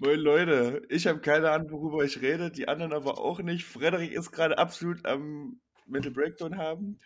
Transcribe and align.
Moin 0.00 0.18
Leute, 0.18 0.82
ich 0.88 1.06
habe 1.06 1.20
keine 1.20 1.52
Ahnung, 1.52 1.70
worüber 1.70 2.02
ich 2.02 2.20
rede, 2.20 2.50
die 2.50 2.66
anderen 2.66 2.92
aber 2.92 3.18
auch 3.18 3.38
nicht. 3.40 3.64
Frederik 3.64 4.10
ist 4.10 4.32
gerade 4.32 4.58
absolut 4.58 5.06
am 5.06 5.60
Mental 5.86 6.10
Breakdown 6.10 6.56
haben. 6.56 6.98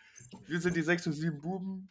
Wir 0.47 0.59
sind 0.59 0.75
die 0.75 0.83
6 0.83 1.09
und 1.09 1.13
7 1.13 1.39
Buben 1.39 1.91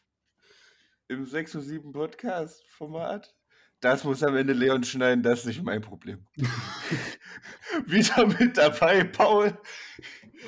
im 1.08 1.28
6 1.28 1.56
und 1.56 1.62
7 1.62 1.92
Podcast 1.92 2.66
Format. 2.70 3.36
Das 3.80 4.04
muss 4.04 4.24
am 4.24 4.36
Ende 4.36 4.54
Leon 4.54 4.84
schneiden, 4.84 5.22
das 5.22 5.42
ist 5.42 5.46
nicht 5.46 5.64
mein 5.64 5.82
Problem. 5.82 6.26
Wieder 7.86 8.26
mit 8.26 8.58
dabei, 8.58 9.04
Paul. 9.04 9.56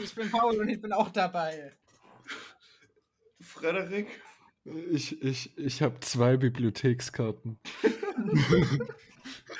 Ich 0.01 0.15
bin 0.15 0.31
Paul 0.31 0.59
und 0.59 0.67
ich 0.67 0.81
bin 0.81 0.93
auch 0.93 1.09
dabei. 1.09 1.77
Frederik. 3.39 4.07
Ich, 4.91 5.21
ich, 5.21 5.57
ich 5.57 5.81
habe 5.81 5.99
zwei 6.01 6.37
Bibliothekskarten. 6.37 7.59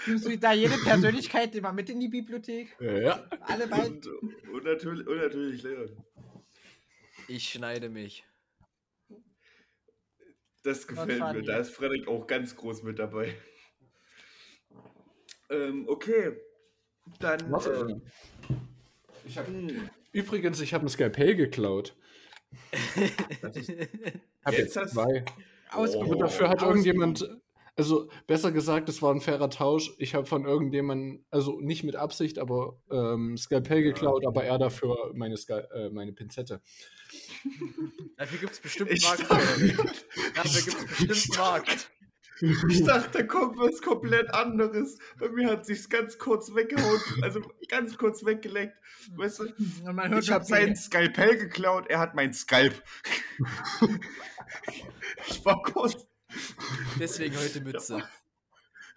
Nimmst 0.08 0.26
du 0.26 0.38
da 0.38 0.54
jede 0.54 0.78
Persönlichkeit 0.78 1.56
immer 1.56 1.74
mit 1.74 1.90
in 1.90 2.00
die 2.00 2.08
Bibliothek? 2.08 2.76
Ja. 2.80 3.28
Alle 3.42 3.68
beiden? 3.68 3.98
Und, 3.98 4.50
und, 4.50 4.64
natürlich, 4.64 5.08
und 5.08 5.18
natürlich 5.18 5.64
Leon. 5.64 6.06
Ich 7.28 7.50
schneide 7.50 7.90
mich. 7.90 8.26
Das 10.64 10.88
gefällt 10.88 11.20
mir. 11.20 11.42
Da 11.44 11.58
ist 11.58 11.72
Frederik 11.72 12.08
auch 12.08 12.28
ganz 12.28 12.56
groß 12.56 12.84
mit 12.84 13.00
dabei. 13.00 13.36
Ähm, 15.50 15.88
okay. 15.88 16.38
Dann. 17.20 17.40
Äh, 17.54 17.96
ich 19.26 19.38
hab, 19.38 19.48
übrigens, 20.12 20.60
ich 20.62 20.74
habe 20.74 20.86
ein 20.86 20.90
Skalpell 20.90 21.36
geklaut. 21.36 21.96
hab 24.44 24.54
jetzt, 24.54 24.76
jetzt 24.76 24.94
zwei. 24.94 25.26
Oh. 25.78 26.16
dafür 26.16 26.50
hat 26.50 26.62
irgendjemand 26.62 27.28
also 27.80 28.10
besser 28.28 28.52
gesagt, 28.52 28.90
es 28.90 29.02
war 29.02 29.14
ein 29.14 29.22
fairer 29.22 29.50
Tausch. 29.50 29.94
Ich 30.00 30.14
habe 30.14 30.26
von 30.26 30.46
irgendjemandem, 30.46 31.24
also 31.32 31.62
nicht 31.62 31.86
mit 31.86 31.96
Absicht, 31.96 32.38
aber 32.38 32.78
ähm, 32.92 33.38
Skalpell 33.38 33.84
geklaut, 33.84 34.28
aber 34.28 34.44
er 34.44 34.58
dafür 34.58 35.12
meine, 35.14 35.38
Skal 35.38 35.66
äh, 35.74 35.90
meine 35.90 36.12
Pinzette. 36.12 36.62
Dafür 38.18 38.40
gibt 38.40 38.52
es 38.52 38.60
bestimmt 38.60 38.92
einen 38.92 39.00
Markt. 39.02 40.06
Dafür 40.36 40.62
gibt 40.62 40.78
es 40.78 41.08
bestimmt 41.08 41.40
einen 41.40 41.52
Markt. 41.52 41.90
Ich 42.42 42.84
dachte, 42.86 43.20
da 43.20 43.24
kommt 43.24 43.58
was 43.58 43.82
komplett 43.82 44.34
anderes. 44.34 44.98
Bei 45.18 45.30
mir 45.30 45.50
hat 45.50 45.66
sich's 45.66 45.90
ganz 45.90 46.18
kurz 46.18 46.54
weggehauen, 46.56 47.00
also 47.22 47.42
ganz 47.68 47.98
kurz 47.98 48.26
weggeleckt. 48.26 48.78
Weißt 49.16 49.40
du, 49.40 49.46
ich 50.18 50.32
habe 50.32 50.46
seinen 50.46 50.76
Skalpell 50.76 51.38
geklaut, 51.38 51.88
er 51.90 52.00
hat 52.00 52.16
mein 52.16 52.34
Skalp. 52.34 52.82
ich 55.28 55.46
war 55.46 55.62
kurz 55.64 56.10
Deswegen 57.00 57.36
heute 57.38 57.62
Mütze. 57.62 58.04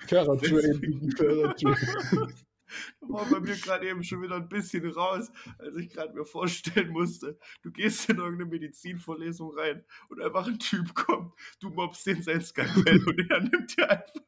Fairer 0.06 0.36
Trade. 0.38 1.54
Da 3.00 3.08
war 3.08 3.24
bei 3.28 3.40
mir 3.40 3.56
gerade 3.56 3.88
eben 3.88 4.02
schon 4.02 4.22
wieder 4.22 4.36
ein 4.36 4.48
bisschen 4.48 4.88
raus, 4.90 5.30
als 5.58 5.76
ich 5.76 5.90
gerade 5.90 6.14
mir 6.14 6.24
vorstellen 6.24 6.90
musste, 6.90 7.38
du 7.62 7.70
gehst 7.70 8.08
in 8.08 8.18
irgendeine 8.18 8.50
Medizinvorlesung 8.50 9.56
rein 9.58 9.84
und 10.08 10.20
einfach 10.20 10.46
ein 10.46 10.58
Typ 10.58 10.94
kommt, 10.94 11.34
du 11.60 11.70
mobst 11.70 12.06
den 12.06 12.22
sein 12.22 12.40
Skalpell 12.40 13.02
und 13.06 13.30
er 13.30 13.40
nimmt 13.40 13.76
dir 13.76 13.90
einfach. 13.90 14.22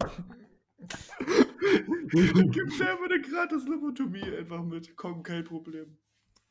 Gib 2.10 2.72
selber 2.72 3.04
eine 3.04 3.20
gratis 3.20 3.66
Lobotomie 3.66 4.36
einfach 4.36 4.62
mit. 4.64 4.96
Komm, 4.96 5.22
kein 5.22 5.44
Problem. 5.44 5.96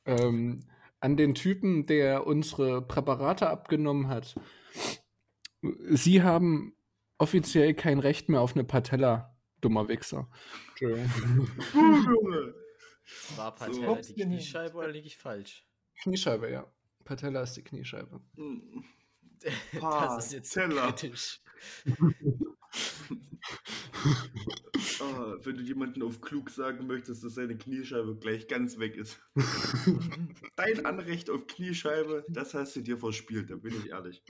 Ähm, 0.05 0.63
an 0.99 1.17
den 1.17 1.35
Typen, 1.35 1.85
der 1.85 2.25
unsere 2.27 2.81
Präparate 2.81 3.49
abgenommen 3.49 4.07
hat, 4.07 4.35
Sie 5.61 6.23
haben 6.23 6.73
offiziell 7.17 7.73
kein 7.73 7.99
Recht 7.99 8.29
mehr 8.29 8.41
auf 8.41 8.55
eine 8.55 8.63
Patella, 8.63 9.37
dummer 9.61 9.87
Wichser. 9.87 10.29
War 13.35 13.55
Patella 13.55 14.03
so, 14.03 14.13
die 14.13 14.21
Kniescheibe 14.21 14.77
oder 14.77 14.89
liege 14.89 15.07
ich 15.07 15.17
falsch? 15.17 15.65
Kniescheibe, 16.01 16.51
ja. 16.51 16.71
Patella 17.03 17.41
ist 17.41 17.55
die 17.55 17.63
Kniescheibe. 17.63 18.21
das 19.81 20.25
ist 20.25 20.33
jetzt 20.33 20.51
Teller. 20.51 20.91
kritisch. 20.91 21.41
oh, 24.99 25.35
wenn 25.43 25.57
du 25.57 25.63
jemanden 25.63 26.03
auf 26.03 26.21
klug 26.21 26.49
sagen 26.49 26.87
möchtest, 26.87 27.23
dass 27.23 27.33
seine 27.35 27.57
Kniescheibe 27.57 28.15
gleich 28.17 28.47
ganz 28.47 28.77
weg 28.77 28.95
ist. 28.95 29.19
Dein 30.55 30.85
Anrecht 30.85 31.29
auf 31.29 31.47
Kniescheibe, 31.47 32.25
das 32.29 32.53
hast 32.53 32.75
du 32.75 32.81
dir 32.81 32.97
verspielt, 32.97 33.49
da 33.49 33.55
bin 33.55 33.75
ich 33.77 33.89
ehrlich. 33.89 34.23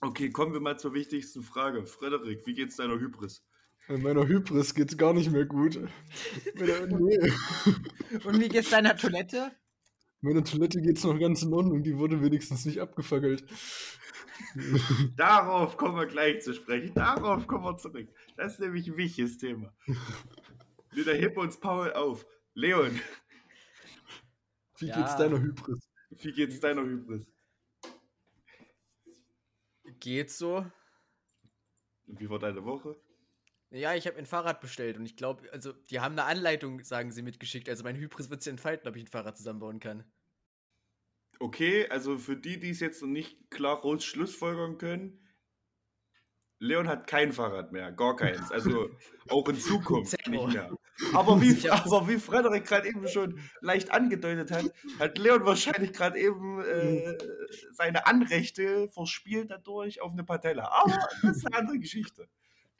Okay, 0.00 0.30
kommen 0.30 0.52
wir 0.52 0.60
mal 0.60 0.78
zur 0.78 0.94
wichtigsten 0.94 1.42
Frage. 1.42 1.84
Frederik, 1.84 2.46
wie 2.46 2.54
geht's 2.54 2.76
deiner 2.76 2.98
Hybris? 2.98 3.44
In 3.90 4.02
meiner 4.02 4.26
Hybris 4.26 4.74
geht's 4.74 4.96
gar 4.96 5.12
nicht 5.12 5.32
mehr 5.32 5.44
gut. 5.44 5.74
Und 5.76 5.90
wie 8.40 8.48
geht's 8.48 8.70
deiner 8.70 8.96
Toilette? 8.96 9.50
Meine 10.20 10.44
Toilette 10.44 10.80
geht's 10.80 11.02
noch 11.02 11.18
ganz 11.18 11.42
in 11.42 11.52
Ordnung, 11.52 11.82
die 11.82 11.98
wurde 11.98 12.22
wenigstens 12.22 12.64
nicht 12.66 12.80
abgefackelt. 12.80 13.44
Darauf 15.16 15.76
kommen 15.76 15.96
wir 15.96 16.06
gleich 16.06 16.40
zu 16.40 16.54
sprechen. 16.54 16.94
Darauf 16.94 17.48
kommen 17.48 17.64
wir 17.64 17.76
zurück. 17.78 18.08
Das 18.36 18.52
ist 18.54 18.60
nämlich 18.60 18.86
ein 18.86 18.96
wichtiges 18.96 19.38
Thema. 19.38 19.74
Wieder 20.92 21.14
heb 21.14 21.36
uns 21.36 21.58
Paul 21.58 21.92
auf. 21.92 22.24
Leon. 22.54 23.00
Wie 24.78 24.86
ja. 24.86 24.96
geht's 24.96 25.16
deiner 25.16 25.40
Hybris? 25.40 25.90
Wie 26.10 26.32
geht's 26.32 26.60
deiner 26.60 26.82
Hybris? 26.82 27.26
Geht 29.98 30.30
so. 30.30 30.64
Und 32.06 32.20
wie 32.20 32.30
war 32.30 32.38
deine 32.38 32.64
Woche? 32.64 32.96
Ja, 33.70 33.94
ich 33.94 34.06
habe 34.06 34.18
ein 34.18 34.26
Fahrrad 34.26 34.60
bestellt 34.60 34.96
und 34.96 35.06
ich 35.06 35.16
glaube, 35.16 35.50
also 35.52 35.72
die 35.72 36.00
haben 36.00 36.12
eine 36.12 36.24
Anleitung, 36.24 36.82
sagen 36.82 37.12
sie, 37.12 37.22
mitgeschickt. 37.22 37.68
Also 37.68 37.84
mein 37.84 37.96
Hybris 37.96 38.28
wird 38.28 38.42
sich 38.42 38.50
entfalten, 38.50 38.88
ob 38.88 38.96
ich 38.96 39.04
ein 39.04 39.08
Fahrrad 39.08 39.36
zusammenbauen 39.36 39.78
kann. 39.78 40.04
Okay, 41.38 41.88
also 41.88 42.18
für 42.18 42.36
die, 42.36 42.58
die 42.58 42.70
es 42.70 42.80
jetzt 42.80 43.00
noch 43.00 43.08
nicht 43.08 43.50
klar 43.50 43.80
raus 43.80 44.04
Schlussfolgern 44.04 44.76
können, 44.76 45.24
Leon 46.58 46.88
hat 46.88 47.06
kein 47.06 47.32
Fahrrad 47.32 47.72
mehr, 47.72 47.90
gar 47.92 48.16
keins. 48.16 48.50
Also 48.50 48.90
auch 49.28 49.48
in 49.48 49.58
Zukunft 49.58 50.12
nicht 50.28 50.46
mehr. 50.48 50.70
Aber 51.14 51.40
wie, 51.40 51.70
aber 51.70 52.08
wie 52.08 52.18
Frederik 52.18 52.66
gerade 52.66 52.88
eben 52.88 53.08
schon 53.08 53.40
leicht 53.62 53.90
angedeutet 53.90 54.50
hat, 54.50 54.66
hat 54.98 55.16
Leon 55.16 55.46
wahrscheinlich 55.46 55.92
gerade 55.92 56.18
eben 56.18 56.60
äh, 56.60 57.16
seine 57.72 58.06
Anrechte 58.06 58.90
verspielt 58.90 59.50
dadurch 59.50 60.02
auf 60.02 60.12
eine 60.12 60.24
Patella. 60.24 60.68
Aber 60.70 61.08
das 61.22 61.38
ist 61.38 61.46
eine 61.46 61.56
andere 61.56 61.78
Geschichte. 61.78 62.28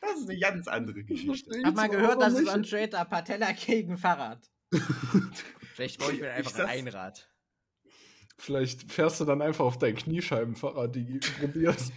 Das 0.01 0.19
ist 0.19 0.29
eine 0.29 0.39
ganz 0.39 0.67
andere 0.67 1.05
Geschichte. 1.05 1.59
Ich 1.59 1.65
habe 1.65 1.77
mal 1.77 1.89
gehört, 1.89 2.23
dass 2.23 2.35
es 2.35 2.49
ein 2.49 2.63
Trader 2.63 3.05
Patella 3.05 3.53
gegen 3.53 3.99
Fahrrad. 3.99 4.51
Vielleicht 5.75 5.99
brauche 5.99 6.13
ich 6.13 6.21
mir 6.21 6.33
einfach 6.33 6.59
ein 6.61 6.89
Rad. 6.89 7.31
Vielleicht 8.41 8.91
fährst 8.91 9.21
du 9.21 9.27
dann 9.27 9.43
einfach 9.43 9.67
auf 9.67 9.77
dein 9.77 9.95
Kniescheibenfahrrad, 9.95 10.97
die 10.97 11.21
probierst. 11.41 11.93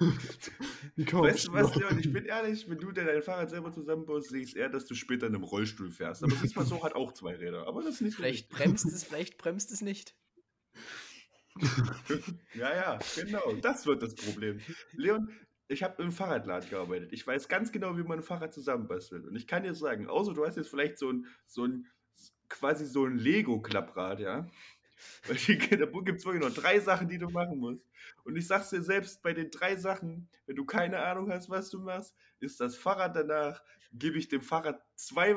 weißt 0.96 1.48
du 1.48 1.52
was, 1.52 1.74
Leon, 1.74 1.98
ich 1.98 2.10
bin 2.10 2.24
ehrlich, 2.24 2.68
wenn 2.68 2.78
du 2.78 2.92
dein 2.92 3.20
Fahrrad 3.20 3.50
selber 3.50 3.72
zusammenbaust, 3.72 4.30
sehe 4.30 4.40
ich 4.40 4.56
eher, 4.56 4.70
dass 4.70 4.86
du 4.86 4.94
später 4.94 5.26
in 5.26 5.34
einem 5.34 5.44
Rollstuhl 5.44 5.90
fährst. 5.90 6.24
Aber 6.24 6.34
diesmal 6.36 6.64
so 6.64 6.82
hat 6.82 6.94
auch 6.94 7.12
zwei 7.12 7.34
Räder. 7.34 7.66
Aber 7.66 7.82
das 7.82 7.96
ist 7.96 8.00
nicht 8.00 8.16
Vielleicht 8.16 8.50
so 8.50 8.56
bremst 8.56 8.86
es, 8.86 9.04
vielleicht 9.08 9.36
bremst 9.36 9.70
es 9.70 9.82
nicht. 9.82 10.16
ja, 12.54 12.74
ja, 12.74 12.98
genau. 13.14 13.52
Das 13.60 13.84
wird 13.84 14.02
das 14.02 14.14
Problem. 14.14 14.60
Leon, 14.92 15.30
ich 15.72 15.82
habe 15.82 16.02
im 16.02 16.12
Fahrradladen 16.12 16.70
gearbeitet. 16.70 17.12
Ich 17.12 17.26
weiß 17.26 17.48
ganz 17.48 17.72
genau, 17.72 17.96
wie 17.96 18.02
man 18.02 18.18
ein 18.18 18.22
Fahrrad 18.22 18.52
zusammenbastelt. 18.52 19.24
Und 19.26 19.36
ich 19.36 19.46
kann 19.46 19.62
dir 19.62 19.74
sagen, 19.74 20.08
außer 20.08 20.34
du 20.34 20.44
hast 20.46 20.56
jetzt 20.56 20.68
vielleicht 20.68 20.98
so 20.98 21.10
ein, 21.10 21.26
so 21.46 21.64
ein 21.64 21.86
quasi 22.48 22.86
so 22.86 23.06
ein 23.06 23.16
Lego-Klapprad, 23.16 24.20
ja. 24.20 24.46
Weil 25.26 25.36
da 25.78 25.86
gibt 26.00 26.18
es 26.18 26.24
wirklich 26.24 26.42
noch 26.42 26.54
drei 26.54 26.78
Sachen, 26.78 27.08
die 27.08 27.18
du 27.18 27.28
machen 27.28 27.58
musst. 27.58 27.84
Und 28.24 28.36
ich 28.36 28.46
sag's 28.46 28.70
dir 28.70 28.82
selbst, 28.82 29.22
bei 29.22 29.32
den 29.32 29.50
drei 29.50 29.76
Sachen, 29.76 30.28
wenn 30.46 30.56
du 30.56 30.64
keine 30.64 31.00
Ahnung 31.02 31.30
hast, 31.30 31.50
was 31.50 31.70
du 31.70 31.80
machst, 31.80 32.14
ist 32.40 32.60
das 32.60 32.76
Fahrrad 32.76 33.16
danach, 33.16 33.62
gebe 33.92 34.18
ich 34.18 34.28
dem 34.28 34.42
Fahrrad 34.42 34.80
zwei, 34.94 35.34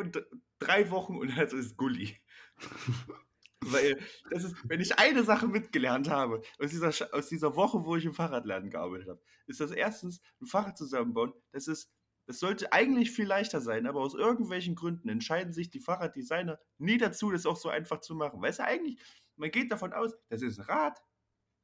drei 0.59 0.91
Wochen 0.91 1.17
und 1.17 1.35
das 1.37 1.53
ist 1.53 1.77
Gulli. 1.77 2.17
Weil 3.71 3.99
das 4.29 4.43
ist, 4.43 4.55
wenn 4.69 4.79
ich 4.79 4.99
eine 4.99 5.23
Sache 5.23 5.47
mitgelernt 5.47 6.09
habe 6.09 6.41
aus 6.59 6.69
dieser, 6.69 6.91
aus 7.13 7.29
dieser 7.29 7.55
Woche, 7.55 7.85
wo 7.85 7.95
ich 7.95 8.05
im 8.05 8.13
Fahrradladen 8.13 8.69
gearbeitet 8.69 9.09
habe, 9.09 9.21
ist 9.47 9.59
das 9.59 9.71
erstens 9.71 10.21
ein 10.41 10.45
Fahrrad 10.45 10.77
zusammenbauen. 10.77 11.33
Das 11.51 11.67
ist, 11.67 11.91
das 12.27 12.39
sollte 12.39 12.71
eigentlich 12.71 13.11
viel 13.11 13.25
leichter 13.25 13.61
sein, 13.61 13.87
aber 13.87 14.01
aus 14.01 14.13
irgendwelchen 14.13 14.75
Gründen 14.75 15.09
entscheiden 15.09 15.53
sich 15.53 15.69
die 15.69 15.79
Fahrraddesigner 15.79 16.59
nie 16.77 16.97
dazu, 16.97 17.31
das 17.31 17.45
auch 17.45 17.57
so 17.57 17.69
einfach 17.69 18.01
zu 18.01 18.15
machen. 18.15 18.41
Weißt 18.41 18.59
du, 18.59 18.63
eigentlich, 18.65 18.99
man 19.35 19.51
geht 19.51 19.71
davon 19.71 19.93
aus, 19.93 20.13
das 20.29 20.41
ist 20.41 20.59
ein 20.59 20.65
Rad 20.65 21.01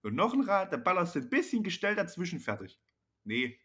und 0.03 0.15
noch 0.15 0.33
ein 0.33 0.41
Rad, 0.41 0.73
da 0.73 0.77
ballerst 0.77 1.15
du 1.15 1.19
ein 1.19 1.29
bisschen 1.29 1.63
Gestell 1.63 1.95
dazwischen, 1.95 2.39
fertig. 2.39 2.79
Nee. 3.23 3.59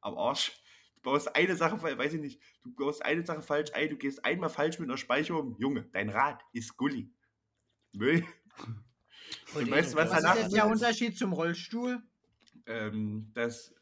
Am 0.00 0.16
Arsch. 0.16 0.52
Du 0.96 1.02
baust 1.02 1.34
eine 1.36 1.54
Sache, 1.54 1.80
weiß 1.80 2.14
ich 2.14 2.20
nicht, 2.20 2.42
du 2.62 2.74
baust 2.74 3.04
eine 3.04 3.24
Sache 3.24 3.42
falsch 3.42 3.72
ein, 3.72 3.88
du 3.88 3.96
gehst 3.96 4.24
einmal 4.24 4.50
falsch 4.50 4.80
mit 4.80 4.88
einer 4.88 4.98
Speicher 4.98 5.38
um. 5.38 5.56
Junge, 5.58 5.88
dein 5.92 6.08
Rad 6.08 6.44
ist 6.52 6.76
Gulli. 6.76 7.12
Müll. 7.92 8.24
Und 9.54 9.70
weißt, 9.70 9.94
was, 9.94 10.10
was 10.10 10.24
ist 10.36 10.42
jetzt 10.42 10.54
der 10.54 10.66
Unterschied 10.66 11.16
zum 11.18 11.32
Rollstuhl? 11.32 12.02
Ähm, 12.66 13.30
das 13.34 13.74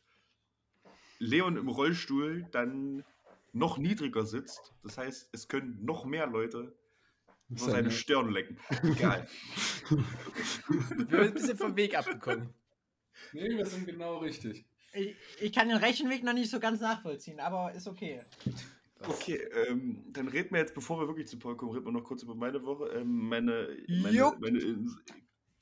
Leon 1.19 1.57
im 1.57 1.69
Rollstuhl 1.69 2.47
dann 2.53 3.05
noch 3.53 3.79
niedriger 3.79 4.27
sitzt. 4.27 4.75
Das 4.83 4.99
heißt, 4.99 5.29
es 5.33 5.49
können 5.49 5.85
noch 5.85 6.05
mehr 6.05 6.27
Leute 6.27 6.77
über 7.49 7.59
Seine- 7.61 7.73
seine 7.73 7.91
Stirn 7.91 8.31
lecken. 8.31 8.59
Egal. 8.83 9.27
Wir 9.89 10.05
sind 10.99 11.15
ein 11.15 11.35
bisschen 11.35 11.57
vom 11.57 11.77
Weg 11.77 11.97
abgekommen. 11.97 12.53
Nee, 13.33 13.57
wir 13.57 13.67
sind 13.67 13.87
genau 13.87 14.19
richtig. 14.19 14.67
Ich, 14.93 15.17
ich 15.41 15.53
kann 15.53 15.69
den 15.69 15.79
Rechenweg 15.79 16.23
noch 16.23 16.33
nicht 16.33 16.51
so 16.51 16.61
ganz 16.61 16.81
nachvollziehen, 16.81 17.41
aber 17.41 17.73
ist 17.73 17.87
okay. 17.87 18.23
Okay, 19.01 19.37
ähm, 19.67 20.05
dann 20.09 20.29
reden 20.29 20.53
wir 20.53 20.61
jetzt, 20.61 20.75
bevor 20.75 20.99
wir 20.99 21.07
wirklich 21.07 21.29
zu 21.29 21.39
Paul 21.39 21.57
kommen, 21.57 21.73
reden 21.73 21.85
wir 21.85 21.93
noch 21.93 22.05
kurz 22.05 22.23
über 22.23 22.35
meine 22.35 22.65
Woche. 22.65 22.89
Ähm, 22.89 23.29
meine, 23.29 23.77
meine, 23.89 24.33
meine, 24.41 24.87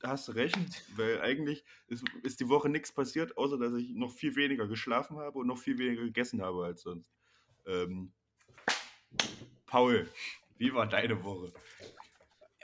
hast 0.01 0.27
du 0.27 0.31
recht, 0.33 0.57
weil 0.95 1.21
eigentlich 1.21 1.63
ist, 1.87 2.03
ist 2.23 2.39
die 2.39 2.49
Woche 2.49 2.69
nichts 2.69 2.91
passiert, 2.91 3.37
außer 3.37 3.57
dass 3.57 3.73
ich 3.73 3.89
noch 3.89 4.11
viel 4.11 4.35
weniger 4.35 4.67
geschlafen 4.67 5.17
habe 5.17 5.39
und 5.39 5.47
noch 5.47 5.57
viel 5.57 5.77
weniger 5.77 6.03
gegessen 6.03 6.41
habe 6.41 6.65
als 6.65 6.81
sonst. 6.81 7.11
Ähm, 7.65 8.11
Paul, 9.65 10.09
wie 10.57 10.73
war 10.73 10.87
deine 10.87 11.23
Woche? 11.23 11.51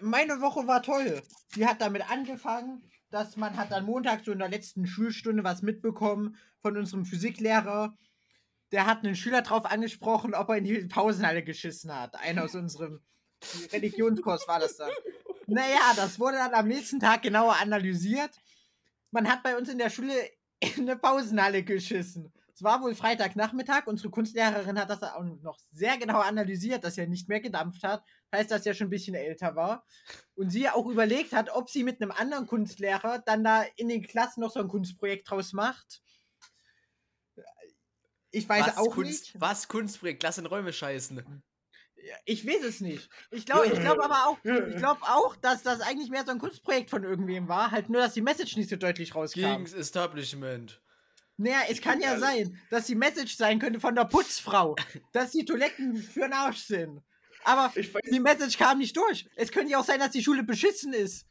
Meine 0.02 0.42
Woche 0.42 0.68
war 0.68 0.82
toll. 0.82 1.22
Die 1.56 1.66
hat 1.66 1.82
damit 1.82 2.10
angefangen, 2.10 2.84
dass 3.10 3.38
man 3.38 3.58
hat 3.58 3.72
dann 3.72 3.86
Montag 3.86 4.24
so 4.24 4.32
in 4.32 4.40
der 4.40 4.50
letzten 4.50 4.88
Schulstunde 4.88 5.44
was 5.44 5.62
mitbekommen 5.62 6.38
von 6.60 6.78
unserem 6.78 7.06
Physiklehrer. 7.06 7.98
Der 8.72 8.86
hat 8.86 9.04
einen 9.04 9.16
Schüler 9.16 9.42
drauf 9.42 9.66
angesprochen, 9.66 10.34
ob 10.34 10.50
er 10.50 10.58
in 10.58 10.64
die 10.64 10.86
Pausenhalle 10.86 11.44
geschissen 11.44 11.94
hat. 11.94 12.16
Einer 12.16 12.46
aus 12.46 12.56
unserem 12.56 13.02
Religionskurs 13.72 14.48
war 14.48 14.60
das 14.60 14.78
dann. 14.78 14.92
Naja, 15.48 15.94
das 15.96 16.20
wurde 16.20 16.38
dann 16.38 16.54
am 16.54 16.68
nächsten 16.68 17.00
Tag 17.00 17.24
genauer 17.24 17.58
analysiert. 17.58 18.32
Man 19.12 19.30
hat 19.30 19.44
bei 19.44 19.58
uns 19.58 19.68
in 19.68 19.78
der 19.78 19.90
Schule 19.90 20.14
in 20.60 20.84
eine 20.84 20.96
Pausenhalle 20.96 21.64
geschissen. 21.64 22.32
Es 22.54 22.64
war 22.64 22.82
wohl 22.82 22.94
Freitagnachmittag. 22.94 23.88
Unsere 23.88 24.12
Kunstlehrerin 24.12 24.80
hat 24.80 24.90
das 24.90 25.02
auch 25.02 25.24
noch 25.42 25.58
sehr 25.72 25.98
genau 25.98 26.20
analysiert, 26.20 26.84
dass 26.84 26.98
er 26.98 27.08
nicht 27.08 27.28
mehr 27.28 27.40
gedampft 27.40 27.84
hat. 27.84 28.04
Heißt, 28.32 28.52
dass 28.52 28.66
er 28.66 28.76
schon 28.76 28.88
ein 28.88 28.92
bisschen 28.92 29.16
älter 29.16 29.56
war. 29.56 29.84
Und 30.36 30.52
sie 30.52 30.70
auch 30.70 30.86
überlegt 30.86 31.34
hat, 31.34 31.50
ob 31.50 31.70
sie 31.70 31.84
mit 31.84 32.02
einem 32.02 32.12
anderen 32.12 32.46
Kunstlehrer 32.46 33.20
dann 33.26 33.44
da 33.44 33.64
in 33.78 33.90
den 33.90 34.04
Klassen 34.04 34.42
noch 34.42 34.52
so 34.52 34.60
ein 34.60 34.68
Kunstprojekt 34.68 35.30
draus 35.30 35.54
macht. 35.54 36.04
Ich 38.32 38.48
weiß 38.48 38.68
was, 38.68 38.78
auch 38.78 38.92
Kunst, 38.94 39.34
nicht. 39.34 39.42
was 39.42 39.68
Kunstprojekt? 39.68 40.24
Lass 40.24 40.38
in 40.38 40.46
Räume 40.46 40.74
scheißen. 40.74 41.44
Ich 42.26 42.48
weiß 42.48 42.64
es 42.64 42.82
nicht. 42.82 43.10
Ich 43.30 43.46
glaube 43.46 43.68
ich 43.68 43.80
glaub 43.80 44.00
aber 44.00 44.28
auch, 44.28 44.38
ich 44.44 44.78
glaube 44.78 45.02
auch, 45.04 45.36
dass 45.36 45.62
das 45.62 45.82
eigentlich 45.82 46.10
mehr 46.10 46.26
so 46.26 46.32
ein 46.32 46.40
Kunstprojekt 46.40 46.90
von 46.90 47.04
irgendwem 47.04 47.48
war. 47.48 47.72
Halt 47.72 47.90
nur, 47.90 48.02
dass 48.02 48.14
die 48.14 48.22
Message 48.22 48.58
nicht 48.58 48.70
so 48.70 48.76
deutlich 48.76 49.14
rauskam. 49.14 49.42
Gegens 49.42 49.74
Establishment. 49.74 50.82
Naja, 51.38 51.62
es 51.70 51.82
kann 51.82 52.00
ja 52.02 52.20
sein, 52.20 52.60
dass 52.70 52.86
die 52.86 52.96
Message 52.96 53.36
sein 53.36 53.60
könnte 53.60 53.80
von 53.80 53.96
der 53.96 54.06
Putzfrau, 54.06 54.76
dass 55.12 55.32
die 55.32 55.46
Toiletten 55.46 55.96
für 55.98 56.22
den 56.22 56.34
Arsch 56.34 56.60
sind. 56.66 57.02
Aber 57.44 57.74
die 58.12 58.20
Message 58.20 58.58
kam 58.58 58.78
nicht 58.78 58.96
durch. 58.96 59.28
Es 59.36 59.52
könnte 59.52 59.72
ja 59.72 59.80
auch 59.80 59.86
sein, 59.86 60.00
dass 60.00 60.12
die 60.12 60.24
Schule 60.24 60.44
beschissen 60.44 60.94
ist. 60.94 61.26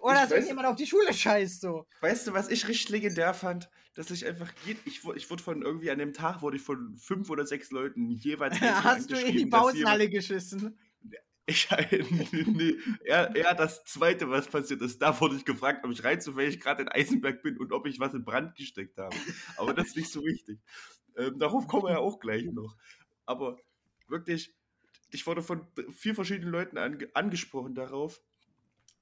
Oder 0.00 0.16
Ich 0.16 0.20
dass 0.22 0.30
irgendjemand 0.32 0.66
auf 0.66 0.76
die 0.76 0.86
Schule 0.86 1.12
scheißt, 1.12 1.60
so. 1.60 1.86
weißt 2.00 2.26
du, 2.26 2.32
was 2.32 2.48
ich 2.48 2.66
richtig 2.68 2.88
legendär 2.90 3.34
fand? 3.34 3.68
Dass 4.00 4.10
ich 4.10 4.24
einfach, 4.24 4.50
je, 4.64 4.76
ich, 4.86 5.04
ich 5.14 5.30
wurde 5.30 5.42
von 5.42 5.60
irgendwie 5.60 5.90
an 5.90 5.98
dem 5.98 6.14
Tag, 6.14 6.40
wurde 6.40 6.56
ich 6.56 6.62
von 6.62 6.96
fünf 6.96 7.28
oder 7.28 7.46
sechs 7.46 7.70
Leuten 7.70 8.08
jeweils 8.08 8.58
Hast 8.60 9.10
du 9.10 9.14
in 9.14 9.36
die 9.36 9.44
Pausenhalle 9.44 10.08
geschissen? 10.08 10.78
Ich, 11.44 11.68
nee, 12.46 12.76
eher, 13.04 13.36
eher 13.36 13.54
das 13.54 13.84
Zweite, 13.84 14.30
was 14.30 14.48
passiert 14.48 14.80
ist. 14.80 15.02
Da 15.02 15.20
wurde 15.20 15.36
ich 15.36 15.44
gefragt, 15.44 15.84
ob 15.84 15.90
ich 15.90 16.02
rein 16.02 16.18
zufällig 16.18 16.58
gerade 16.60 16.80
in 16.80 16.88
Eisenberg 16.88 17.42
bin 17.42 17.58
und 17.58 17.74
ob 17.74 17.86
ich 17.86 18.00
was 18.00 18.14
in 18.14 18.24
Brand 18.24 18.54
gesteckt 18.54 18.96
habe. 18.96 19.14
Aber 19.58 19.74
das 19.74 19.88
ist 19.88 19.96
nicht 19.96 20.10
so 20.10 20.24
wichtig. 20.24 20.58
Ähm, 21.18 21.38
darauf 21.38 21.68
kommen 21.68 21.82
wir 21.84 21.90
ja 21.90 21.98
auch 21.98 22.20
gleich 22.20 22.44
noch. 22.44 22.78
Aber 23.26 23.58
wirklich, 24.08 24.54
ich 25.10 25.26
wurde 25.26 25.42
von 25.42 25.66
vier 25.90 26.14
verschiedenen 26.14 26.52
Leuten 26.52 26.78
ange 26.78 27.06
angesprochen 27.12 27.74
darauf. 27.74 28.22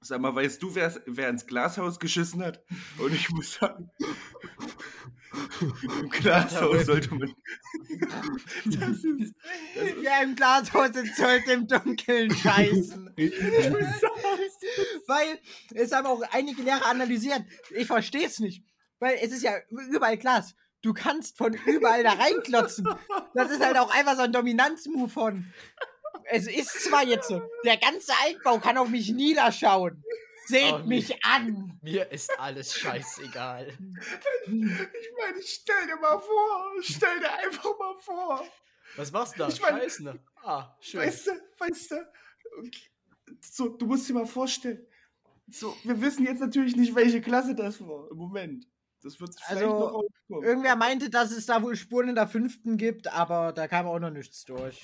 Sag 0.00 0.20
mal, 0.20 0.34
weißt 0.34 0.62
du, 0.62 0.74
wer's- 0.74 1.00
wer 1.06 1.28
ins 1.28 1.44
Glashaus 1.46 1.98
geschissen 1.98 2.42
hat? 2.42 2.62
Und 2.98 3.12
ich 3.12 3.28
muss 3.30 3.54
sagen, 3.54 3.90
im 6.00 6.08
Glashaus 6.10 6.86
sollte 6.86 7.14
man. 7.14 7.34
Das 8.64 9.04
ist, 9.04 9.34
Wer 10.00 10.22
im 10.22 10.36
Glashaus 10.36 10.90
sollte 11.16 11.52
im 11.52 11.66
Dunkeln 11.66 12.32
scheißen. 12.34 13.12
Weil 15.06 15.38
es 15.74 15.92
haben 15.92 16.06
auch 16.06 16.22
einige 16.32 16.62
Lehrer 16.62 16.86
analysiert. 16.86 17.42
Ich 17.70 17.86
verstehe 17.86 18.26
es 18.26 18.38
nicht. 18.38 18.64
Weil 19.00 19.18
es 19.20 19.32
ist 19.32 19.42
ja 19.42 19.54
überall 19.68 20.16
Glas. 20.16 20.54
Du 20.80 20.94
kannst 20.94 21.36
von 21.36 21.54
überall 21.66 22.04
da 22.04 22.12
reinklotzen. 22.12 22.88
Das 23.34 23.50
ist 23.50 23.64
halt 23.64 23.76
auch 23.78 23.92
einfach 23.92 24.14
so 24.14 24.22
ein 24.22 24.32
Dominanzmove 24.32 25.10
von. 25.12 25.52
Es 26.30 26.46
ist 26.46 26.84
zwar 26.84 27.04
jetzt 27.04 27.28
so, 27.28 27.40
der 27.64 27.76
ganze 27.78 28.12
Altbau 28.24 28.58
kann 28.58 28.76
auf 28.78 28.88
mich 28.88 29.10
niederschauen. 29.10 30.02
Seht 30.46 30.72
Oh, 30.72 30.78
nee. 30.78 30.96
mich 30.96 31.24
an. 31.24 31.78
Mir 31.82 32.10
ist 32.10 32.30
alles 32.38 32.74
scheißegal. 32.74 33.68
Ich 34.46 34.50
meine, 34.50 35.42
stell 35.42 35.86
dir 35.86 35.96
mal 36.00 36.18
vor, 36.18 36.72
stell 36.80 37.20
dir 37.20 37.32
einfach 37.32 37.78
mal 37.78 37.94
vor. 37.98 38.44
Was 38.96 39.12
machst 39.12 39.34
du 39.34 39.40
da? 39.40 39.48
Ich 39.48 39.60
mein- 39.60 39.80
Scheißen. 39.80 40.04
ne? 40.06 40.18
Ah, 40.42 40.74
schön. 40.80 41.00
Weißt 41.00 41.26
du, 41.26 41.30
weißt 41.58 41.90
du, 41.90 41.96
so, 43.42 43.68
du 43.68 43.86
musst 43.86 44.08
dir 44.08 44.14
mal 44.14 44.26
vorstellen, 44.26 44.86
so, 45.50 45.76
wir 45.84 46.00
wissen 46.00 46.24
jetzt 46.24 46.40
natürlich 46.40 46.76
nicht, 46.76 46.94
welche 46.94 47.20
Klasse 47.20 47.54
das 47.54 47.80
war 47.80 48.10
im 48.10 48.16
Moment. 48.16 48.66
Das 49.02 49.20
wird 49.20 49.34
vielleicht 49.34 49.62
Also, 49.62 49.66
noch 49.78 49.92
rauskommen. 49.92 50.44
Irgendwer 50.48 50.76
meinte, 50.76 51.10
dass 51.10 51.30
es 51.30 51.46
da 51.46 51.62
wohl 51.62 51.76
Spuren 51.76 52.08
in 52.08 52.14
der 52.14 52.26
fünften 52.26 52.76
gibt, 52.78 53.06
aber 53.12 53.52
da 53.52 53.68
kam 53.68 53.86
auch 53.86 53.98
noch 53.98 54.10
nichts 54.10 54.44
durch. 54.44 54.80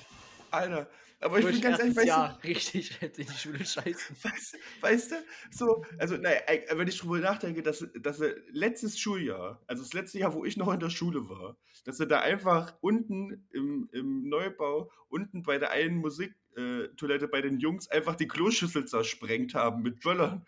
Alter, 0.50 0.88
aber 1.20 1.38
ich 1.38 1.46
bin 1.46 1.60
ganz 1.60 1.78
ehrlich, 1.78 1.96
weißt 1.96 2.06
Jahr 2.06 2.38
richtig 2.44 3.00
in 3.02 3.26
die 3.26 3.32
Schule 3.32 3.64
scheißen. 3.64 4.16
weißt, 4.22 4.58
weißt 4.80 5.12
du, 5.12 5.16
so, 5.50 5.84
also, 5.98 6.16
naja, 6.16 6.40
wenn 6.72 6.88
ich 6.88 6.98
drüber 6.98 7.18
nachdenke, 7.18 7.62
dass, 7.62 7.86
dass 8.00 8.20
er 8.20 8.34
letztes 8.50 8.98
Schuljahr, 8.98 9.62
also 9.66 9.82
das 9.82 9.92
letzte 9.92 10.18
Jahr, 10.18 10.34
wo 10.34 10.44
ich 10.44 10.56
noch 10.56 10.72
in 10.72 10.80
der 10.80 10.90
Schule 10.90 11.28
war, 11.28 11.56
dass 11.84 11.98
sie 11.98 12.06
da 12.06 12.20
einfach 12.20 12.74
unten 12.80 13.46
im, 13.52 13.88
im 13.92 14.28
Neubau, 14.28 14.90
unten 15.08 15.42
bei 15.42 15.58
der 15.58 15.70
einen 15.70 15.96
Musiktoilette 15.96 16.44
Toilette 16.96 17.26
bei 17.26 17.40
den 17.40 17.58
Jungs 17.58 17.88
einfach 17.88 18.14
die 18.14 18.28
Kloschüssel 18.28 18.86
zersprengt 18.86 19.54
haben 19.54 19.82
mit 19.82 20.00
Böllern. 20.00 20.46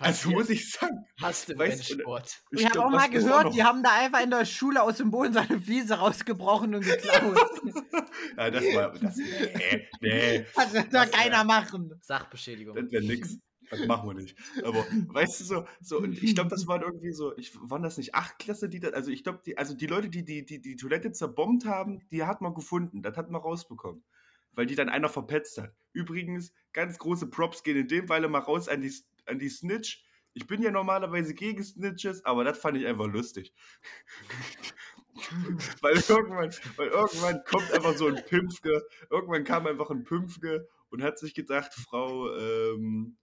Also 0.00 0.30
muss 0.30 0.48
ich 0.50 0.70
sagen, 0.72 1.04
Hast 1.20 1.48
du 1.48 1.58
weißt 1.58 1.90
Rennsport. 1.90 2.38
Ich 2.50 2.64
habe 2.66 2.80
auch 2.80 2.90
das- 2.92 3.00
mal 3.00 3.10
das 3.10 3.24
gehört, 3.24 3.44
noch- 3.44 3.52
die 3.52 3.62
haben 3.64 3.82
da 3.82 3.90
einfach 3.98 4.22
in 4.22 4.30
der 4.30 4.44
Schule 4.44 4.82
aus 4.82 4.96
dem 4.98 5.10
Boden 5.10 5.32
seine 5.32 5.60
Fliese 5.60 5.94
rausgebrochen 5.94 6.74
und 6.74 6.84
geklaut. 6.84 7.38
Ja, 8.36 8.50
das 8.50 8.64
war. 8.74 8.92
Das, 8.98 9.16
nee, 9.16 9.88
nee, 10.00 10.46
Das 10.54 10.72
wär- 10.92 11.06
keiner 11.06 11.44
machen. 11.44 11.92
Sachbeschädigung. 12.02 12.74
das 12.76 12.90
wäre 12.90 13.04
nix. 13.04 13.38
Das 13.70 13.84
machen 13.86 14.08
wir 14.08 14.14
nicht. 14.14 14.36
Aber 14.64 14.84
weißt 15.08 15.40
du 15.40 15.44
so, 15.44 15.66
so 15.80 15.98
und 15.98 16.20
ich 16.22 16.34
glaube, 16.34 16.48
das 16.50 16.66
waren 16.66 16.82
irgendwie 16.82 17.12
so, 17.12 17.36
ich, 17.36 17.52
waren 17.60 17.82
das 17.82 17.98
nicht 17.98 18.14
acht 18.14 18.38
Klasse, 18.38 18.68
die 18.68 18.80
da, 18.80 18.88
also 18.90 19.10
ich 19.10 19.22
glaube, 19.24 19.40
die, 19.44 19.58
also 19.58 19.74
die 19.74 19.86
Leute, 19.86 20.08
die 20.08 20.24
die, 20.24 20.44
die 20.44 20.60
die 20.60 20.76
Toilette 20.76 21.12
zerbombt 21.12 21.64
haben, 21.66 22.00
die 22.10 22.24
hat 22.24 22.40
man 22.40 22.54
gefunden, 22.54 23.02
das 23.02 23.16
hat 23.16 23.30
man 23.30 23.40
rausbekommen. 23.42 24.02
Weil 24.52 24.66
die 24.66 24.74
dann 24.74 24.88
einer 24.88 25.08
verpetzt 25.08 25.58
hat. 25.58 25.72
Übrigens, 25.92 26.52
ganz 26.72 26.98
große 26.98 27.26
Props 27.28 27.62
gehen 27.62 27.76
in 27.76 27.88
dem 27.88 28.08
Falle 28.08 28.28
mal 28.28 28.38
raus 28.40 28.68
an 28.68 28.80
die, 28.80 28.92
an 29.28 29.38
die 29.38 29.48
Snitch. 29.48 30.04
Ich 30.34 30.46
bin 30.46 30.62
ja 30.62 30.70
normalerweise 30.70 31.34
gegen 31.34 31.62
Snitches, 31.62 32.24
aber 32.24 32.44
das 32.44 32.58
fand 32.58 32.76
ich 32.76 32.86
einfach 32.86 33.06
lustig. 33.06 33.52
weil, 35.80 35.94
irgendwann, 35.94 36.54
weil 36.76 36.88
irgendwann 36.88 37.42
kommt 37.44 37.72
einfach 37.72 37.96
so 37.96 38.06
ein 38.06 38.22
Pimpfke, 38.24 38.86
irgendwann 39.10 39.44
kam 39.44 39.66
einfach 39.66 39.90
ein 39.90 40.04
Pimpfke 40.04 40.68
und 40.90 41.02
hat 41.02 41.18
sich 41.18 41.34
gedacht, 41.34 41.74
Frau, 41.74 42.34
ähm, 42.36 43.16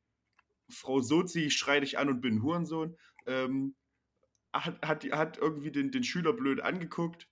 Frau 0.70 1.00
Sozi, 1.00 1.46
ich 1.46 1.56
schrei 1.56 1.80
dich 1.80 1.98
an 1.98 2.10
und 2.10 2.22
bin 2.22 2.36
ein 2.36 2.44
Hurensohn, 2.44 2.98
ähm, 3.28 3.76
hat, 4.52 4.86
hat, 4.86 5.06
hat 5.12 5.38
irgendwie 5.38 5.72
den, 5.72 5.92
den 5.92 6.04
Schüler 6.04 6.34
blöd 6.34 6.62
angeguckt 6.62 7.30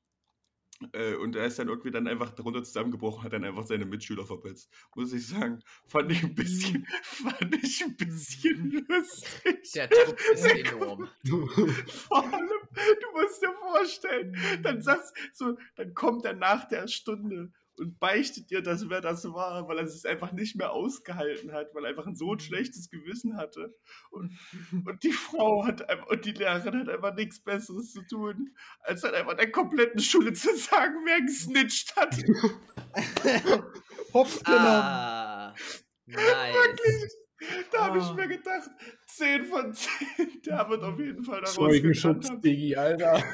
äh, 0.94 1.16
und 1.16 1.36
er 1.36 1.46
ist 1.46 1.60
dann 1.60 1.70
irgendwie 1.70 1.92
dann 1.92 2.08
einfach 2.08 2.32
darunter 2.32 2.64
zusammengebrochen, 2.64 3.24
hat 3.24 3.34
dann 3.34 3.44
einfach 3.44 3.66
seine 3.66 3.86
Mitschüler 3.86 4.26
verpetzt. 4.26 4.70
Muss 4.96 5.14
ich 5.14 5.28
sagen, 5.28 5.60
fand 5.86 6.12
ich 6.12 6.24
ein 6.24 6.36
bisschen, 6.36 6.86
fand 7.04 7.56
ich 7.64 7.84
ein 7.84 7.96
bisschen 7.96 8.86
lustig. 8.88 9.72
Der 9.74 9.88
Druck 9.88 10.20
ist 10.34 10.46
enorm. 10.46 11.10
Vor 11.88 12.24
allem, 12.24 12.50
du 12.74 13.22
musst 13.22 13.42
dir 13.42 13.54
vorstellen, 13.60 14.38
dann 14.62 14.82
sagst 14.82 15.16
so, 15.34 15.58
dann 15.76 15.94
kommt 15.94 16.26
er 16.26 16.34
nach 16.34 16.68
der 16.68 16.88
Stunde 16.88 17.52
und 17.80 18.00
beichtet 18.00 18.50
dir, 18.52 18.62
dass 18.62 18.90
wer 18.90 19.02
das 19.02 19.24
war, 19.26 19.68
weil 19.68 19.78
er 19.80 19.84
es 19.86 20.06
einfach 20.06 20.32
nicht 20.32 20.56
mehr 20.56 20.72
ausgehalten 20.72 21.52
hat, 21.54 21.74
weil 21.74 21.86
er 21.86 21.90
einfach 21.90 22.06
ein 22.06 22.16
so 22.16 22.34
ein 22.34 22.40
schlechtes 22.40 22.90
Gewissen 22.90 23.38
hatte. 23.38 23.76
Und, 24.12 24.38
und 24.86 25.04
die 25.04 25.12
Frau 25.12 25.66
hat 25.66 25.90
einfach, 25.90 26.08
und 26.08 26.26
die 26.26 26.32
Lehrerin 26.32 26.82
hat 26.82 26.90
einfach 26.90 27.16
nichts 27.16 27.40
Besseres 27.40 27.92
zu 27.92 28.02
tun, 28.08 28.56
als 28.82 29.02
dann 29.02 29.16
einfach 29.16 29.36
der 29.36 29.52
kompletten 29.52 30.00
Schule 30.02 30.34
zu 30.34 30.56
sagen, 30.56 30.96
wer 31.06 31.22
gesnitcht 31.22 31.96
hat. 31.96 32.16
Hops 34.14 34.44
genommen. 34.44 34.66
Ah, 34.66 35.54
nice. 36.06 37.18
Da 37.72 37.88
habe 37.88 37.98
ich 37.98 38.06
Ah. 38.06 38.14
mir 38.14 38.28
gedacht, 38.28 38.70
10 39.18 39.46
von 39.46 39.74
10. 39.74 40.42
Der 40.46 40.70
wird 40.70 40.84
auf 40.84 41.00
jeden 41.00 41.24
Fall 41.24 41.40
daraus 41.42 41.56
Zeugenschutz. 41.56 42.30
Diggi, 42.42 42.76
Alter. 42.76 43.24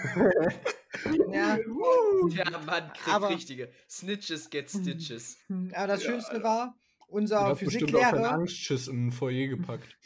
Ja. 1.32 1.56
Der 1.58 2.60
Mann 2.66 2.92
kriegt 2.94 3.08
Aber- 3.16 3.30
richtige 3.30 3.70
Snitches 3.88 4.50
get 4.50 4.70
Stitches. 4.70 5.38
Aber 5.74 5.88
das 5.88 6.04
Ja, 6.04 6.12
Schönste 6.12 6.42
war, 6.42 6.76
unser 7.10 7.40
Der 7.40 7.48
hat 7.50 7.60
bestimmt 7.60 7.96
auch 7.96 8.00
einen 8.00 8.10
Physiklehrer. 8.10 8.32
Angstschiss 8.32 8.88
in 8.88 9.08
ein 9.08 9.12
Foyer 9.12 9.48
gepackt. 9.50 9.98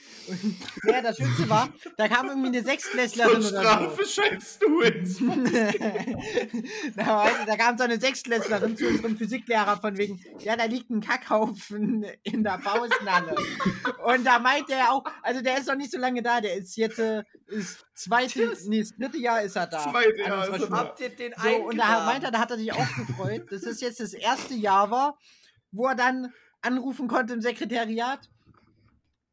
Ja, 0.85 1.01
das 1.01 1.17
Schönste 1.17 1.49
war, 1.49 1.69
da 1.97 2.07
kam 2.07 2.27
irgendwie 2.27 2.47
eine 2.47 2.63
Sechstklässlerin 2.63 3.41
Zur 3.41 3.59
Strafe 3.59 4.05
scheißt 4.05 4.61
du 4.61 4.81
ins. 4.81 5.17
so. 5.17 5.25
da, 6.95 7.29
da 7.45 7.55
kam 7.57 7.77
so 7.77 7.83
eine 7.83 7.99
Sechstklässlerin 7.99 8.77
zu 8.77 8.87
unserem 8.87 9.17
Physiklehrer 9.17 9.77
von 9.77 9.97
wegen, 9.97 10.19
ja, 10.39 10.55
da 10.55 10.65
liegt 10.65 10.89
ein 10.89 11.01
Kackhaufen 11.01 12.05
in 12.23 12.43
der 12.43 12.59
Pausenhalle. 12.59 13.35
Und 14.05 14.25
da 14.25 14.39
meinte 14.39 14.73
er 14.73 14.91
auch, 14.91 15.03
also 15.21 15.41
der 15.41 15.59
ist 15.59 15.67
noch 15.67 15.75
nicht 15.75 15.91
so 15.91 15.97
lange 15.97 16.21
da, 16.21 16.41
der 16.41 16.55
ist 16.55 16.75
jetzt 16.77 16.99
äh, 16.99 17.23
ist 17.47 17.85
zweite, 17.93 18.53
nee, 18.65 18.79
das 18.79 18.95
dritte 18.95 19.17
Jahr 19.17 19.41
ist 19.41 19.55
er 19.55 19.67
da. 19.67 19.79
Zweite 19.79 20.19
Jahr 20.19 20.47
ist 20.47 20.61
er 20.61 20.67
da. 20.69 20.77
Habt 20.77 20.99
ihr 20.99 21.09
den 21.09 21.33
So, 21.37 21.49
und 21.67 21.77
da 21.77 22.05
meinte 22.05 22.27
er, 22.27 22.31
da 22.31 22.39
hat 22.39 22.51
er 22.51 22.57
sich 22.57 22.71
auch 22.73 22.95
gefreut, 22.95 23.51
dass 23.51 23.63
es 23.63 23.81
jetzt 23.81 23.99
das 23.99 24.13
erste 24.13 24.53
Jahr 24.53 24.89
war, 24.89 25.17
wo 25.71 25.87
er 25.87 25.95
dann 25.95 26.33
anrufen 26.63 27.07
konnte 27.07 27.33
im 27.33 27.41
Sekretariat. 27.41 28.29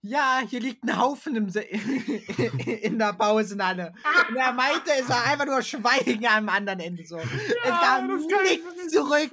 Ja, 0.03 0.41
hier 0.49 0.61
liegt 0.61 0.83
ein 0.85 0.99
Haufen 0.99 1.37
im 1.37 1.51
Se 1.51 1.61
in 2.83 2.99
der 2.99 3.13
Pausenhalle. 3.13 3.93
Und 4.31 4.37
er 4.37 4.53
meinte, 4.55 4.91
es 4.99 5.07
war 5.11 5.27
einfach 5.27 5.45
nur 5.45 5.61
Schweigen 5.61 6.27
am 6.27 6.49
anderen 6.49 6.81
Ende 6.81 7.05
so. 7.05 7.19
es 7.19 7.29
kam 7.63 8.07
nichts 8.07 8.89
zurück. 8.89 9.31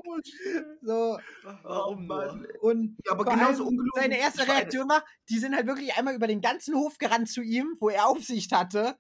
So, 0.82 1.18
Warum 1.64 2.00
Oh 2.00 2.02
Mann. 2.02 2.46
und 2.60 2.98
Ja, 3.06 3.14
aber 3.14 3.24
genauso 3.24 3.64
ungelogen. 3.66 3.92
seine 3.96 4.20
erste 4.20 4.46
Reaktion 4.46 4.90
war, 4.90 5.06
die 5.30 5.40
sind 5.40 5.56
halt 5.56 5.68
wirklich 5.68 5.98
einmal 5.98 6.16
über 6.16 6.28
den 6.28 6.42
ganzen 6.42 6.76
Hof 6.76 6.98
gerannt 6.98 7.30
zu 7.30 7.42
ihm, 7.42 7.78
wo 7.80 7.88
er 7.88 8.06
Aufsicht 8.08 8.52
hatte, 8.52 8.98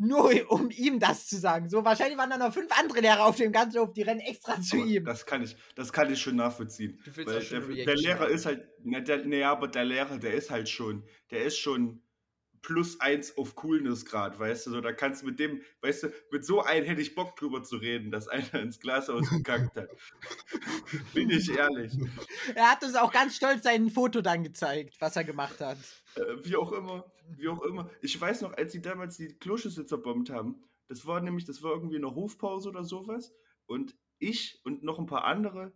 nur 0.00 0.50
um 0.50 0.70
ihm 0.70 0.98
das 0.98 1.26
zu 1.26 1.36
sagen. 1.36 1.68
So, 1.68 1.84
wahrscheinlich 1.84 2.16
waren 2.16 2.30
da 2.30 2.38
noch 2.38 2.52
fünf 2.52 2.70
andere 2.78 3.00
Lehrer 3.00 3.26
auf 3.26 3.36
dem 3.36 3.52
ganzen 3.52 3.80
Hof, 3.80 3.92
die 3.92 4.02
rennen 4.02 4.20
extra 4.20 4.60
zu 4.60 4.76
Aber 4.76 4.86
ihm. 4.86 5.04
Das 5.04 5.26
kann 5.26 5.42
ich, 5.42 5.56
das 5.74 5.92
kann 5.92 6.10
ich 6.12 6.20
schon 6.20 6.36
nachvollziehen. 6.36 6.98
Du 7.04 7.16
willst 7.16 7.52
Weil 7.52 7.74
der, 7.74 7.84
der 7.84 7.96
Lehrer 7.96 8.28
ist 8.28 8.46
halt, 8.46 8.66
na, 8.82 9.00
der, 9.00 9.24
nee, 9.26 9.44
aber 9.44 9.68
der 9.68 9.84
Lehrer, 9.84 10.18
der 10.18 10.34
ist 10.34 10.50
halt 10.50 10.68
schon, 10.68 11.04
der 11.30 11.44
ist 11.44 11.58
schon 11.58 12.02
plus 12.62 13.00
eins 13.00 13.36
auf 13.38 13.54
Coolness 13.54 14.04
grad, 14.04 14.38
weißt 14.38 14.66
du, 14.66 14.70
so, 14.70 14.80
da 14.80 14.92
kannst 14.92 15.22
du 15.22 15.26
mit 15.26 15.38
dem, 15.38 15.62
weißt 15.80 16.04
du, 16.04 16.12
mit 16.30 16.44
so 16.44 16.62
einem 16.62 16.84
hätte 16.84 17.00
ich 17.00 17.14
Bock 17.14 17.36
drüber 17.36 17.62
zu 17.62 17.76
reden, 17.76 18.10
dass 18.10 18.28
einer 18.28 18.54
ins 18.54 18.80
Glas 18.80 19.08
ausgekackt 19.08 19.76
hat. 19.76 19.88
Bin 21.14 21.30
ich 21.30 21.50
ehrlich. 21.50 21.92
Er 22.54 22.70
hat 22.70 22.82
uns 22.84 22.94
auch 22.96 23.12
ganz 23.12 23.36
stolz 23.36 23.62
sein 23.62 23.90
Foto 23.90 24.20
dann 24.20 24.42
gezeigt, 24.44 24.96
was 25.00 25.16
er 25.16 25.24
gemacht 25.24 25.60
hat. 25.60 25.78
Äh, 26.16 26.44
wie 26.44 26.56
auch 26.56 26.72
immer, 26.72 27.10
wie 27.28 27.48
auch 27.48 27.62
immer. 27.62 27.90
Ich 28.02 28.20
weiß 28.20 28.42
noch, 28.42 28.52
als 28.54 28.72
sie 28.72 28.82
damals 28.82 29.16
die 29.16 29.28
Kloschüssel 29.28 29.86
zerbombt 29.86 30.30
haben, 30.30 30.62
das 30.88 31.06
war 31.06 31.20
nämlich, 31.20 31.44
das 31.44 31.62
war 31.62 31.72
irgendwie 31.72 31.96
eine 31.96 32.14
Hofpause 32.14 32.68
oder 32.68 32.84
sowas. 32.84 33.32
Und 33.66 33.96
ich 34.18 34.60
und 34.64 34.82
noch 34.82 34.98
ein 34.98 35.06
paar 35.06 35.24
andere 35.24 35.72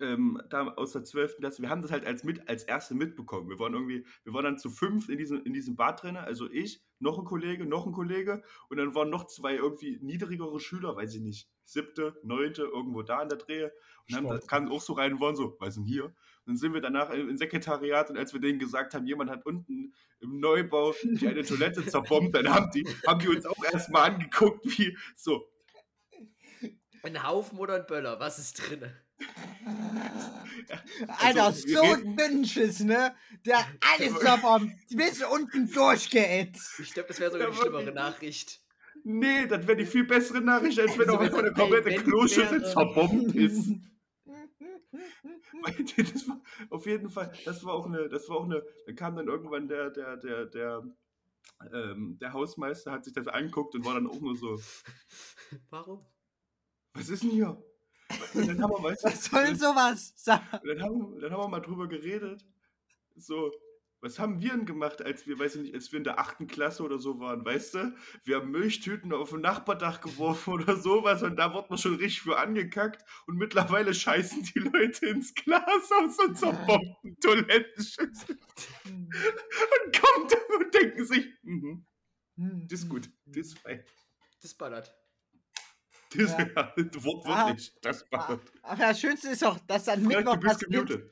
ähm, 0.00 0.40
da 0.48 0.68
aus 0.74 0.92
der 0.92 1.04
12. 1.04 1.36
Klasse, 1.36 1.62
wir 1.62 1.68
haben 1.68 1.82
das 1.82 1.90
halt 1.90 2.06
als, 2.06 2.24
mit, 2.24 2.48
als 2.48 2.64
Erste 2.64 2.94
mitbekommen. 2.94 3.48
Wir 3.48 3.58
waren 3.58 3.74
irgendwie, 3.74 4.06
wir 4.24 4.32
waren 4.32 4.44
dann 4.44 4.58
zu 4.58 4.70
fünf 4.70 5.08
in 5.08 5.18
diesem, 5.18 5.44
in 5.44 5.52
diesem 5.52 5.76
Bad 5.76 6.02
drin, 6.02 6.16
also 6.16 6.50
ich, 6.50 6.82
noch 6.98 7.18
ein 7.18 7.24
Kollege, 7.24 7.66
noch 7.66 7.86
ein 7.86 7.92
Kollege 7.92 8.42
und 8.68 8.76
dann 8.76 8.94
waren 8.94 9.10
noch 9.10 9.26
zwei 9.26 9.56
irgendwie 9.56 9.98
niedrigere 10.00 10.60
Schüler, 10.60 10.96
weiß 10.96 11.14
ich 11.14 11.20
nicht, 11.20 11.48
siebte, 11.64 12.14
neunte, 12.22 12.62
irgendwo 12.62 13.02
da 13.02 13.22
in 13.22 13.28
der 13.28 13.38
Drehe. 13.38 13.72
Und 14.08 14.16
dann 14.16 14.24
Schwarz. 14.26 14.46
kamen 14.46 14.68
auch 14.70 14.80
so 14.80 14.94
rein 14.94 15.20
waren 15.20 15.36
so, 15.36 15.56
was 15.60 15.70
ist 15.70 15.76
denn 15.76 15.84
hier? 15.84 16.04
Und 16.04 16.14
dann 16.46 16.56
sind 16.56 16.74
wir 16.74 16.80
danach 16.80 17.10
im 17.10 17.36
Sekretariat 17.36 18.10
und 18.10 18.18
als 18.18 18.32
wir 18.32 18.40
denen 18.40 18.58
gesagt 18.58 18.94
haben, 18.94 19.06
jemand 19.06 19.30
hat 19.30 19.46
unten 19.46 19.94
im 20.20 20.40
Neubau 20.40 20.94
die 21.02 21.28
eine 21.28 21.44
Toilette 21.44 21.86
zerbombt, 21.86 22.34
dann 22.34 22.52
haben 22.52 22.70
die, 22.74 22.84
haben 23.06 23.20
die 23.20 23.28
uns 23.28 23.46
auch 23.46 23.64
erstmal 23.64 24.10
angeguckt, 24.10 24.64
wie 24.64 24.96
so, 25.16 25.48
Ein 27.04 27.26
Haufen 27.26 27.58
oder 27.58 27.76
ein 27.76 27.86
Böller? 27.86 28.18
Was 28.20 28.38
ist 28.38 28.54
drinne? 28.54 29.00
Alter, 31.06 31.44
Also, 31.46 31.68
so 31.68 31.80
ein 31.80 32.16
Dünnschiss, 32.16 32.80
ne? 32.80 33.14
Der 33.46 33.64
alles 33.94 34.18
davon 34.20 34.72
bis 34.90 35.22
unten 35.22 35.70
durchgeätzt. 35.72 36.80
Ich 36.80 36.92
glaube, 36.92 37.08
das 37.08 37.20
wäre 37.20 37.30
sogar 37.30 37.50
die 37.50 37.56
schlimmere. 37.56 37.92
Nachricht. 37.92 38.61
Nee, 39.04 39.46
das 39.46 39.66
wäre 39.66 39.76
die 39.76 39.86
viel 39.86 40.04
bessere 40.04 40.40
Nachricht, 40.40 40.78
als 40.78 40.92
wenn 40.98 41.00
Also, 41.08 41.16
auch 41.16 41.20
einfach 41.20 41.38
eine 41.38 41.52
komplette 41.52 41.86
wenn 41.90 42.02
Kloschüssel 42.04 42.60
wäre- 42.62 42.70
zerbombt 42.70 43.34
ist. 43.34 43.70
Das 45.96 46.28
war 46.28 46.40
auf 46.70 46.86
jeden 46.86 47.08
Fall, 47.10 47.32
das 47.44 47.64
war 47.64 47.74
auch 47.74 47.86
eine, 47.86 48.08
das 48.08 48.28
war 48.28 48.36
auch 48.36 48.44
eine, 48.44 48.62
da 48.86 48.92
kam 48.92 49.16
dann 49.16 49.28
irgendwann 49.28 49.68
der, 49.68 49.90
der, 49.90 50.16
der, 50.16 50.46
der, 50.46 50.82
ähm, 51.72 52.18
der 52.20 52.32
Hausmeister 52.32 52.90
hat 52.92 53.04
sich 53.04 53.12
das 53.12 53.28
angeguckt 53.28 53.74
und 53.74 53.84
war 53.84 53.94
dann 53.94 54.06
auch 54.08 54.20
nur 54.20 54.36
so, 54.36 54.58
Warum? 55.70 56.04
was 56.94 57.08
ist 57.08 57.22
denn 57.22 57.30
hier? 57.30 57.62
Und 58.34 58.48
dann 58.48 58.62
haben 58.62 58.70
wir, 58.72 58.82
weißt 58.82 59.04
Was 59.04 59.24
soll 59.24 59.44
denn 59.44 59.56
sowas? 59.56 60.14
Dann 60.24 60.82
haben, 60.82 61.20
dann 61.20 61.32
haben 61.32 61.42
wir 61.42 61.48
mal 61.48 61.60
drüber 61.60 61.86
geredet. 61.88 62.44
So, 63.16 63.50
was 64.02 64.18
haben 64.18 64.40
wir 64.40 64.50
denn 64.50 64.66
gemacht, 64.66 65.00
als 65.00 65.26
wir, 65.28 65.38
weiß 65.38 65.54
ich 65.54 65.62
nicht, 65.62 65.74
als 65.74 65.92
wir 65.92 65.98
in 65.98 66.04
der 66.04 66.18
achten 66.18 66.48
Klasse 66.48 66.82
oder 66.82 66.98
so 66.98 67.20
waren, 67.20 67.44
weißt 67.44 67.74
du? 67.74 67.96
Wir 68.24 68.36
haben 68.36 68.50
Milchtüten 68.50 69.12
auf 69.12 69.32
ein 69.32 69.40
Nachbardach 69.40 70.00
geworfen 70.00 70.52
oder 70.54 70.76
sowas 70.76 71.22
und 71.22 71.36
da 71.36 71.54
wurde 71.54 71.68
man 71.70 71.78
schon 71.78 71.94
richtig 71.94 72.20
für 72.22 72.36
angekackt 72.38 73.04
und 73.26 73.36
mittlerweile 73.36 73.94
scheißen 73.94 74.42
die 74.42 74.58
Leute 74.58 75.06
ins 75.06 75.32
Glas 75.34 75.90
aus 75.92 76.18
und 76.18 76.36
zerbomben 76.36 77.16
Toilettenschüssel 77.20 78.38
und 78.84 80.00
kommen 80.00 80.28
da 80.28 80.36
und 80.58 80.74
denken 80.74 81.04
sich, 81.06 81.28
mhm, 81.42 81.86
das 82.68 82.80
ist 82.80 82.88
gut, 82.88 83.08
das 83.26 83.46
ist 83.46 83.58
fein. 83.60 83.84
Das 84.42 84.54
ballert. 84.54 84.92
Das 86.14 86.32
Ja. 86.32 86.40
ja. 86.40 86.72
wortwörtlich, 87.04 87.72
das 87.80 88.02
Ah, 88.10 88.16
macht. 88.16 88.52
Aber 88.62 88.76
das 88.82 89.00
Schönste 89.00 89.28
ist 89.28 89.42
doch, 89.42 89.60
dass 89.60 89.84
Frank, 89.84 90.02
Mittwoch 90.02 90.40
passiert. 90.40 90.70
gemutet. 90.72 91.10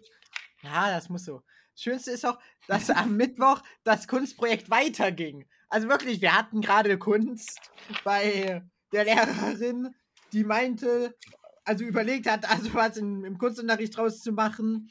Ja, 0.63 0.91
das 0.91 1.09
muss 1.09 1.25
so. 1.25 1.43
Schönste 1.81 2.11
ist 2.11 2.27
auch, 2.27 2.39
dass 2.67 2.91
am 2.91 3.17
Mittwoch 3.17 3.63
das 3.85 4.07
Kunstprojekt 4.07 4.71
weiterging. 4.71 5.47
Also 5.69 5.89
wirklich, 5.89 6.21
wir 6.21 6.37
hatten 6.37 6.61
gerade 6.61 6.99
Kunst 6.99 7.61
bei 8.05 8.63
der 8.93 9.05
Lehrerin, 9.05 9.95
die 10.33 10.45
meinte, 10.45 11.17
also 11.65 11.85
überlegt 11.85 12.29
hat, 12.29 12.49
also 12.51 12.75
was 12.75 12.97
in, 12.97 13.25
im 13.25 13.39
Kunstunterricht 13.39 13.97
draus 13.97 14.21
zu 14.21 14.33
machen. 14.33 14.91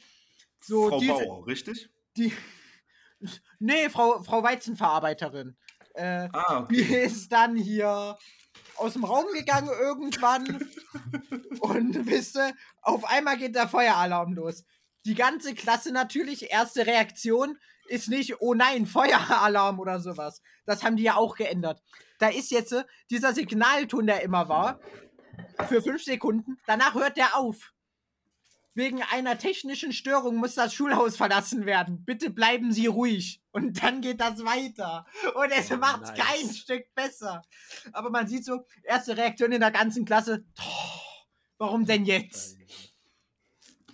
So 0.60 0.88
Frau 0.88 0.98
diese, 0.98 1.12
Bauer, 1.12 1.46
richtig? 1.46 1.88
die. 2.16 2.32
Nee, 3.58 3.90
Frau, 3.90 4.22
Frau 4.22 4.42
Weizenverarbeiterin. 4.42 5.56
Äh, 5.94 6.28
Ah, 6.32 6.66
die 6.70 6.82
okay. 6.82 7.04
ist 7.04 7.30
dann 7.30 7.56
hier 7.56 8.16
aus 8.76 8.94
dem 8.94 9.04
Raum 9.04 9.26
gegangen 9.34 9.68
irgendwann 9.68 10.46
und 11.60 12.06
wisst 12.06 12.36
ihr, 12.36 12.54
auf 12.80 13.04
einmal 13.04 13.36
geht 13.36 13.54
der 13.54 13.68
Feueralarm 13.68 14.32
los. 14.32 14.64
Die 15.06 15.14
ganze 15.14 15.54
Klasse 15.54 15.92
natürlich, 15.92 16.50
erste 16.50 16.86
Reaktion 16.86 17.58
ist 17.88 18.08
nicht, 18.08 18.40
oh 18.40 18.54
nein, 18.54 18.86
Feueralarm 18.86 19.80
oder 19.80 20.00
sowas. 20.00 20.42
Das 20.66 20.82
haben 20.84 20.96
die 20.96 21.02
ja 21.04 21.16
auch 21.16 21.36
geändert. 21.36 21.82
Da 22.18 22.28
ist 22.28 22.50
jetzt 22.50 22.72
äh, 22.72 22.84
dieser 23.10 23.32
Signalton, 23.34 24.06
der 24.06 24.22
immer 24.22 24.48
war, 24.48 24.80
für 25.68 25.82
fünf 25.82 26.04
Sekunden, 26.04 26.58
danach 26.66 26.94
hört 26.94 27.16
der 27.16 27.36
auf. 27.36 27.72
Wegen 28.74 29.02
einer 29.02 29.36
technischen 29.36 29.92
Störung 29.92 30.36
muss 30.36 30.54
das 30.54 30.72
Schulhaus 30.72 31.16
verlassen 31.16 31.66
werden. 31.66 32.04
Bitte 32.04 32.30
bleiben 32.30 32.72
Sie 32.72 32.86
ruhig. 32.86 33.42
Und 33.50 33.82
dann 33.82 34.00
geht 34.00 34.20
das 34.20 34.44
weiter. 34.44 35.06
Und 35.34 35.50
es 35.50 35.72
Oh, 35.72 35.76
macht 35.76 36.02
nice. 36.02 36.14
kein 36.16 36.54
Stück 36.54 36.94
besser. 36.94 37.42
Aber 37.92 38.10
man 38.10 38.28
sieht 38.28 38.44
so, 38.44 38.60
erste 38.84 39.16
Reaktion 39.16 39.50
in 39.50 39.60
der 39.60 39.72
ganzen 39.72 40.04
Klasse. 40.04 40.44
"Oh, 40.60 40.62
Warum 41.58 41.84
denn 41.84 42.04
jetzt? 42.04 42.56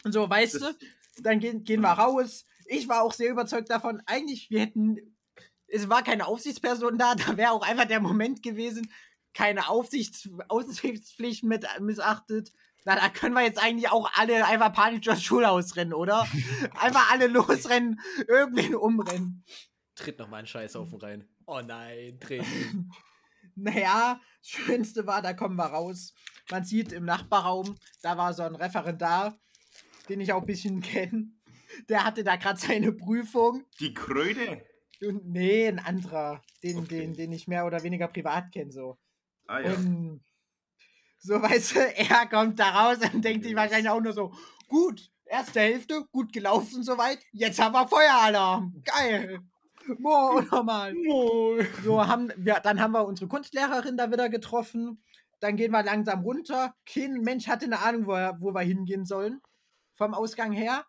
Und 0.04 0.12
so, 0.12 0.28
weißt 0.28 0.56
Das- 0.56 0.62
du, 0.62 0.86
dann 1.22 1.40
gehen, 1.40 1.64
gehen 1.64 1.80
wir 1.80 1.90
raus. 1.90 2.46
Ich 2.66 2.88
war 2.88 3.02
auch 3.02 3.12
sehr 3.12 3.30
überzeugt 3.30 3.70
davon. 3.70 4.02
Eigentlich, 4.06 4.50
wir 4.50 4.60
hätten, 4.60 5.16
es 5.68 5.88
war 5.88 6.02
keine 6.02 6.26
Aufsichtsperson 6.26 6.98
da, 6.98 7.14
da 7.14 7.36
wäre 7.36 7.52
auch 7.52 7.62
einfach 7.62 7.86
der 7.86 8.00
Moment 8.00 8.42
gewesen, 8.42 8.90
keine 9.34 9.68
Aufsichts, 9.68 10.28
Aufsichtspflicht 10.48 11.44
mit, 11.44 11.66
missachtet. 11.80 12.52
Na, 12.86 12.94
da 12.94 13.08
können 13.08 13.34
wir 13.34 13.42
jetzt 13.42 13.62
eigentlich 13.62 13.90
auch 13.90 14.10
alle 14.14 14.46
einfach 14.46 14.72
panisch 14.72 15.04
durchs 15.04 15.22
Schulhaus 15.22 15.74
rennen, 15.74 15.92
oder? 15.92 16.24
Einfach 16.80 17.10
alle 17.10 17.26
losrennen, 17.26 18.00
irgendwen 18.28 18.76
umrennen. 18.76 19.44
Tritt 19.96 20.20
noch 20.20 20.28
mal 20.28 20.38
einen 20.38 20.46
Scheißhaufen 20.46 21.00
rein. 21.00 21.28
Oh 21.46 21.60
nein, 21.60 22.18
tritt. 22.20 22.44
Naja, 23.58 24.20
das 24.42 24.50
Schönste 24.50 25.06
war, 25.06 25.22
da 25.22 25.32
kommen 25.32 25.56
wir 25.56 25.64
raus. 25.64 26.12
Man 26.50 26.64
sieht 26.64 26.92
im 26.92 27.06
Nachbarraum, 27.06 27.78
da 28.02 28.18
war 28.18 28.34
so 28.34 28.42
ein 28.42 28.54
Referendar, 28.54 29.38
den 30.08 30.20
ich 30.20 30.32
auch 30.32 30.40
ein 30.40 30.46
bisschen 30.46 30.80
kenne. 30.82 31.30
Der 31.88 32.04
hatte 32.04 32.24
da 32.24 32.36
gerade 32.36 32.58
seine 32.58 32.92
Prüfung. 32.92 33.64
Die 33.80 33.92
Kröte? 33.92 34.64
Und, 35.02 35.26
nee, 35.26 35.66
ein 35.66 35.78
anderer, 35.78 36.42
den, 36.62 36.78
Okay. 36.78 37.00
den, 37.00 37.14
den 37.14 37.32
ich 37.32 37.48
mehr 37.48 37.66
oder 37.66 37.82
weniger 37.82 38.08
privat 38.08 38.50
kenne. 38.52 38.72
So. 38.72 38.96
Ah 39.46 39.60
ja. 39.60 39.74
Und 39.74 40.24
so, 41.18 41.42
weißt 41.42 41.74
du, 41.74 41.80
er 41.96 42.26
kommt 42.26 42.58
da 42.58 42.70
raus 42.70 42.98
und 43.12 43.24
denkt 43.24 43.44
sich 43.44 43.54
wahrscheinlich 43.54 43.90
auch 43.90 44.00
nur 44.00 44.12
so, 44.12 44.32
gut, 44.68 45.10
erste 45.26 45.60
Hälfte, 45.60 46.06
gut 46.12 46.32
gelaufen 46.32 46.82
soweit, 46.82 47.18
jetzt 47.32 47.60
haben 47.60 47.74
wir 47.74 47.86
Feueralarm. 47.88 48.82
Geil. 48.84 49.40
Mo, 49.98 50.40
nochmal. 50.40 50.94
So, 51.84 52.04
haben 52.06 52.32
wir, 52.36 52.54
dann 52.60 52.80
haben 52.80 52.92
wir 52.92 53.06
unsere 53.06 53.28
Kunstlehrerin 53.28 53.96
da 53.96 54.10
wieder 54.10 54.28
getroffen. 54.28 55.02
Dann 55.40 55.56
gehen 55.56 55.70
wir 55.70 55.82
langsam 55.84 56.22
runter. 56.22 56.74
Kein 56.86 57.20
Mensch 57.20 57.46
hatte 57.46 57.66
eine 57.66 57.80
Ahnung, 57.80 58.06
wo, 58.06 58.12
wo 58.40 58.54
wir 58.54 58.62
hingehen 58.62 59.04
sollen. 59.04 59.40
Vom 59.96 60.14
Ausgang 60.14 60.52
her. 60.52 60.84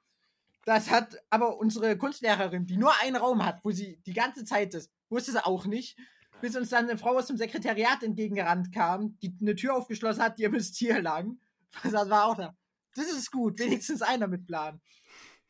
Das 0.65 0.89
hat 0.89 1.17
aber 1.29 1.57
unsere 1.57 1.97
Kunstlehrerin, 1.97 2.65
die 2.65 2.77
nur 2.77 2.91
einen 3.01 3.15
Raum 3.15 3.45
hat, 3.45 3.63
wo 3.63 3.71
sie 3.71 4.01
die 4.05 4.13
ganze 4.13 4.43
Zeit 4.43 4.73
ist, 4.73 4.91
wusste 5.09 5.31
sie 5.31 5.45
auch 5.45 5.65
nicht. 5.65 5.97
Bis 6.41 6.55
uns 6.55 6.69
dann 6.69 6.89
eine 6.89 6.97
Frau 6.97 7.17
aus 7.17 7.27
dem 7.27 7.37
Sekretariat 7.37 8.03
entgegengerannt 8.03 8.71
kam, 8.73 9.17
die 9.19 9.35
eine 9.41 9.55
Tür 9.55 9.75
aufgeschlossen 9.75 10.21
hat, 10.21 10.37
ihr 10.39 10.49
müsst 10.49 10.75
hier 10.77 11.01
lang. 11.01 11.39
Das 11.83 12.09
war 12.09 12.25
auch 12.25 12.35
da. 12.35 12.55
Das 12.95 13.07
ist 13.11 13.31
gut, 13.31 13.59
wenigstens 13.59 14.01
einer 14.01 14.27
mit 14.27 14.47
Plan. 14.47 14.81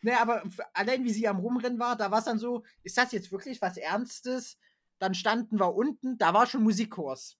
Ne, 0.01 0.19
aber 0.19 0.43
allein 0.73 1.03
wie 1.03 1.11
sie 1.11 1.27
am 1.27 1.39
Rumrennen 1.39 1.79
war, 1.79 1.95
da 1.95 2.11
war 2.11 2.19
es 2.19 2.25
dann 2.25 2.37
so, 2.37 2.63
ist 2.83 2.97
das 2.97 3.11
jetzt 3.11 3.31
wirklich 3.31 3.61
was 3.61 3.77
Ernstes? 3.77 4.57
Dann 4.99 5.15
standen 5.15 5.59
wir 5.59 5.73
unten, 5.73 6.17
da 6.17 6.33
war 6.33 6.45
schon 6.45 6.63
Musikkurs. 6.63 7.37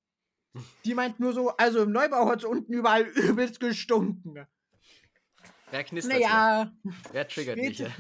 Die 0.86 0.94
meint 0.94 1.20
nur 1.20 1.34
so, 1.34 1.50
also 1.58 1.84
im 1.84 1.92
Neubau 1.92 2.28
hat 2.28 2.40
es 2.40 2.46
unten 2.46 2.74
überall 2.74 3.04
übelst 3.16 3.60
gestunken. 3.60 4.48
Wer 5.72 5.84
knistert 5.84 6.14
hier? 6.18 6.28
Naja, 6.28 6.72
Wer 7.12 7.28
triggert 7.28 7.58
mich? 7.58 7.78
später- 7.78 7.94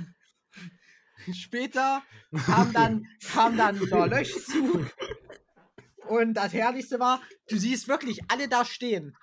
hier? 1.25 1.33
später 1.35 2.03
kam 2.45 2.73
dann, 2.73 3.05
kam 3.31 3.57
dann 3.57 3.79
der 3.79 4.07
Löschzug. 4.07 4.89
Und 6.07 6.35
das 6.35 6.53
Herrlichste 6.53 6.99
war, 6.99 7.21
du 7.49 7.57
siehst 7.57 7.87
wirklich 7.87 8.21
alle 8.29 8.47
da 8.47 8.63
stehen. 8.63 9.15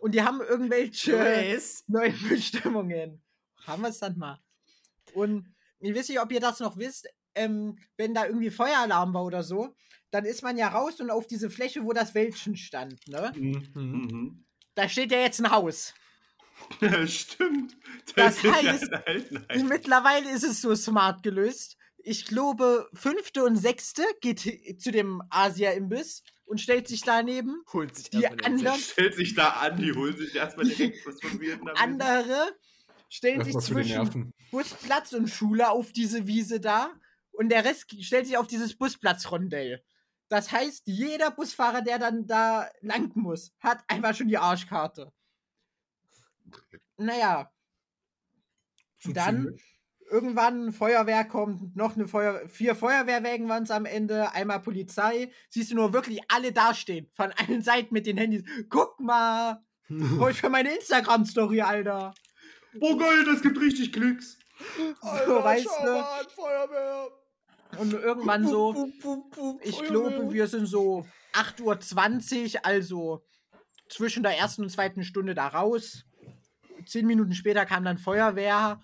Und 0.00 0.14
die 0.14 0.22
haben 0.22 0.40
irgendwelche 0.40 1.12
Luis? 1.16 1.84
neuen 1.86 2.18
Bestimmungen. 2.28 3.22
Haben 3.64 3.82
wir 3.82 3.90
es 3.90 3.98
dann 3.98 4.18
mal. 4.18 4.40
Und 5.14 5.54
ich 5.78 5.94
weiß 5.94 6.08
nicht, 6.08 6.20
ob 6.20 6.32
ihr 6.32 6.40
das 6.40 6.58
noch 6.58 6.76
wisst, 6.76 7.08
ähm, 7.36 7.78
wenn 7.96 8.12
da 8.14 8.26
irgendwie 8.26 8.50
Feueralarm 8.50 9.14
war 9.14 9.24
oder 9.24 9.44
so, 9.44 9.76
dann 10.10 10.24
ist 10.24 10.42
man 10.42 10.58
ja 10.58 10.68
raus 10.68 11.00
und 11.00 11.10
auf 11.10 11.26
diese 11.28 11.48
Fläche, 11.48 11.84
wo 11.84 11.92
das 11.92 12.14
Wäldchen 12.14 12.56
stand, 12.56 13.06
ne? 13.06 13.32
Mhm. 13.36 13.68
Mhm. 13.74 14.44
Da 14.74 14.88
steht 14.88 15.12
ja 15.12 15.18
jetzt 15.18 15.40
ein 15.40 15.50
Haus. 15.50 15.94
Stimmt. 17.06 17.76
Das 18.16 18.36
ist 18.36 18.44
ja 18.44 18.52
heißt, 18.54 18.92
ein 18.92 19.02
Altenheim. 19.06 19.68
Mittlerweile 19.68 20.30
ist 20.30 20.44
es 20.44 20.60
so 20.60 20.74
smart 20.74 21.22
gelöst. 21.22 21.76
Ich 22.04 22.26
glaube, 22.26 22.88
fünfte 22.94 23.44
und 23.44 23.56
sechste 23.56 24.02
geht 24.20 24.40
zu 24.80 24.90
dem 24.90 25.22
Asia-Imbiss 25.30 26.24
und 26.44 26.60
stellt 26.60 26.88
sich 26.88 27.02
daneben. 27.02 27.62
Holt 27.72 27.94
sich 27.96 28.10
Die 28.10 28.26
anderen- 28.26 28.80
stellt 28.80 29.14
sich 29.14 29.34
da 29.34 29.50
an, 29.50 29.80
die 29.80 29.92
holen 29.92 30.16
sich 30.16 30.34
erstmal 30.34 30.66
direkt 30.66 31.06
was 31.06 31.20
von 31.20 31.40
Vietnam. 31.40 31.74
Andere 31.76 32.56
stellen 33.08 33.44
sich 33.44 33.56
zwischen. 33.58 34.32
Busplatz 34.50 35.12
und 35.12 35.28
Schule 35.28 35.70
auf 35.70 35.92
diese 35.92 36.26
Wiese 36.26 36.60
da 36.60 36.90
und 37.30 37.48
der 37.50 37.64
Rest 37.64 37.86
stellt 38.04 38.26
sich 38.26 38.36
auf 38.36 38.46
dieses 38.46 38.76
Busplatzrondell. 38.76 39.82
Das 40.28 40.50
heißt, 40.50 40.82
jeder 40.86 41.30
Busfahrer, 41.30 41.82
der 41.82 41.98
dann 41.98 42.26
da 42.26 42.68
lang 42.80 43.12
muss, 43.14 43.52
hat 43.60 43.78
einfach 43.86 44.14
schon 44.14 44.28
die 44.28 44.38
Arschkarte. 44.38 45.12
Naja, 46.96 47.50
So 48.98 49.12
dann 49.12 49.42
ziemlich. 49.42 49.80
irgendwann 50.10 50.72
Feuerwehr 50.72 51.24
kommt, 51.24 51.74
noch 51.76 51.96
eine 51.96 52.06
Feuer 52.06 52.48
vier 52.48 52.74
Feuerwehrwägen 52.74 53.48
waren 53.48 53.64
es 53.64 53.70
am 53.70 53.84
Ende, 53.86 54.32
einmal 54.32 54.60
Polizei. 54.60 55.32
Siehst 55.50 55.70
du 55.70 55.76
nur 55.76 55.92
wirklich 55.92 56.20
alle 56.28 56.52
dastehen, 56.52 57.10
von 57.14 57.32
allen 57.32 57.62
Seiten 57.62 57.92
mit 57.94 58.06
den 58.06 58.16
Handys. 58.16 58.44
Guck 58.68 59.00
mal, 59.00 59.62
hol 59.90 60.30
ich 60.30 60.40
für 60.40 60.50
meine 60.50 60.74
Instagram-Story, 60.74 61.60
Alter. 61.62 62.14
Oh 62.80 62.96
geil, 62.96 63.24
das 63.24 63.42
gibt 63.42 63.60
richtig 63.60 63.92
Klicks. 63.92 64.38
so, 65.26 65.44
weißt 65.44 65.66
du? 65.66 66.04
Feuerwehr! 66.34 67.08
Und 67.78 67.92
irgendwann 67.94 68.46
so, 68.46 68.88
ich 69.62 69.78
glaube, 69.84 70.30
wir 70.32 70.46
sind 70.46 70.66
so 70.66 71.06
8.20 71.32 72.56
Uhr, 72.56 72.60
also 72.64 73.24
zwischen 73.88 74.22
der 74.22 74.36
ersten 74.38 74.62
und 74.62 74.70
zweiten 74.70 75.04
Stunde 75.04 75.34
da 75.34 75.48
raus. 75.48 76.04
Zehn 76.86 77.06
Minuten 77.06 77.34
später 77.34 77.64
kam 77.66 77.84
dann 77.84 77.98
Feuerwehr. 77.98 78.80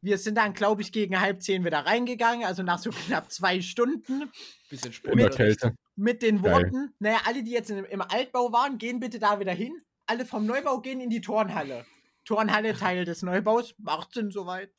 Wir 0.00 0.18
sind 0.18 0.36
dann, 0.36 0.52
glaube 0.52 0.82
ich, 0.82 0.92
gegen 0.92 1.18
halb 1.18 1.42
zehn 1.42 1.64
wieder 1.64 1.86
reingegangen, 1.86 2.44
also 2.44 2.62
nach 2.62 2.78
so 2.78 2.90
knapp 2.90 3.32
zwei 3.32 3.62
Stunden. 3.62 4.30
Bisschen 4.68 4.90
der 4.90 4.92
Sport. 4.92 5.36
Kälte. 5.36 5.74
mit 5.96 6.22
den 6.22 6.42
Geil. 6.42 6.52
Worten, 6.52 6.94
naja, 6.98 7.20
alle, 7.24 7.42
die 7.42 7.52
jetzt 7.52 7.70
im, 7.70 7.84
im 7.86 8.02
Altbau 8.02 8.52
waren, 8.52 8.76
gehen 8.76 9.00
bitte 9.00 9.18
da 9.18 9.40
wieder 9.40 9.52
hin. 9.52 9.72
Alle 10.06 10.26
vom 10.26 10.44
Neubau 10.44 10.80
gehen 10.80 11.00
in 11.00 11.08
die 11.08 11.22
Turnhalle. 11.22 11.86
Turnhalle 12.26 12.74
Teil 12.74 13.04
des 13.04 13.22
Neubaus, 13.22 13.74
macht 13.78 14.12
Sinn 14.12 14.30
soweit. 14.30 14.70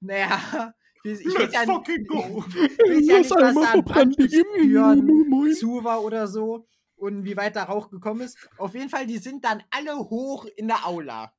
Naja, 0.00 0.72
ich, 1.04 1.20
ich 1.20 1.26
will 1.26 1.42
Let's 1.42 1.54
ja, 1.54 1.64
fucking 1.64 2.06
go. 2.06 2.44
ich 2.48 2.54
weiß 2.56 3.06
ja 3.06 3.18
nicht, 3.18 3.30
was 3.30 3.54
da 3.54 3.74
Moin. 5.28 5.52
zu 5.52 5.84
war 5.84 6.02
oder 6.02 6.26
so 6.26 6.66
und 6.96 7.24
wie 7.24 7.36
weit 7.36 7.56
da 7.56 7.64
Rauch 7.64 7.90
gekommen 7.90 8.22
ist. 8.22 8.38
Auf 8.56 8.74
jeden 8.74 8.88
Fall, 8.88 9.06
die 9.06 9.18
sind 9.18 9.44
dann 9.44 9.62
alle 9.70 9.96
hoch 9.98 10.46
in 10.56 10.68
der 10.68 10.86
Aula. 10.86 11.34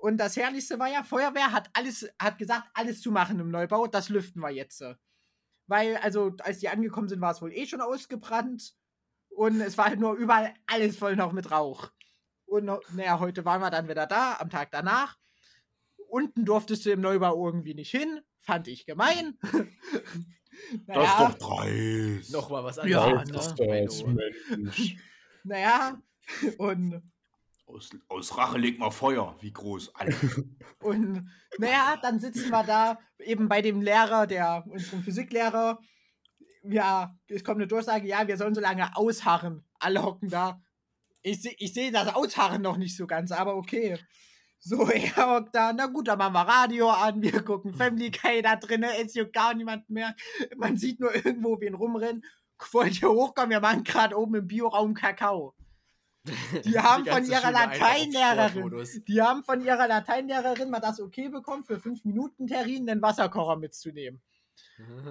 Und 0.00 0.18
das 0.18 0.36
Herrlichste 0.36 0.78
war 0.78 0.88
ja, 0.88 1.02
Feuerwehr 1.02 1.52
hat 1.52 1.70
alles, 1.72 2.08
hat 2.20 2.38
gesagt, 2.38 2.68
alles 2.74 3.00
zu 3.00 3.10
machen 3.10 3.40
im 3.40 3.50
Neubau, 3.50 3.86
das 3.86 4.08
lüften 4.08 4.40
wir 4.40 4.50
jetzt. 4.50 4.82
Weil, 5.66 5.96
also, 5.98 6.34
als 6.40 6.60
die 6.60 6.68
angekommen 6.68 7.08
sind, 7.08 7.20
war 7.20 7.32
es 7.32 7.42
wohl 7.42 7.52
eh 7.52 7.66
schon 7.66 7.80
ausgebrannt. 7.80 8.74
Und 9.30 9.60
es 9.60 9.76
war 9.76 9.86
halt 9.86 10.00
nur 10.00 10.14
überall 10.14 10.54
alles 10.66 10.96
voll 10.96 11.16
noch 11.16 11.32
mit 11.32 11.50
Rauch. 11.50 11.90
Und 12.46 12.64
naja, 12.94 13.18
heute 13.20 13.44
waren 13.44 13.60
wir 13.60 13.70
dann 13.70 13.88
wieder 13.88 14.06
da, 14.06 14.36
am 14.38 14.48
Tag 14.50 14.70
danach. 14.70 15.18
Unten 16.08 16.44
durftest 16.46 16.86
du 16.86 16.90
im 16.92 17.00
Neubau 17.02 17.44
irgendwie 17.46 17.74
nicht 17.74 17.90
hin. 17.90 18.20
Fand 18.40 18.68
ich 18.68 18.86
gemein. 18.86 19.38
Das 20.86 21.08
ist 21.08 21.20
doch 21.20 21.34
dreist. 21.34 22.32
Nochmal 22.32 22.64
was 22.64 22.76
Ja, 22.84 23.04
anderes. 23.04 23.54
ne? 23.56 23.66
Das 23.86 23.94
ist 23.94 24.04
Menno. 24.06 24.18
das, 24.18 24.58
Mensch. 24.58 24.96
Naja, 25.44 26.02
und 26.58 27.02
Aus, 27.68 27.90
aus 28.08 28.36
Rache 28.38 28.56
legt 28.56 28.78
mal 28.78 28.90
Feuer. 28.90 29.36
Wie 29.40 29.52
groß? 29.52 29.92
Und 30.80 31.28
naja, 31.58 31.98
dann 32.00 32.18
sitzen 32.18 32.48
wir 32.48 32.64
da 32.64 32.98
eben 33.18 33.46
bei 33.48 33.60
dem 33.60 33.82
Lehrer, 33.82 34.26
der 34.26 34.64
unserem 34.66 35.02
Physiklehrer. 35.02 35.78
Ja, 36.62 37.14
es 37.26 37.44
kommt 37.44 37.58
eine 37.58 37.66
Durchsage, 37.66 38.08
ja, 38.08 38.26
wir 38.26 38.38
sollen 38.38 38.54
so 38.54 38.62
lange 38.62 38.96
ausharren. 38.96 39.64
Alle 39.78 40.02
hocken 40.02 40.30
da. 40.30 40.62
Ich, 41.22 41.44
ich 41.58 41.74
sehe 41.74 41.92
das 41.92 42.14
Ausharren 42.14 42.62
noch 42.62 42.78
nicht 42.78 42.96
so 42.96 43.06
ganz, 43.06 43.32
aber 43.32 43.56
okay. 43.56 43.98
So, 44.60 44.86
er 44.88 45.36
hockt 45.36 45.54
da, 45.54 45.72
na 45.74 45.86
gut, 45.86 46.08
dann 46.08 46.18
machen 46.18 46.32
wir 46.32 46.48
Radio 46.48 46.88
an, 46.88 47.20
wir 47.20 47.42
gucken 47.42 47.74
Family 47.74 48.10
Guy 48.10 48.40
da 48.40 48.56
drinnen, 48.56 48.90
es 48.98 49.14
juckt 49.14 49.34
gar 49.34 49.52
niemand 49.52 49.90
mehr. 49.90 50.16
Man 50.56 50.78
sieht 50.78 51.00
nur 51.00 51.14
irgendwo 51.14 51.60
wen 51.60 51.74
rumrennen. 51.74 52.24
Wollt 52.72 53.02
ihr 53.02 53.10
hochkommen, 53.10 53.50
wir 53.50 53.60
machen 53.60 53.84
gerade 53.84 54.18
oben 54.18 54.36
im 54.36 54.46
Bioraum 54.46 54.94
Kakao. 54.94 55.54
Die 56.64 56.78
haben 56.78 57.04
von 57.04 57.14
ganze 57.14 57.32
ihrer 57.32 57.52
Lateinlehrerin, 57.52 58.86
die 59.06 59.22
haben 59.22 59.44
von 59.44 59.64
ihrer 59.64 59.88
Lateinlehrerin 59.88 60.68
mal 60.68 60.80
das 60.80 61.00
okay 61.00 61.28
bekommen, 61.28 61.64
für 61.64 61.80
fünf 61.80 62.04
Minuten 62.04 62.46
Terrin 62.46 62.86
den 62.86 63.00
Wasserkocher 63.00 63.56
mitzunehmen. 63.56 64.20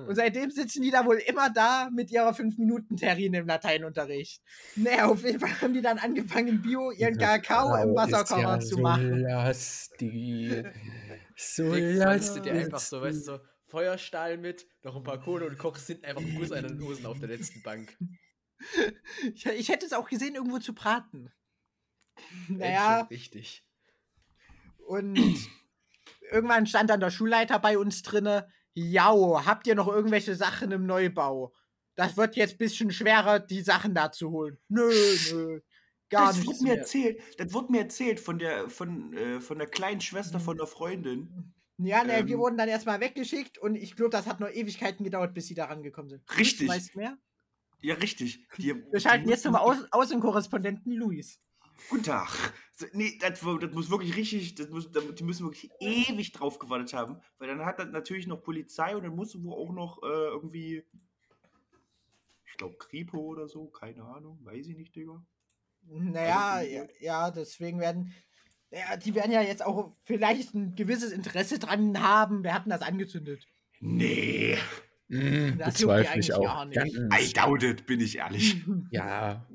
Und 0.08 0.16
seitdem 0.16 0.50
sitzen 0.52 0.82
die 0.82 0.92
da 0.92 1.06
wohl 1.06 1.18
immer 1.18 1.50
da 1.50 1.90
mit 1.92 2.12
ihrer 2.12 2.34
fünf 2.34 2.58
Minuten 2.58 2.96
Terrine 2.96 3.40
im 3.40 3.48
Lateinunterricht. 3.48 4.42
Naja, 4.76 5.08
auf 5.08 5.24
jeden 5.24 5.40
Fall 5.40 5.62
haben 5.62 5.74
die 5.74 5.82
dann 5.82 5.98
angefangen, 5.98 6.48
im 6.48 6.62
Bio 6.62 6.92
ihren 6.92 7.18
Kakao 7.18 7.76
im 7.76 7.96
Wasserkocher 7.96 8.60
zu 8.60 8.78
machen. 8.78 9.22
Lastig. 9.22 10.66
So 11.36 11.74
du 11.74 12.42
dir 12.42 12.54
einfach 12.54 12.80
so, 12.80 13.02
weißt 13.02 13.28
du, 13.28 13.34
so 13.34 13.40
Feuerstahl 13.68 14.38
mit, 14.38 14.66
noch 14.84 14.96
ein 14.96 15.04
paar 15.04 15.20
Kohle 15.20 15.46
und 15.46 15.58
kochst 15.58 15.88
hinten 15.88 16.06
einfach 16.06 16.22
einen 16.22 16.36
Guss 16.36 16.52
an 16.52 16.66
den 16.66 16.82
Hosen 16.82 17.06
auf 17.06 17.20
der 17.20 17.28
letzten 17.28 17.62
Bank. 17.64 17.98
Ich, 19.36 19.46
ich 19.46 19.70
hätte 19.70 19.86
es 19.86 19.94
auch 19.94 20.10
gesehen, 20.10 20.36
irgendwo 20.36 20.60
zu 20.60 20.74
braten. 20.74 21.32
Mensch, 22.48 22.60
Naja, 22.60 23.02
Richtig. 23.12 23.64
und 24.88 25.20
irgendwann 26.32 26.66
stand 26.66 26.90
dann 26.90 27.00
der 27.00 27.12
Schulleiter 27.12 27.60
bei 27.60 27.78
uns 27.78 28.02
drinne. 28.02 28.52
Jau, 28.74 29.44
habt 29.46 29.68
ihr 29.68 29.76
noch 29.76 29.88
irgendwelche 29.88 30.36
Sachen 30.36 30.72
im 30.72 30.86
Neubau? 30.86 31.54
Das 31.96 32.16
wird 32.18 32.36
jetzt 32.36 32.56
ein 32.56 32.58
bisschen 32.60 32.92
schwerer, 32.92 33.40
die 33.40 33.62
Sachen 33.62 33.96
da 33.96 34.12
zu 34.12 34.30
holen. 34.32 34.58
Nö, 34.70 34.92
nö. 35.32 35.62
Gar 36.10 36.28
das 36.28 36.38
nicht. 36.38 36.48
wurde 36.48 36.64
mir 36.64 36.78
erzählt. 36.78 37.22
Das 37.38 37.54
wurde 37.54 37.72
mir 37.72 37.82
erzählt 37.82 38.20
von 38.20 38.40
der, 38.40 38.70
von, 38.70 39.14
äh, 39.14 39.42
von 39.42 39.58
der 39.58 39.68
kleinen 39.68 40.00
Schwester 40.00 40.40
von 40.40 40.58
der 40.58 40.68
Freundin. 40.68 41.54
Ja, 41.80 42.04
ne, 42.04 42.26
wir 42.26 42.36
Ähm. 42.36 42.40
wurden 42.40 42.58
dann 42.58 42.70
erstmal 42.70 43.00
weggeschickt 43.02 43.58
und 43.58 43.76
ich 43.76 43.96
glaube, 43.96 44.12
das 44.12 44.26
hat 44.26 44.40
noch 44.40 44.50
Ewigkeiten 44.50 45.04
gedauert, 45.04 45.34
bis 45.34 45.48
sie 45.48 45.54
da 45.56 45.66
rangekommen 45.66 46.10
sind. 46.10 46.24
Richtig. 46.38 46.68
Du 46.68 46.74
weißt 46.74 46.96
mehr? 46.96 47.18
Ja, 47.82 47.96
richtig. 47.96 48.48
Die, 48.58 48.74
Wir 48.92 49.00
schalten 49.00 49.30
jetzt 49.30 49.44
zum 49.44 49.54
mussten- 49.54 49.88
Au 49.92 50.00
Außenkorrespondenten 50.00 50.94
Luis. 50.94 51.40
Guten 51.90 52.04
Tag. 52.04 52.54
Nee, 52.94 53.18
das, 53.20 53.40
das 53.40 53.72
muss 53.74 53.90
wirklich 53.90 54.16
richtig, 54.16 54.56
das 54.56 54.70
muss, 54.70 54.90
die 54.92 55.24
müssen 55.24 55.46
wirklich 55.46 55.70
ewig 55.80 56.32
drauf 56.32 56.58
gewartet 56.60 56.94
haben, 56.94 57.20
weil 57.38 57.48
dann 57.48 57.66
hat 57.66 57.80
das 57.80 57.90
natürlich 57.90 58.28
noch 58.28 58.42
Polizei 58.44 58.96
und 58.96 59.04
dann 59.04 59.16
musste 59.16 59.44
wohl 59.44 59.54
auch 59.54 59.72
noch 59.72 60.02
äh, 60.04 60.08
irgendwie, 60.08 60.84
ich 62.46 62.58
glaube, 62.58 62.78
Kripo 62.78 63.20
oder 63.20 63.48
so, 63.48 63.68
keine 63.68 64.04
Ahnung, 64.04 64.40
weiß 64.44 64.68
ich 64.68 64.78
nicht, 64.78 64.96
Digga. 64.96 65.24
Naja, 65.84 66.52
Also, 66.54 66.72
ja, 66.72 66.86
ja, 67.00 67.32
deswegen 67.32 67.80
werden. 67.80 68.14
Ja, 68.72 68.98
die 68.98 69.16
werden 69.16 69.32
ja 69.32 69.42
jetzt 69.42 69.66
auch 69.66 69.96
vielleicht 70.04 70.54
ein 70.54 70.76
gewisses 70.76 71.12
Interesse 71.12 71.58
dran 71.58 72.02
haben. 72.02 72.44
Wir 72.44 72.54
hatten 72.54 72.70
das 72.70 72.82
angezündet. 72.82 73.48
Nee. 73.80 74.58
Mm, 75.10 75.58
Das 75.58 75.80
juckt 75.80 75.98
die 75.98 76.04
bezweifle 76.04 76.20
ich 76.20 76.34
eigentlich 76.34 76.34
auch. 76.34 76.44
gar 76.44 76.66
nicht. 76.66 76.78
I 76.78 77.08
Ganz, 77.10 77.34
doubt 77.34 77.64
it, 77.64 77.86
bin 77.86 78.00
ich 78.02 78.18
ehrlich. 78.18 78.58
ja, 78.92 79.48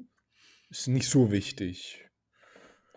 ist 0.71 0.89
nicht 0.89 1.09
so 1.09 1.31
wichtig. 1.31 1.99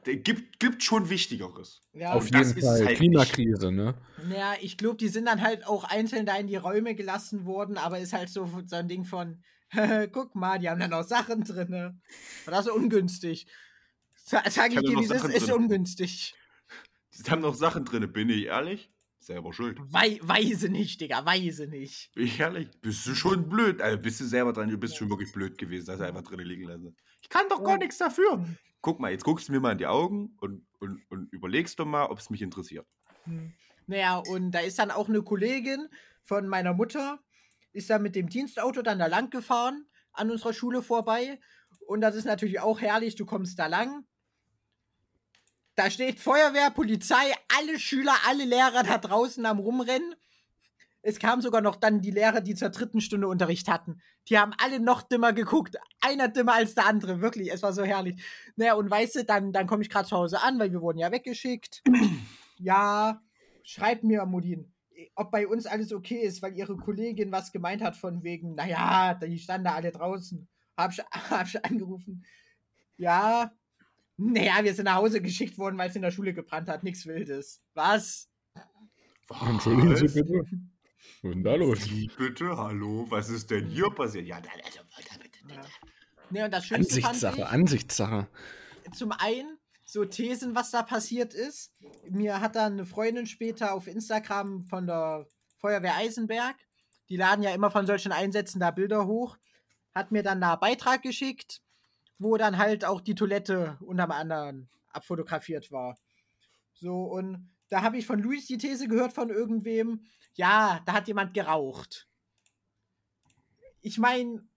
Der 0.05 0.17
gibt, 0.17 0.59
gibt 0.59 0.83
schon 0.83 1.09
Wichtigeres. 1.09 1.81
Ja, 1.93 2.13
Auf 2.13 2.25
jeden 2.25 2.61
Fall. 2.61 2.85
halt 2.85 2.97
Klimakrise, 2.97 3.71
ne? 3.71 3.95
Naja, 4.27 4.53
ich 4.61 4.77
glaube, 4.77 4.97
die 4.97 5.07
sind 5.07 5.25
dann 5.25 5.41
halt 5.41 5.65
auch 5.65 5.83
einzeln 5.83 6.27
da 6.27 6.37
in 6.37 6.45
die 6.45 6.57
Räume 6.57 6.93
gelassen 6.93 7.45
worden, 7.45 7.77
aber 7.77 7.97
ist 7.99 8.13
halt 8.13 8.29
so, 8.29 8.47
so 8.67 8.75
ein 8.75 8.87
Ding 8.87 9.03
von, 9.03 9.41
guck 10.11 10.35
mal, 10.35 10.59
die 10.59 10.69
haben 10.69 10.79
dann 10.79 10.93
auch 10.93 11.03
Sachen 11.03 11.43
drin. 11.43 11.69
Ne? 11.71 11.99
Das 12.45 12.67
ist 12.67 12.71
ungünstig. 12.71 13.47
Sa 14.15 14.43
sag 14.49 14.71
ich 14.71 14.77
haben 14.77 14.85
dir, 14.85 14.93
noch 14.93 15.01
wie 15.01 15.05
es 15.05 15.11
ist, 15.11 15.21
Sachen 15.21 15.31
ist 15.31 15.47
drin. 15.47 15.55
ungünstig. 15.55 16.35
Die 17.17 17.31
haben 17.31 17.41
noch 17.41 17.55
Sachen 17.55 17.83
drin, 17.85 18.11
bin 18.13 18.29
ich 18.29 18.45
ehrlich? 18.45 18.91
Selber 19.25 19.53
schuld. 19.53 19.79
Wei 19.89 20.19
weise 20.21 20.69
nicht, 20.69 21.01
Digga, 21.01 21.25
weise 21.25 21.65
nicht. 21.65 22.11
Ich 22.15 22.39
ehrlich? 22.39 22.69
Bist 22.81 23.07
du 23.07 23.15
schon 23.15 23.49
blöd? 23.49 23.81
Also 23.81 23.97
bist 23.97 24.19
du 24.19 24.25
selber 24.25 24.53
dran, 24.53 24.69
du 24.69 24.77
bist 24.77 24.97
schon 24.97 25.09
wirklich 25.09 25.31
blöd 25.33 25.57
gewesen, 25.57 25.87
dass 25.87 25.99
er 25.99 26.07
einfach 26.09 26.21
drin 26.21 26.41
liegen 26.41 26.65
lassen. 26.65 26.95
Ich 27.23 27.29
kann 27.29 27.49
doch 27.49 27.63
gar 27.63 27.73
Ja. 27.73 27.77
nichts 27.79 27.97
dafür. 27.97 28.45
Guck 28.81 28.99
mal, 28.99 29.11
jetzt 29.11 29.23
guckst 29.23 29.47
du 29.47 29.51
mir 29.51 29.59
mal 29.59 29.71
in 29.71 29.79
die 29.79 29.87
Augen 29.87 30.35
und, 30.41 30.67
und, 30.79 31.01
und 31.09 31.33
überlegst 31.33 31.79
doch 31.79 31.87
mal, 31.87 32.05
ob 32.05 32.19
es 32.19 32.29
mich 32.29 32.43
interessiert. 32.43 32.85
Hm. 33.23 33.51
Naja, 33.87 34.17
und 34.17 34.51
da 34.51 34.59
ist 34.59 34.77
dann 34.77 34.91
auch 34.91 35.09
eine 35.09 35.23
Kollegin 35.23 35.87
von 36.21 36.47
meiner 36.47 36.73
Mutter, 36.75 37.19
ist 37.73 37.89
dann 37.89 38.03
mit 38.03 38.15
dem 38.15 38.29
Dienstauto 38.29 38.83
dann 38.83 38.99
da 38.99 39.07
lang 39.07 39.31
gefahren, 39.31 39.87
an 40.13 40.29
unserer 40.29 40.53
Schule 40.53 40.83
vorbei. 40.83 41.39
Und 41.87 42.01
das 42.01 42.15
ist 42.15 42.25
natürlich 42.25 42.59
auch 42.59 42.79
herrlich, 42.79 43.15
du 43.15 43.25
kommst 43.25 43.57
da 43.57 43.65
lang. 43.65 44.05
Da 45.75 45.89
steht 45.89 46.19
Feuerwehr, 46.19 46.71
Polizei, 46.71 47.33
alle 47.57 47.77
Schüler, 47.77 48.15
alle 48.27 48.45
Lehrer 48.45 48.83
da 48.83 48.97
draußen 48.97 49.45
am 49.45 49.59
Rumrennen. 49.59 50.15
Es 51.01 51.19
kam 51.19 51.41
sogar 51.41 51.61
noch 51.61 51.75
dann 51.75 52.01
die 52.01 52.11
Lehrer, 52.11 52.41
die 52.41 52.55
zur 52.55 52.69
dritten 52.69 53.01
Stunde 53.01 53.27
Unterricht 53.27 53.67
hatten. 53.67 54.01
Die 54.27 54.39
haben 54.39 54.53
alle 54.57 54.79
noch 54.79 55.03
dimmer 55.03 55.33
geguckt. 55.33 55.75
Einer 56.01 56.29
dimmer 56.29 56.53
als 56.53 56.73
der 56.73 56.87
andere. 56.87 57.21
Wirklich, 57.21 57.51
es 57.53 57.61
war 57.61 57.73
so 57.73 57.83
herrlich. 57.83 58.23
Naja, 58.55 58.73
und 58.73 58.89
weißt 58.89 59.17
du, 59.17 59.23
dann, 59.25 59.51
dann 59.51 59.67
komme 59.67 59.83
ich 59.83 59.89
gerade 59.89 60.07
zu 60.07 60.15
Hause 60.15 60.41
an, 60.41 60.57
weil 60.57 60.71
wir 60.71 60.81
wurden 60.81 60.97
ja 60.97 61.11
weggeschickt. 61.11 61.83
ja, 62.57 63.21
schreib 63.63 64.01
mir, 64.01 64.25
Modin, 64.25 64.73
ob 65.13 65.29
bei 65.29 65.45
uns 65.45 65.67
alles 65.67 65.93
okay 65.93 66.21
ist, 66.21 66.41
weil 66.41 66.55
ihre 66.55 66.75
Kollegin 66.77 67.31
was 67.31 67.51
gemeint 67.51 67.83
hat 67.83 67.97
von 67.97 68.23
wegen, 68.23 68.55
naja, 68.55 69.13
die 69.13 69.37
standen 69.37 69.65
da 69.65 69.75
alle 69.75 69.91
draußen. 69.91 70.47
Hab 70.77 70.91
ich, 70.91 70.99
hab 71.29 71.45
ich 71.45 71.63
angerufen. 71.63 72.25
Ja, 72.97 73.51
naja, 74.17 74.63
wir 74.63 74.73
sind 74.73 74.85
nach 74.85 74.95
Hause 74.95 75.21
geschickt 75.21 75.57
worden, 75.57 75.77
weil 75.77 75.89
es 75.89 75.95
in 75.95 76.01
der 76.01 76.11
Schule 76.11 76.33
gebrannt 76.33 76.69
hat. 76.69 76.83
Nichts 76.83 77.05
Wildes. 77.05 77.61
Was? 77.73 78.29
Entschuldigen 79.47 79.95
Sie 79.95 80.05
Was? 80.05 80.13
bitte. 80.13 80.33
Was 80.33 80.51
ist 80.51 81.23
denn 81.23 81.43
da 81.43 81.55
los? 81.55 81.89
Wie 81.89 82.07
bitte? 82.17 82.57
Hallo? 82.57 83.05
Was 83.09 83.29
ist 83.29 83.49
denn 83.51 83.67
hier 83.67 83.89
passiert? 83.89 84.25
Ja, 84.27 84.39
da, 84.39 84.49
also, 84.63 84.79
Ja. 85.49 85.61
Nee, 86.29 86.43
und 86.43 86.51
das 86.51 86.65
Schönste 86.65 87.01
fand 87.01 87.05
Ansichtssache, 87.15 87.41
ich, 87.41 87.47
Ansichtssache. 87.47 88.27
zum 88.93 89.11
einen 89.11 89.57
so 89.85 90.05
Thesen, 90.05 90.55
was 90.55 90.71
da 90.71 90.81
passiert 90.81 91.33
ist. 91.33 91.71
Mir 92.09 92.41
hat 92.41 92.55
dann 92.55 92.73
eine 92.73 92.85
Freundin 92.85 93.27
später 93.27 93.73
auf 93.73 93.87
Instagram 93.87 94.63
von 94.63 94.87
der 94.87 95.27
Feuerwehr 95.57 95.95
Eisenberg, 95.95 96.55
die 97.09 97.17
laden 97.17 97.43
ja 97.43 97.53
immer 97.53 97.69
von 97.71 97.85
solchen 97.85 98.11
Einsätzen 98.11 98.59
da 98.59 98.71
Bilder 98.71 99.05
hoch, 99.05 99.37
hat 99.93 100.11
mir 100.11 100.23
dann 100.23 100.41
da 100.41 100.53
einen 100.53 100.59
Beitrag 100.59 101.01
geschickt, 101.03 101.61
wo 102.17 102.37
dann 102.37 102.57
halt 102.57 102.85
auch 102.85 103.01
die 103.01 103.15
Toilette 103.15 103.77
unterm 103.81 104.11
anderen 104.11 104.69
abfotografiert 104.89 105.71
war. 105.71 105.97
So, 106.73 107.03
und 107.03 107.49
da 107.69 107.81
habe 107.81 107.97
ich 107.97 108.05
von 108.05 108.19
Luis 108.19 108.47
die 108.47 108.57
These 108.57 108.87
gehört 108.87 109.13
von 109.13 109.29
irgendwem, 109.29 110.05
ja, 110.33 110.81
da 110.85 110.93
hat 110.93 111.07
jemand 111.07 111.33
geraucht. 111.33 112.07
Ich 113.81 113.97
meine, 113.97 114.47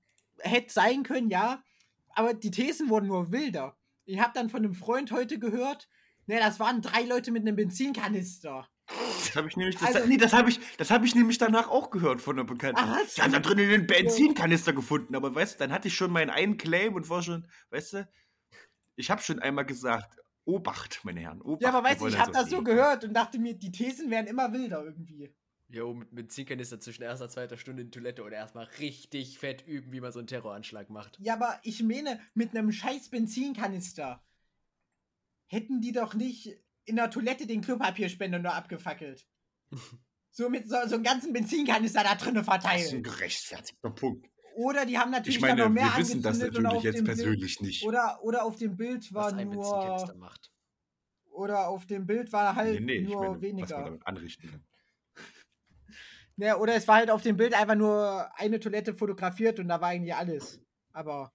hätte 0.41 0.73
sein 0.73 1.03
können, 1.03 1.31
ja, 1.31 1.63
aber 2.11 2.35
die 2.35 2.51
Thesen 2.51 2.89
wurden 2.89 3.09
nur 3.09 3.33
wilder. 3.33 3.77
Ich 4.05 4.21
habe 4.21 4.33
dann 4.35 4.51
von 4.51 4.65
einem 4.65 4.75
Freund 4.75 5.13
heute 5.13 5.39
gehört, 5.39 5.89
ne, 6.27 6.39
das 6.39 6.59
waren 6.61 6.83
drei 6.83 7.03
Leute 7.03 7.31
mit 7.31 7.43
einem 7.43 7.57
Benzinkanister. 7.57 8.69
Das 9.29 9.37
habe 9.37 9.49
ich 9.49 9.57
nämlich, 9.57 9.77
das, 9.77 9.95
Also- 9.95 10.09
nee, 10.09 10.17
das 10.17 10.33
habe 10.33 10.49
ich, 10.51 10.61
das 10.77 10.91
habe 10.91 11.07
ich 11.07 11.15
nämlich 11.15 11.39
danach 11.39 11.69
auch 11.69 11.91
gehört 11.91 12.21
von 12.21 12.37
einer 12.39 12.45
Bekannten. 12.47 12.81
Ach, 12.83 12.99
was? 13.01 13.15
Die 13.15 13.23
haben 13.23 13.33
da 13.33 13.41
drinnen 13.41 13.69
den 13.71 13.87
Benzinkanister 13.87 14.73
gefunden, 14.73 15.15
aber 15.15 15.35
weißt 15.35 15.55
du, 15.55 15.59
dann 15.59 15.73
hatte 15.73 15.89
ich 15.89 15.95
schon 15.95 16.11
meinen 16.11 16.31
einen 16.31 16.57
Claim 16.57 16.95
und 16.95 17.09
war 17.09 17.23
schon, 17.23 17.47
weißt 17.71 17.93
du, 17.95 18.09
ich 18.97 19.11
habe 19.11 19.23
schon 19.23 19.39
einmal 19.39 19.65
gesagt, 19.65 20.17
Obacht, 20.45 21.01
meine 21.05 21.21
Herren, 21.21 21.43
Obacht. 21.43 21.63
Ja, 21.63 21.69
aber 21.69 21.87
weißt 21.87 22.01
du, 22.01 22.07
ich 22.07 22.19
habe 22.19 22.33
das 22.33 22.49
so 22.49 22.63
gehört 22.63 23.05
und 23.05 23.13
dachte 23.13 23.39
mir, 23.39 23.55
die 23.55 23.71
Thesen 23.71 24.11
werden 24.11 24.27
immer 24.27 24.53
wilder 24.53 24.83
irgendwie. 24.83 25.35
Jo, 25.69 25.93
mit 25.93 26.15
Benzinkanister 26.15 26.81
zwischen 26.81 27.03
erster 27.03 27.27
und 27.27 27.31
zweiter 27.31 27.59
Stunde 27.59 27.83
in 27.83 27.91
die 27.91 27.99
Toilette 27.99 28.23
oder 28.23 28.37
erstmal 28.37 28.65
richtig 28.79 29.39
fett 29.39 29.67
üben, 29.67 29.93
wie 29.93 30.01
man 30.01 30.11
so 30.13 30.19
einen 30.19 30.27
Terroranschlag 30.27 30.89
macht. 30.89 31.19
Ja, 31.21 31.35
aber 31.35 31.61
ich 31.63 31.83
meine, 31.83 32.19
mit 32.33 32.57
einem 32.57 32.73
scheiß 32.73 33.11
Benzinkanister 33.11 34.25
hätten 35.47 35.83
die 35.83 35.93
doch 35.93 36.15
nicht 36.15 36.59
in 36.89 36.97
der 36.97 37.11
Toilette 37.11 37.47
den 37.47 37.61
Klopapierspender 37.61 38.39
nur 38.39 38.55
abgefackelt. 38.55 39.27
so 40.31 40.49
mit 40.49 40.69
so, 40.69 40.77
so 40.87 40.95
einem 40.95 41.05
ganzen 41.05 41.33
Benzinkanister 41.33 42.03
da 42.03 42.15
drinnen 42.15 42.45
Das 42.45 42.47
ist 42.47 42.49
ein 42.53 42.61
verteilt. 42.63 43.05
gerechtfertigter 43.05 43.91
Punkt. 43.91 44.27
Oder 44.57 44.85
die 44.87 44.99
haben 44.99 45.11
natürlich 45.13 45.37
Ich 45.37 45.43
dann 45.43 45.57
noch 45.57 45.69
meine, 45.69 45.75
mehr 45.75 45.85
wir 45.93 45.99
wissen 45.99 46.21
das 46.23 46.39
natürlich 46.39 46.83
jetzt 46.83 47.05
persönlich 47.05 47.61
nicht. 47.61 47.83
Bild, 47.83 47.93
oder, 47.95 48.19
oder 48.23 48.45
auf 48.45 48.57
dem 48.57 48.77
Bild 48.77 49.13
war 49.15 49.27
Was 49.27 49.35
ein 49.35 49.51
Benzinkanister 49.51 50.15
nur 50.15 50.17
macht. 50.17 50.51
oder 51.31 51.69
auf 51.69 51.87
dem 51.87 52.07
Bild 52.07 52.33
war 52.33 52.57
halt 52.57 52.81
nee, 52.81 52.87
nee, 52.87 52.95
ich 53.05 53.09
nur 53.09 53.21
meine, 53.21 53.27
was 53.29 53.33
man 53.35 53.43
weniger. 53.43 53.85
damit 53.85 54.07
anrichten 54.07 54.51
kann. 54.51 54.65
Ja, 56.41 56.57
oder 56.57 56.77
es 56.77 56.87
war 56.87 56.97
halt 56.97 57.11
auf 57.11 57.23
dem 57.23 57.37
Bild 57.37 57.53
einfach 57.53 57.75
nur 57.75 58.31
eine 58.39 58.61
Toilette 58.61 58.95
fotografiert 58.95 59.59
und 59.59 59.67
da 59.67 59.81
war 59.81 59.89
eigentlich 59.89 60.15
alles. 60.15 60.61
Aber 60.93 61.33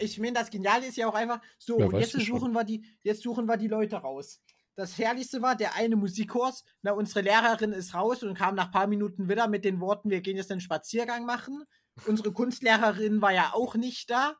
ich 0.00 0.18
meine, 0.18 0.34
das 0.34 0.50
Geniale 0.50 0.86
ist 0.86 0.96
ja 0.96 1.06
auch 1.08 1.14
einfach, 1.14 1.40
so, 1.58 1.78
Ja, 1.78 1.98
jetzt 1.98 2.12
schon. 2.12 2.20
suchen, 2.20 2.52
wir 2.52 2.64
die, 2.64 2.84
jetzt 3.02 3.22
suchen 3.22 3.46
wir 3.46 3.56
die 3.56 3.68
Leute 3.68 3.96
raus. 3.96 4.40
Das 4.76 4.96
Herrlichste 4.98 5.42
war, 5.42 5.56
der 5.56 5.74
eine 5.74 5.96
Musikkurs, 5.96 6.64
na, 6.82 6.92
unsere 6.92 7.20
Lehrerin 7.22 7.72
ist 7.72 7.94
raus 7.94 8.22
und 8.22 8.34
kam 8.34 8.54
nach 8.54 8.66
ein 8.66 8.70
paar 8.70 8.86
Minuten 8.86 9.28
wieder 9.28 9.46
mit 9.48 9.64
den 9.64 9.80
Worten, 9.80 10.10
wir 10.10 10.20
gehen 10.20 10.36
jetzt 10.36 10.50
einen 10.50 10.60
Spaziergang 10.60 11.26
machen. 11.26 11.64
Unsere 12.06 12.32
Kunstlehrerin 12.32 13.20
war 13.20 13.32
ja 13.32 13.50
auch 13.52 13.74
nicht 13.74 14.10
da. 14.10 14.36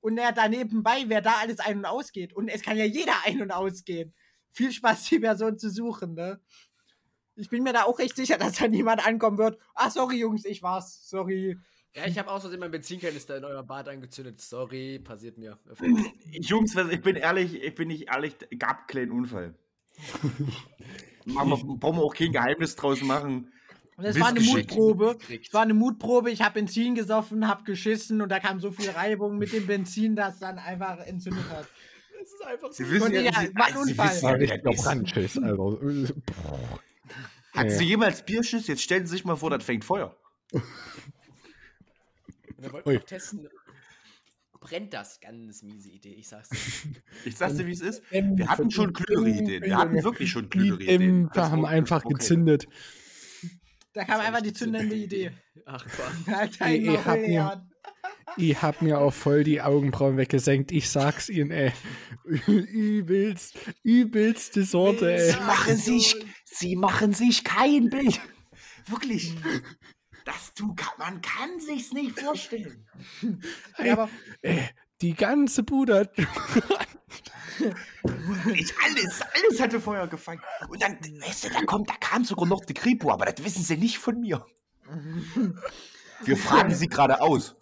Und 0.00 0.14
na, 0.14 0.32
da 0.32 0.48
nebenbei, 0.48 1.04
wer 1.06 1.20
da 1.20 1.34
alles 1.40 1.60
ein- 1.60 1.78
und 1.78 1.84
ausgeht. 1.84 2.32
Und 2.32 2.48
es 2.48 2.62
kann 2.62 2.76
ja 2.76 2.84
jeder 2.84 3.14
ein- 3.24 3.42
und 3.42 3.50
ausgehen. 3.52 4.14
Viel 4.50 4.72
Spaß, 4.72 5.04
die 5.04 5.18
Person 5.18 5.58
zu 5.58 5.70
suchen, 5.70 6.14
ne? 6.14 6.40
Ich 7.34 7.50
bin 7.50 7.62
mir 7.62 7.74
da 7.74 7.84
auch 7.84 7.98
recht 7.98 8.16
sicher, 8.16 8.38
dass 8.38 8.56
da 8.56 8.66
niemand 8.66 9.06
ankommen 9.06 9.36
wird. 9.36 9.60
Ah, 9.74 9.90
sorry, 9.90 10.16
Jungs, 10.16 10.44
ich 10.46 10.62
war's. 10.62 11.06
Sorry. 11.08 11.58
Ja, 11.96 12.06
ich 12.06 12.18
habe 12.18 12.30
aus 12.30 12.42
Versehen 12.42 12.60
meinen 12.60 12.70
Benzinkanister 12.72 13.38
in 13.38 13.44
euer 13.44 13.62
Bad 13.62 13.88
angezündet. 13.88 14.38
Sorry, 14.40 14.98
passiert 14.98 15.38
mir. 15.38 15.58
Jungs, 16.30 16.76
was- 16.76 16.90
ich 16.90 17.00
bin 17.00 17.16
ehrlich, 17.16 17.54
ich 17.62 17.74
bin 17.74 17.88
nicht 17.88 18.08
ehrlich, 18.08 18.36
gab 18.58 18.78
einen 18.78 18.86
kleinen 18.86 19.10
Unfall. 19.12 19.54
Machen 21.24 21.50
wir, 21.50 21.56
brauchen 21.78 21.96
wir 21.98 22.02
auch 22.04 22.14
kein 22.14 22.32
Geheimnis 22.32 22.76
draus 22.76 23.00
machen. 23.02 23.50
Und 23.96 24.04
es 24.04 24.20
war 24.20 24.28
eine. 24.28 24.40
Mutprobe. 24.40 25.16
Es 25.42 25.52
war 25.54 25.62
eine 25.62 25.72
Mutprobe. 25.74 26.30
Ich 26.30 26.42
habe 26.42 26.54
Benzin 26.60 26.94
gesoffen, 26.94 27.48
habe 27.48 27.64
geschissen 27.64 28.20
und 28.20 28.28
da 28.28 28.38
kam 28.40 28.60
so 28.60 28.70
viel 28.70 28.90
Reibung 28.90 29.38
mit 29.38 29.52
dem 29.52 29.66
Benzin, 29.66 30.14
dass 30.14 30.38
dann 30.38 30.58
einfach 30.58 30.98
entzündet 30.98 31.48
hat. 31.48 31.66
Das 32.20 32.28
ist 32.32 32.44
einfach 32.44 32.72
Sie 32.72 32.84
so. 32.84 32.90
wissen 32.90 33.06
Und 33.06 33.14
ja, 33.14 33.20
ja, 33.22 33.32
Sie, 33.40 33.54
war 33.56 33.66
ein 33.66 33.72
Sie 33.72 33.78
Unfall. 33.90 34.08
wissen 34.10 34.22
War 34.22 34.40
ja, 34.40 34.54
ist. 34.54 34.84
Brandschiss. 34.84 35.34
Boah. 35.34 36.80
Hatten 37.54 37.70
Ja. 37.70 37.76
Sie 37.76 37.84
jemals 37.84 38.24
Bierschiss? 38.24 38.66
Jetzt 38.66 38.82
stellen 38.82 39.06
Sie 39.06 39.12
sich 39.12 39.24
mal 39.24 39.36
vor, 39.36 39.48
das 39.50 39.64
fängt 39.64 39.84
Feuer. 39.84 40.14
Dann 42.66 42.72
wollten 42.74 42.88
Ui. 42.88 42.94
wir 42.94 43.00
noch 43.00 43.06
testen. 43.06 43.48
Brennt 44.60 44.92
das? 44.94 45.20
Ganz 45.20 45.62
miese 45.62 45.90
Idee, 45.90 46.14
ich 46.14 46.28
sag's 46.28 46.48
dir. 46.48 46.58
Ich 47.24 47.36
sag's 47.36 47.54
dir, 47.56 47.66
wie 47.66 47.72
es 47.72 47.80
ist. 47.80 48.02
Wir 48.10 48.48
hatten 48.48 48.70
schon 48.70 48.92
klügere 48.92 49.28
Ideen. 49.28 49.62
Wir 49.62 49.76
hatten 49.76 50.02
wirklich 50.02 50.30
schon 50.30 50.48
klügere 50.48 50.82
Ideen. 50.82 51.30
Das 51.34 51.50
haben 51.50 51.64
einfach 51.64 52.04
okay. 52.04 52.14
gezündet. 52.14 52.66
Da 53.92 54.04
kam 54.04 54.20
einfach 54.20 54.42
die 54.42 54.52
zündende 54.52 54.94
Idee. 54.96 55.30
Ach 55.64 55.84
Gott. 55.84 56.34
Alter, 56.34 56.68
Ich- 56.70 56.84
ich 56.86 57.04
hab 57.04 57.18
mir-. 57.18 57.66
Ich 58.38 58.60
hab 58.60 58.82
mir 58.82 58.98
auch 58.98 59.14
voll 59.14 59.44
die 59.44 59.62
Augenbrauen 59.62 60.16
weggesenkt. 60.18 60.70
Ich 60.72 60.90
sag's 60.90 61.28
Ihnen, 61.30 61.50
ey. 61.52 61.72
Übelst, 62.46 63.56
übelste 63.82 64.64
Sorte, 64.64 65.14
ey. 65.14 65.30
Sie 65.30 65.38
machen 65.38 65.76
sich- 65.76 66.16
Sie 66.44 66.76
machen 66.76 67.12
sich 67.14 67.44
kein 67.44 67.88
Bild. 67.88 68.20
Wirklich. 68.88 69.32
Das 70.26 70.52
du 70.54 70.74
kann, 70.74 70.92
man 70.98 71.20
kann 71.22 71.58
sich's 71.60 71.92
nicht 71.92 72.18
vorstellen. 72.20 72.86
Ey, 73.78 73.86
Ja, 73.86 73.92
aber 73.94 74.10
ey, 74.42 74.68
die 75.00 75.14
ganze 75.14 75.62
Bude 75.62 76.00
hat 76.00 76.10
Ich 78.54 78.74
alles, 78.84 79.20
alles 79.22 79.60
hatte 79.60 79.80
Feuer 79.80 80.06
gefangen. 80.06 80.42
Und 80.68 80.82
dann, 80.82 80.98
weißt 81.00 81.44
du, 81.44 81.48
da 81.50 81.62
kommt, 81.64 81.88
da 81.88 81.94
kam 81.98 82.22
sogar 82.24 82.46
noch 82.46 82.62
die 82.64 82.74
Kripo, 82.74 83.10
aber 83.10 83.24
das 83.24 83.42
wissen 83.44 83.62
sie 83.62 83.78
nicht 83.78 83.96
von 83.98 84.20
mir. 84.20 84.44
Wir 86.22 86.36
fragen 86.36 86.74
sie 86.74 86.86
gerade 86.88 87.20
aus. 87.22 87.56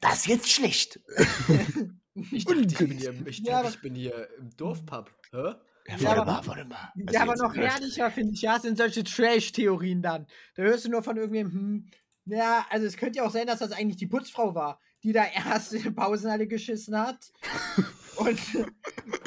Das 0.00 0.18
ist 0.20 0.26
jetzt 0.26 0.50
schlecht. 0.50 1.00
Ich 2.32 2.46
dachte, 2.46 2.60
ich 2.62 2.78
bin 2.78 2.92
hier, 2.92 3.10
im- 3.10 3.26
ich, 3.26 3.40
Ja, 3.40 3.60
dachte, 3.62 3.74
ich 3.74 3.82
bin 3.82 3.94
hier 3.94 4.26
im 4.38 4.48
Dorfpub. 4.56 5.10
Hä? 5.32 5.36
Ja, 5.36 5.54
warte 6.00 6.22
aber- 6.22 6.24
mal, 6.32 6.46
warte 6.46 6.64
mal. 6.64 6.92
Ja, 7.12 7.20
aber 7.20 7.32
Also 7.32 7.44
noch 7.44 7.54
jetzt- 7.54 7.74
herrlicher 7.74 8.10
finde 8.10 8.32
ich, 8.32 8.40
ja, 8.40 8.58
sind 8.58 8.78
solche 8.78 9.04
Trash-Theorien 9.04 10.00
dann. 10.00 10.26
Da 10.54 10.62
hörst 10.62 10.86
du 10.86 10.90
nur 10.90 11.02
von 11.02 11.18
irgendwem, 11.18 11.52
hm, 11.52 11.90
Ja, 12.26 12.66
also 12.70 12.86
es 12.86 12.96
könnte 12.96 13.18
ja 13.18 13.24
auch 13.24 13.30
sein, 13.30 13.46
dass 13.46 13.60
das 13.60 13.72
eigentlich 13.72 13.96
die 13.96 14.08
Putzfrau 14.08 14.54
war, 14.54 14.80
die 15.02 15.12
da 15.12 15.24
erst 15.24 15.72
in 15.72 15.82
der 15.84 15.90
Pausenhalle 15.92 16.46
geschissen 16.46 16.98
hat 16.98 17.32
und, 18.16 18.40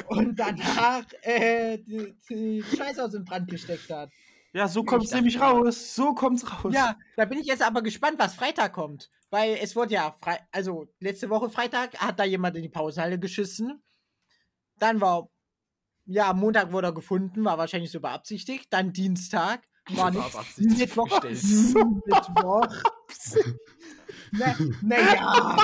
und 0.06 0.38
danach 0.38 1.04
äh, 1.22 1.78
die, 1.78 2.14
die 2.28 2.62
Scheißhaus 2.62 3.14
in 3.14 3.24
Brand 3.24 3.48
gesteckt 3.48 3.90
hat. 3.90 4.10
Ja, 4.52 4.68
so 4.68 4.82
kommt's 4.82 5.10
dachte 5.10 5.22
nämlich 5.22 5.40
raus. 5.40 5.94
So 5.94 6.12
kommt's 6.12 6.44
raus. 6.52 6.74
Ja, 6.74 6.98
da 7.16 7.24
bin 7.24 7.38
ich 7.38 7.46
jetzt 7.46 7.62
aber 7.62 7.82
gespannt, 7.82 8.18
was 8.18 8.34
Freitag 8.34 8.72
kommt. 8.72 9.10
Weil 9.30 9.58
es 9.62 9.76
wurde 9.76 9.94
ja, 9.94 10.12
Fre 10.20 10.38
also 10.50 10.88
letzte 10.98 11.30
Woche 11.30 11.50
Freitag 11.50 11.96
hat 11.98 12.18
da 12.18 12.24
jemand 12.24 12.56
in 12.56 12.62
die 12.62 12.68
Pausenhalle 12.68 13.18
geschissen. 13.18 13.80
Dann 14.78 15.00
war, 15.00 15.30
ja, 16.06 16.30
am 16.30 16.40
Montag 16.40 16.72
wurde 16.72 16.88
er 16.88 16.94
gefunden, 16.94 17.44
war 17.44 17.56
wahrscheinlich 17.56 17.92
so 17.92 18.00
beabsichtigt. 18.00 18.72
Dann 18.72 18.92
Dienstag 18.92 19.62
beabsichtigt 19.94 20.78
Mittwoch. 20.78 21.22
Mittwoch. 22.06 22.66
Na, 24.32 24.56
naja, 24.82 25.56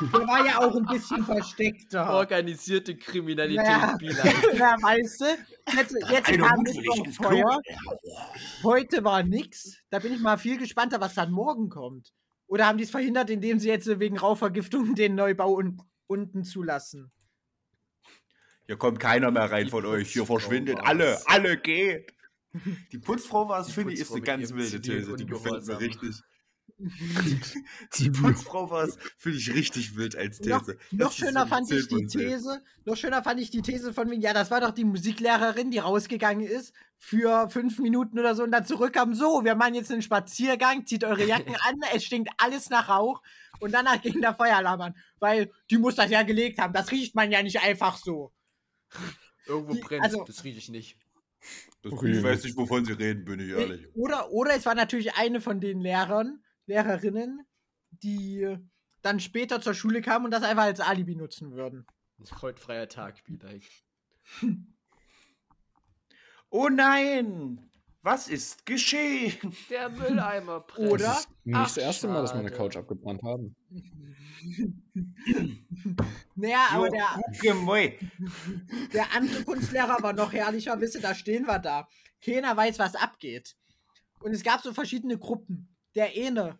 der 0.00 0.26
war 0.26 0.46
ja 0.46 0.58
auch 0.60 0.76
ein 0.76 0.86
bisschen 0.86 1.24
versteckter. 1.24 2.10
Organisierte 2.10 2.96
Kriminalität, 2.96 3.66
Ja. 3.66 3.96
Bila. 3.98 4.24
Ja, 4.54 4.76
weißt 4.80 5.20
du, 5.20 5.24
jetzt, 5.76 5.96
jetzt 6.10 6.38
kam 6.38 6.60
Mittwoch 6.62 7.06
Feuer. 7.20 7.60
Heute 8.62 9.02
war 9.02 9.22
nix. 9.24 9.78
Da 9.90 9.98
bin 9.98 10.12
ich 10.12 10.20
mal 10.20 10.38
viel 10.38 10.58
gespannter, 10.58 11.00
was 11.00 11.14
dann 11.14 11.32
morgen 11.32 11.68
kommt. 11.70 12.12
Oder 12.46 12.66
haben 12.66 12.78
die 12.78 12.84
es 12.84 12.90
verhindert, 12.90 13.30
indem 13.30 13.58
sie 13.58 13.68
jetzt 13.68 13.88
wegen 13.98 14.18
Rauchvergiftung 14.18 14.94
den 14.94 15.16
Neubau 15.16 15.54
un 15.54 15.82
unten 16.06 16.44
zulassen? 16.44 17.10
Hier 18.66 18.76
kommt 18.76 19.00
keiner 19.00 19.30
mehr 19.30 19.50
rein 19.50 19.64
Die 19.64 19.70
von 19.70 19.84
euch. 19.84 20.12
Hier 20.12 20.24
verschwindet 20.24 20.78
alle. 20.82 21.20
Alle 21.26 21.58
geht. 21.58 22.12
Die 22.92 22.98
Putzfrau 22.98 23.48
war 23.48 23.60
es, 23.60 23.66
Die 23.66 23.72
finde 23.72 23.92
ich, 23.94 24.00
ist 24.00 24.12
eine 24.12 24.20
ganz 24.20 24.52
wilde 24.52 24.80
These. 24.80 25.16
Die 25.16 25.26
gefällt 25.26 25.66
mir 25.66 25.80
richtig. 25.80 26.20
Die 27.98 28.10
Putzfrau 28.10 28.70
war 28.70 28.84
es, 28.84 28.98
finde 29.16 29.38
ich 29.38 29.52
richtig 29.54 29.96
wild 29.96 30.16
als 30.16 30.38
These. 30.38 30.50
Noch, 30.50 30.66
noch 30.92 31.12
schöner 31.12 31.42
so 31.42 31.48
fand 31.48 31.70
ich 31.70 31.88
die 31.88 31.96
10 31.96 31.98
von 31.98 32.08
10. 32.08 32.20
These, 32.20 32.62
noch 32.84 32.96
schöner 32.96 33.22
fand 33.22 33.40
ich 33.40 33.50
die 33.50 33.62
These 33.62 33.92
von 33.92 34.10
wegen, 34.10 34.22
ja, 34.22 34.32
das 34.32 34.50
war 34.50 34.60
doch 34.60 34.72
die 34.72 34.84
Musiklehrerin, 34.84 35.70
die 35.70 35.78
rausgegangen 35.78 36.46
ist 36.46 36.72
für 36.98 37.48
fünf 37.48 37.78
Minuten 37.78 38.18
oder 38.18 38.34
so 38.34 38.42
und 38.42 38.50
dann 38.50 38.64
zurückkam, 38.66 39.14
so, 39.14 39.44
wir 39.44 39.54
machen 39.54 39.74
jetzt 39.74 39.92
einen 39.92 40.02
Spaziergang, 40.02 40.86
zieht 40.86 41.04
eure 41.04 41.24
Jacken 41.24 41.54
an, 41.56 41.76
es 41.94 42.04
stinkt 42.04 42.30
alles 42.38 42.70
nach 42.70 42.88
Rauch 42.88 43.22
und 43.60 43.72
danach 43.72 44.00
ging 44.02 44.20
der 44.20 44.34
Feueralarm 44.34 44.80
an, 44.80 44.94
weil 45.20 45.52
die 45.70 45.78
muss 45.78 45.94
das 45.96 46.10
ja 46.10 46.22
gelegt 46.22 46.58
haben, 46.58 46.72
das 46.72 46.90
riecht 46.90 47.14
man 47.14 47.30
ja 47.30 47.42
nicht 47.42 47.60
einfach 47.60 47.96
so. 47.98 48.32
Irgendwo 49.46 49.74
Die- 49.74 49.80
brennt, 49.80 50.02
also- 50.04 50.24
das 50.24 50.42
rieche 50.44 50.58
ich 50.58 50.68
nicht. 50.70 50.96
Das, 51.84 51.92
Okay. 51.92 52.16
ich 52.16 52.22
weiß 52.22 52.44
nicht, 52.44 52.56
wovon 52.56 52.84
sie 52.86 52.92
reden, 52.94 53.24
bin 53.24 53.38
ich 53.40 53.50
ehrlich. 53.50 53.86
Oder, 53.94 54.30
oder 54.32 54.56
es 54.56 54.64
war 54.64 54.74
natürlich 54.74 55.14
eine 55.16 55.40
von 55.42 55.60
den 55.60 55.80
Lehrern, 55.80 56.42
Lehrerinnen, 56.66 57.42
die 57.90 58.56
dann 59.02 59.20
später 59.20 59.60
zur 59.60 59.74
Schule 59.74 60.00
kamen 60.00 60.24
und 60.24 60.30
das 60.30 60.42
einfach 60.42 60.62
als 60.64 60.80
Alibi 60.80 61.14
nutzen 61.14 61.52
würden. 61.52 61.86
Heute 62.40 62.60
freier 62.60 62.88
Tag, 62.88 63.22
Bila. 63.24 63.50
Oh 66.50 66.68
nein! 66.68 67.68
Was 68.04 68.28
ist 68.28 68.66
geschehen? 68.66 69.32
Der 69.70 69.88
Mülleimer 69.88 70.60
brennt. 70.68 70.92
Oder? 70.92 71.06
Das 71.06 71.20
ist 71.20 71.46
nicht 71.46 71.56
Ach, 71.56 71.64
das 71.64 71.76
erste 71.78 72.06
Mal, 72.06 72.20
dass 72.20 72.34
meine 72.34 72.50
schade. 72.50 72.58
Couch 72.60 72.76
abgebrannt 72.76 73.22
haben. 73.22 73.56
Naja, 76.36 76.66
aber 76.72 76.88
der. 76.90 77.18
Der 78.92 79.14
andere 79.14 79.44
Kunstlehrer 79.44 80.02
war 80.02 80.12
noch 80.12 80.32
herrlicher, 80.32 80.80
wisst 80.80 80.96
ihr, 80.96 81.00
da 81.00 81.14
stehen 81.14 81.46
wir 81.46 81.58
da. 81.58 81.88
Keiner 82.24 82.56
weiß, 82.56 82.78
was 82.78 82.94
abgeht. 82.94 83.56
Und 84.20 84.32
es 84.32 84.42
gab 84.42 84.60
so 84.62 84.72
verschiedene 84.72 85.18
Gruppen. 85.18 85.74
Der 85.94 86.10
eine, 86.16 86.58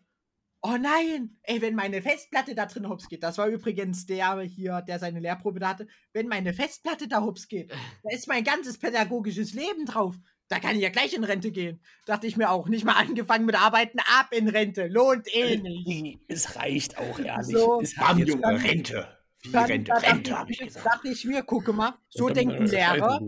oh 0.63 0.77
nein, 0.81 1.39
ey, 1.43 1.61
wenn 1.61 1.75
meine 1.75 2.03
Festplatte 2.03 2.55
da 2.55 2.67
drin 2.67 2.89
hops 2.89 3.09
geht, 3.09 3.23
das 3.23 3.39
war 3.39 3.49
übrigens 3.49 4.07
der 4.07 4.41
hier, 4.41 4.83
der 4.83 4.99
seine 4.99 5.21
Lehrprobe 5.21 5.61
da 5.61 5.69
hatte, 5.69 5.87
wenn 6.13 6.29
meine 6.29 6.55
Festplatte 6.55 7.09
da 7.09 7.23
hops 7.23 7.49
geht, 7.49 7.71
da 7.71 8.11
ist 8.11 8.29
mein 8.29 8.45
ganzes 8.45 8.79
pädagogisches 8.79 9.55
Leben 9.55 9.87
drauf. 9.87 10.17
Da 10.55 10.61
kann 10.61 10.77
ich 10.77 10.83
ja 10.83 10.91
gleich 10.91 11.13
in 11.13 11.25
Rente 11.25 11.51
gehen. 11.51 11.81
Dachte 12.07 12.29
ich 12.29 12.37
mir 12.37 12.49
auch. 12.49 12.69
Nicht 12.69 12.85
mal 12.85 12.93
angefangen 12.93 13.45
mit 13.45 13.57
Arbeiten, 13.57 13.99
ab 13.99 14.29
in 14.31 14.47
Rente. 14.47 14.87
Lohnt 14.87 15.27
eh 15.35 15.57
nicht. 15.57 16.21
Es 16.29 16.55
reicht 16.55 16.97
auch, 16.97 17.19
ehrlich. 17.19 17.57
So. 17.57 17.81
es 17.81 17.97
jetzt 17.97 18.29
Junge, 18.29 18.63
Rente. 18.63 19.09
Wie 19.43 19.51
Dann- 19.51 19.65
Rente? 19.65 19.91
da 19.91 19.99
Rente, 19.99 20.31
dachte, 20.31 20.39
hab 20.39 20.51
ich 20.51 20.59
gesagt. 20.59 20.87
dachte 20.87 21.09
ich 21.09 21.25
mir, 21.25 21.43
gucke 21.43 21.73
mal, 21.73 21.95
so 22.09 22.29
dann 22.29 22.35
denken 22.37 22.67
Lehrer. 22.69 23.21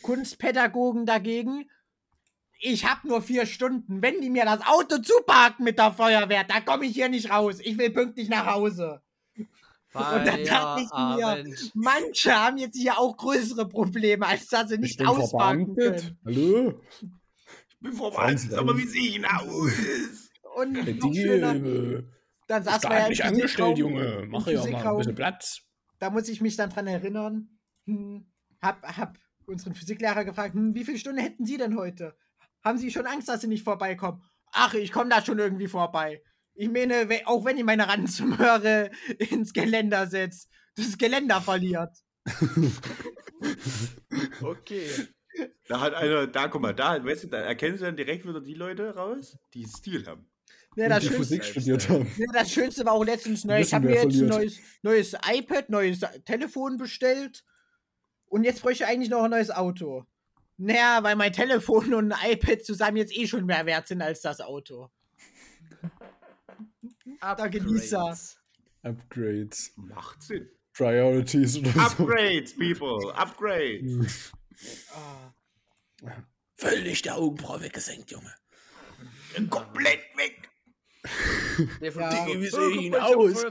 Kunstpädagogen 0.00 1.04
dagegen, 1.04 1.68
ich 2.58 2.86
habe 2.86 3.06
nur 3.06 3.20
vier 3.20 3.44
Stunden. 3.44 4.00
Wenn 4.00 4.22
die 4.22 4.30
mir 4.30 4.46
das 4.46 4.66
Auto 4.66 4.96
zuparken 5.02 5.62
mit 5.62 5.78
der 5.78 5.92
Feuerwehr, 5.92 6.44
da 6.44 6.62
komme 6.62 6.86
ich 6.86 6.94
hier 6.94 7.10
nicht 7.10 7.30
raus. 7.30 7.60
Ich 7.60 7.76
will 7.76 7.90
pünktlich 7.90 8.30
nach 8.30 8.46
Hause. 8.46 9.02
Und 9.94 10.02
dann 10.02 10.44
dachte 10.44 10.82
ich 10.82 10.90
mir, 10.90 11.16
Feierabend. 11.16 11.72
manche 11.74 12.34
haben 12.34 12.58
jetzt 12.58 12.76
hier 12.76 12.98
auch 12.98 13.16
größere 13.16 13.66
Probleme, 13.68 14.26
als 14.26 14.48
dass 14.48 14.68
sie 14.68 14.74
Ich 14.74 14.80
nicht 14.80 15.02
verbeamtet. 15.02 15.76
können. 15.76 16.18
Hallo? 16.24 16.80
Ich 17.68 17.78
bin 17.80 17.92
vorbei, 17.92 18.36
aber 18.56 18.76
wie 18.76 18.86
sehe 18.86 19.02
ich 19.02 19.16
ihn 19.16 19.24
aus? 19.24 19.72
Und 20.56 20.72
noch 20.72 21.14
schöner, 21.14 21.54
dann 22.48 22.64
saß 22.64 22.82
man 22.82 22.92
ja 22.92 22.98
staatlich 22.98 23.24
angestellt, 23.24 23.76
Physikraum. 23.76 23.76
Junge. 23.76 24.26
Mach 24.28 24.46
ja 24.46 24.66
mal 24.66 24.86
ein 24.86 24.96
bisschen 24.98 25.14
Platz. 25.14 25.60
Da 25.98 26.10
muss 26.10 26.28
ich 26.28 26.40
mich 26.40 26.56
dann 26.56 26.70
dran 26.70 26.86
erinnern. 26.86 27.58
Hm, 27.86 28.26
hab, 28.60 28.82
hab 28.82 29.18
unseren 29.46 29.74
Physiklehrer 29.74 30.24
gefragt, 30.24 30.54
hm, 30.54 30.74
wie 30.74 30.84
viele 30.84 30.98
Stunden 30.98 31.20
hätten 31.20 31.44
Sie 31.46 31.56
denn 31.56 31.76
heute? 31.76 32.16
Haben 32.64 32.78
Sie 32.78 32.90
schon 32.90 33.06
Angst, 33.06 33.28
dass 33.28 33.40
Sie 33.40 33.46
nicht 33.46 33.64
vorbeikommen? 33.64 34.22
Ach, 34.52 34.74
ich 34.74 34.92
komme 34.92 35.10
da 35.10 35.24
schon 35.24 35.38
irgendwie 35.38 35.68
vorbei. 35.68 36.22
Ich 36.60 36.68
meine, 36.68 37.08
auch 37.26 37.44
wenn 37.44 37.56
ich 37.56 37.62
meine 37.62 37.86
Ranzenmöhre 37.86 38.90
ins 39.30 39.52
Geländer 39.52 40.08
setzt, 40.08 40.50
das 40.74 40.98
Geländer 40.98 41.40
verliert. 41.40 41.96
Okay. 44.42 44.90
Da 45.68 45.80
hat 45.80 45.94
einer, 45.94 46.26
da 46.26 46.48
guck 46.48 46.60
mal, 46.60 46.74
da, 46.74 47.04
weißt 47.04 47.24
du, 47.24 47.28
da 47.28 47.38
erkennst 47.38 47.80
du 47.80 47.84
dann 47.84 47.96
direkt 47.96 48.26
wieder 48.26 48.40
die 48.40 48.54
Leute 48.54 48.96
raus, 48.96 49.38
die 49.54 49.64
Stil 49.64 50.04
haben. 50.06 50.28
Ja, 50.74 50.88
das, 50.88 51.04
die 51.04 51.10
Schönste, 51.10 51.22
Physik 51.22 51.44
studiert 51.44 51.88
haben. 51.88 52.10
ja, 52.16 52.26
das 52.32 52.50
Schönste 52.50 52.84
war 52.84 52.94
auch 52.94 53.04
letztens 53.04 53.44
neu. 53.44 53.60
Ich 53.60 53.72
habe 53.72 53.86
mir 53.86 54.02
jetzt 54.02 54.20
ein 54.20 54.26
neues, 54.26 54.58
neues 54.82 55.16
iPad, 55.30 55.70
neues 55.70 56.00
Telefon 56.24 56.76
bestellt. 56.76 57.44
Und 58.26 58.42
jetzt 58.42 58.62
bräuchte 58.62 58.82
ich 58.82 58.90
eigentlich 58.90 59.10
noch 59.10 59.22
ein 59.22 59.30
neues 59.30 59.50
Auto. 59.50 60.04
Naja, 60.56 61.04
weil 61.04 61.14
mein 61.14 61.32
Telefon 61.32 61.94
und 61.94 62.10
ein 62.10 62.32
iPad 62.32 62.64
zusammen 62.64 62.96
jetzt 62.96 63.16
eh 63.16 63.28
schon 63.28 63.46
mehr 63.46 63.64
wert 63.66 63.86
sind 63.86 64.02
als 64.02 64.22
das 64.22 64.40
Auto. 64.40 64.90
Danke, 67.20 67.58
Lisa. 67.58 68.02
Upgrades. 68.10 68.38
Upgrades. 68.82 69.72
Macht 69.76 70.22
Sinn. 70.22 70.48
Priorities 70.72 71.58
oder 71.58 71.70
so. 71.72 71.80
Upgrades, 71.80 72.54
people, 72.56 73.12
upgrades. 73.14 74.32
Ah. 74.94 75.32
Völlig 76.56 77.02
der 77.02 77.16
Augenbraue 77.16 77.62
weggesenkt, 77.62 78.10
Junge. 78.10 78.32
Komplett 79.50 80.00
weg. 80.16 80.48
Der 81.80 81.92
von 81.92 82.02
Ja. 82.02 82.10
Digga, 82.10 82.40
Wie 82.40 82.46
sehe 82.48 82.70
ich 82.70 82.80
ihn 82.82 82.94
aus. 82.94 83.44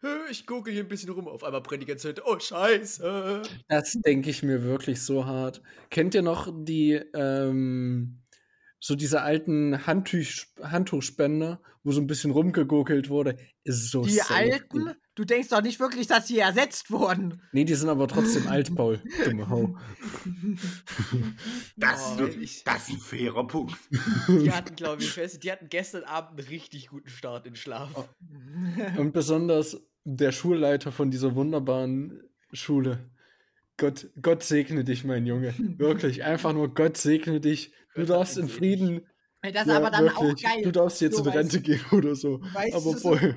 Hö, 0.00 0.18
Ich 0.30 0.46
gucke 0.46 0.70
hier 0.70 0.82
ein 0.84 0.88
bisschen 0.88 1.10
rum. 1.10 1.26
Auf 1.28 1.42
einmal 1.44 1.60
brennt 1.60 1.82
die 1.82 1.86
ganze 1.86 2.14
Zeit. 2.14 2.24
Oh, 2.24 2.38
scheiße. 2.38 3.42
Das 3.68 3.92
denke 4.04 4.30
ich 4.30 4.42
mir 4.42 4.62
wirklich 4.62 5.02
so 5.02 5.24
hart. 5.26 5.62
Kennt 5.90 6.14
ihr 6.14 6.22
noch 6.22 6.52
die, 6.52 6.94
ähm, 7.14 8.20
so 8.80 8.94
diese 8.94 9.22
alten 9.22 9.86
Handtuch, 9.86 10.26
Handtuchspender, 10.62 11.60
wo 11.82 11.92
so 11.92 12.00
ein 12.00 12.06
bisschen 12.06 12.30
rumgegurkelt 12.30 13.08
wurde? 13.08 13.36
Ist 13.64 13.90
so 13.90 14.02
Die 14.04 14.10
safe 14.12 14.34
alten, 14.34 14.68
gut. 14.86 14.96
du 15.14 15.24
denkst 15.24 15.48
doch 15.48 15.62
nicht 15.62 15.80
wirklich, 15.80 16.06
dass 16.06 16.28
sie 16.28 16.38
ersetzt 16.38 16.90
wurden. 16.90 17.42
Nee, 17.52 17.64
die 17.64 17.74
sind 17.74 17.88
aber 17.88 18.06
trotzdem 18.08 18.46
alt, 18.48 18.74
Paul. 18.74 19.00
Dumme 19.24 19.48
Hau. 19.48 19.76
Das, 21.76 22.00
Oh, 22.08 22.12
ist, 22.12 22.18
wirklich- 22.18 22.56
ich- 22.58 22.64
das 22.64 22.88
ist 22.88 22.94
ein 22.94 23.00
fairer 23.00 23.46
Punkt. 23.46 23.74
Die 24.28 24.50
hatten, 24.52 24.74
glaube 24.76 25.02
ich, 25.02 25.10
fest, 25.10 25.42
die 25.42 25.52
hatten 25.52 25.68
gestern 25.68 26.04
Abend 26.04 26.38
einen 26.38 26.48
richtig 26.48 26.88
guten 26.88 27.08
Start 27.08 27.46
in 27.46 27.56
Schlaf. 27.56 28.08
Und 28.96 29.12
besonders 29.12 29.80
der 30.04 30.32
Schulleiter 30.32 30.92
von 30.92 31.10
dieser 31.10 31.34
wunderbaren 31.34 32.22
Schule. 32.52 33.10
Gott, 33.78 34.08
Gott 34.20 34.42
segne 34.42 34.84
dich, 34.84 35.04
mein 35.04 35.24
Junge. 35.24 35.54
Wirklich, 35.56 36.24
einfach 36.24 36.52
nur 36.52 36.74
Gott 36.74 36.96
segne 36.96 37.40
dich. 37.40 37.72
Du 37.94 38.04
darfst 38.04 38.36
in 38.36 38.48
Frieden. 38.48 39.06
Das 39.40 39.62
ist 39.62 39.68
Ja, 39.68 39.76
aber 39.76 39.90
dann 39.90 40.04
wirklich. 40.04 40.46
auch 40.46 40.50
geil. 40.52 40.62
Du 40.64 40.72
darfst 40.72 41.00
jetzt 41.00 41.16
So, 41.16 41.24
in 41.24 41.30
Rente 41.30 41.58
weißt- 41.58 41.62
gehen 41.62 41.80
oder 41.92 42.14
so. 42.16 42.40
weißt 42.42 42.74
aber 42.74 42.92
du, 42.92 42.98
so- 42.98 43.16
voll. 43.16 43.36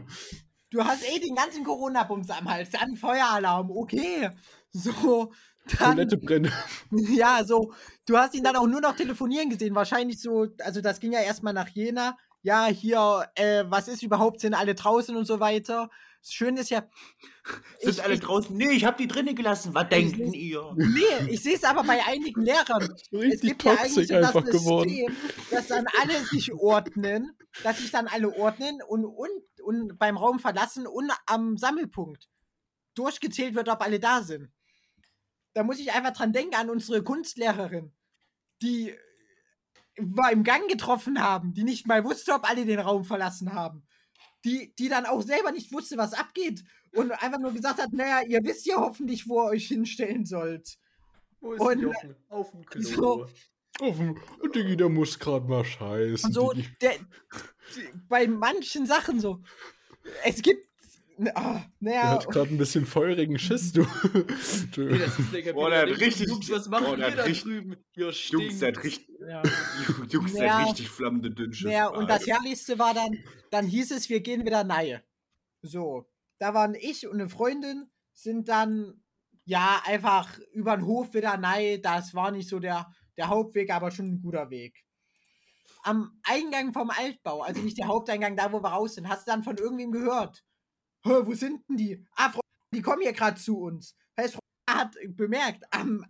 Du 0.71 0.83
hast 0.83 1.03
eh 1.03 1.19
den 1.19 1.35
ganzen 1.35 1.63
Corona-Bums 1.63 2.29
am 2.29 2.49
Hals, 2.49 2.69
dann 2.71 2.95
Feueralarm, 2.95 3.69
okay. 3.71 4.29
So, 4.71 5.31
dann, 5.77 5.95
Toilette 5.95 6.17
brennen. 6.17 6.51
ja, 6.91 7.43
so, 7.43 7.73
du 8.07 8.17
hast 8.17 8.33
ihn 8.35 8.43
dann 8.43 8.55
auch 8.55 8.67
nur 8.67 8.79
noch 8.81 8.95
telefonieren 8.95 9.49
gesehen, 9.49 9.75
wahrscheinlich 9.75 10.21
so, 10.21 10.47
also 10.63 10.79
das 10.81 10.99
ging 11.01 11.11
ja 11.11 11.19
erstmal 11.19 11.53
nach 11.53 11.67
Jena, 11.67 12.17
ja, 12.41 12.67
hier, 12.67 13.27
äh, 13.35 13.65
was 13.67 13.89
ist 13.89 14.01
überhaupt, 14.01 14.39
sind 14.39 14.53
alle 14.53 14.73
draußen 14.73 15.15
und 15.15 15.25
so 15.25 15.39
weiter. 15.41 15.89
Das 16.21 16.33
Schöne 16.33 16.61
ist 16.61 16.69
ja, 16.69 16.87
Sind 17.79 17.93
Ich- 17.95 18.03
alle 18.03 18.13
ich- 18.13 18.19
draußen? 18.19 18.55
Nee, 18.55 18.69
ich 18.71 18.85
hab 18.85 18.97
die 18.97 19.07
drinnen 19.07 19.35
gelassen. 19.35 19.73
Was 19.73 19.89
denken 19.89 20.33
ihr? 20.33 20.71
nee, 20.75 21.29
ich 21.31 21.41
sehe 21.41 21.55
es 21.55 21.63
aber 21.63 21.83
bei 21.83 22.03
einigen 22.05 22.43
Lehrern. 22.43 22.81
Es 23.11 23.11
Richtig 23.11 23.41
gibt 23.41 23.63
ja 23.63 23.71
eigentlich 23.73 24.07
so 24.07 24.13
das 24.13 24.27
einfach 24.35 24.45
geworden. 24.45 24.89
System, 24.89 25.15
dass 25.49 25.67
dann 25.67 25.85
alle 25.99 26.19
sich 26.25 26.53
ordnen, 26.53 27.35
dass 27.63 27.79
sich 27.79 27.89
dann 27.91 28.07
alle 28.07 28.31
ordnen 28.35 28.81
und, 28.87 29.05
und, 29.05 29.29
und 29.63 29.97
beim 29.97 30.15
Raum 30.15 30.37
verlassen 30.39 30.85
und 30.85 31.11
am 31.25 31.57
Sammelpunkt 31.57 32.29
durchgezählt 32.93 33.55
wird, 33.55 33.67
ob 33.69 33.81
alle 33.81 33.99
da 33.99 34.21
sind. 34.21 34.51
Da 35.53 35.63
muss 35.63 35.79
ich 35.79 35.91
einfach 35.91 36.13
dran 36.13 36.33
denken 36.33 36.55
an 36.55 36.69
unsere 36.69 37.03
Kunstlehrerin, 37.03 37.91
die 38.61 38.95
wir 39.97 40.31
im 40.31 40.43
Gang 40.43 40.69
getroffen 40.69 41.21
haben, 41.21 41.53
die 41.53 41.63
nicht 41.63 41.87
mal 41.87 42.03
wusste, 42.03 42.33
ob 42.33 42.47
alle 42.49 42.65
den 42.65 42.79
Raum 42.79 43.03
verlassen 43.05 43.53
haben. 43.53 43.85
Die, 44.43 44.73
die 44.79 44.89
dann 44.89 45.05
auch 45.05 45.21
selber 45.21 45.51
nicht 45.51 45.71
wusste, 45.71 45.97
was 45.97 46.13
abgeht. 46.13 46.63
Und 46.93 47.11
einfach 47.11 47.39
nur 47.39 47.53
gesagt 47.53 47.81
hat, 47.81 47.93
naja, 47.93 48.21
ihr 48.27 48.43
wisst 48.43 48.65
ja 48.65 48.75
hoffentlich, 48.77 49.27
wo 49.27 49.41
ihr 49.43 49.49
euch 49.51 49.67
hinstellen 49.67 50.25
sollt. 50.25 50.77
Wo 51.39 51.51
Und- 51.53 51.79
Jochen? 51.81 52.15
Auf 52.29 52.51
dem 52.51 52.65
Klo. 52.65 52.81
So. 52.81 53.27
Auf 53.79 53.97
dem, 53.97 54.17
Diggi, 54.53 54.75
der 54.77 54.89
muss 54.89 55.17
gerade 55.17 55.47
mal 55.47 55.63
scheißen. 55.63 56.27
Und 56.27 56.33
so, 56.33 56.53
der, 56.81 56.95
bei 58.09 58.27
manchen 58.27 58.85
Sachen 58.85 59.19
so. 59.19 59.41
Es 60.23 60.41
gibt. 60.41 60.67
Ah, 61.35 61.53
Der 61.53 61.63
naja, 61.79 62.09
hat 62.13 62.27
gerade 62.29 62.49
ein 62.49 62.57
bisschen 62.57 62.85
feurigen 62.85 63.37
Schiss, 63.37 63.71
du. 63.73 63.81
Nee, 64.75 64.97
das 64.97 65.19
ist 65.19 65.31
lecker. 65.31 65.53
Boah, 65.53 65.69
der 65.69 65.81
hat 65.81 65.87
Jungs, 65.89 66.01
richtig- 66.01 66.29
Jungs, 66.29 66.49
was 66.49 66.67
machen 66.67 66.85
boah, 66.85 66.97
der 66.97 67.05
wir 67.07 67.11
hat 67.11 67.19
da 67.19 67.23
richtig- 67.23 67.43
drüben? 67.43 67.75
Hier 67.91 68.09
Jungs, 68.09 68.59
der 68.59 68.67
hat 68.69 68.83
richtig, 68.83 69.07
ja. 69.27 69.41
Jungs, 70.09 70.33
der 70.33 70.45
Ja. 70.45 70.63
richtig 70.63 70.89
flammende 70.89 71.31
Dünnschiss. 71.31 71.65
naja, 71.65 71.87
und 71.87 72.09
das 72.09 72.25
Herrlichste 72.27 72.79
war 72.79 72.93
dann, 72.93 73.17
dann 73.49 73.65
hieß 73.67 73.91
es, 73.91 74.09
wir 74.09 74.21
gehen 74.21 74.45
wieder 74.45 74.63
nahe. 74.63 75.03
So. 75.61 76.07
Da 76.39 76.53
waren 76.53 76.73
ich 76.75 77.07
und 77.07 77.19
eine 77.19 77.29
Freundin, 77.29 77.89
sind 78.13 78.49
dann, 78.49 79.03
ja, 79.45 79.81
einfach 79.85 80.39
über 80.53 80.75
den 80.75 80.85
Hof 80.85 81.13
wieder 81.13 81.37
nahe. 81.37 81.79
Das 81.79 82.13
war 82.15 82.31
nicht 82.31 82.49
so 82.49 82.59
der, 82.59 82.91
der 83.17 83.27
Hauptweg, 83.29 83.71
aber 83.71 83.91
schon 83.91 84.07
ein 84.13 84.21
guter 84.21 84.49
Weg. 84.49 84.83
Am 85.83 86.19
Eingang 86.23 86.73
vom 86.73 86.89
Altbau, 86.89 87.41
also 87.41 87.61
nicht 87.61 87.77
der 87.77 87.87
Haupteingang, 87.87 88.35
da 88.35 88.51
wo 88.51 88.61
wir 88.61 88.69
raus 88.69 88.95
sind, 88.95 89.07
hast 89.07 89.27
du 89.27 89.31
dann 89.31 89.43
von 89.43 89.57
irgendwem 89.57 89.91
gehört. 89.91 90.43
Hä, 91.03 91.21
wo 91.23 91.33
sind 91.33 91.67
denn 91.69 91.77
die? 91.77 92.05
Ah, 92.15 92.29
Frau, 92.29 92.41
die 92.73 92.81
kommen 92.81 93.01
hier 93.01 93.13
gerade 93.13 93.39
zu 93.39 93.59
uns. 93.59 93.95
Heißt, 94.19 94.35
Frau 94.35 94.39
hat 94.69 94.95
bemerkt, 95.09 95.63
am 95.71 96.05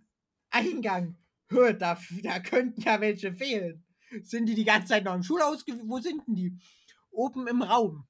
Eingang, 0.49 1.17
hä, 1.51 1.73
da, 1.73 1.99
da 2.23 2.39
könnten 2.39 2.81
ja 2.81 2.99
welche 3.01 3.33
fehlen. 3.33 3.83
Sind 4.23 4.47
die 4.47 4.55
die 4.55 4.65
ganze 4.65 4.89
Zeit 4.89 5.05
noch 5.05 5.15
im 5.15 5.23
Schulhaus? 5.23 5.63
Wo 5.83 5.99
sind 5.99 6.27
denn 6.27 6.35
die? 6.35 6.57
Oben 7.11 7.47
im 7.47 7.61
Raum. 7.61 8.07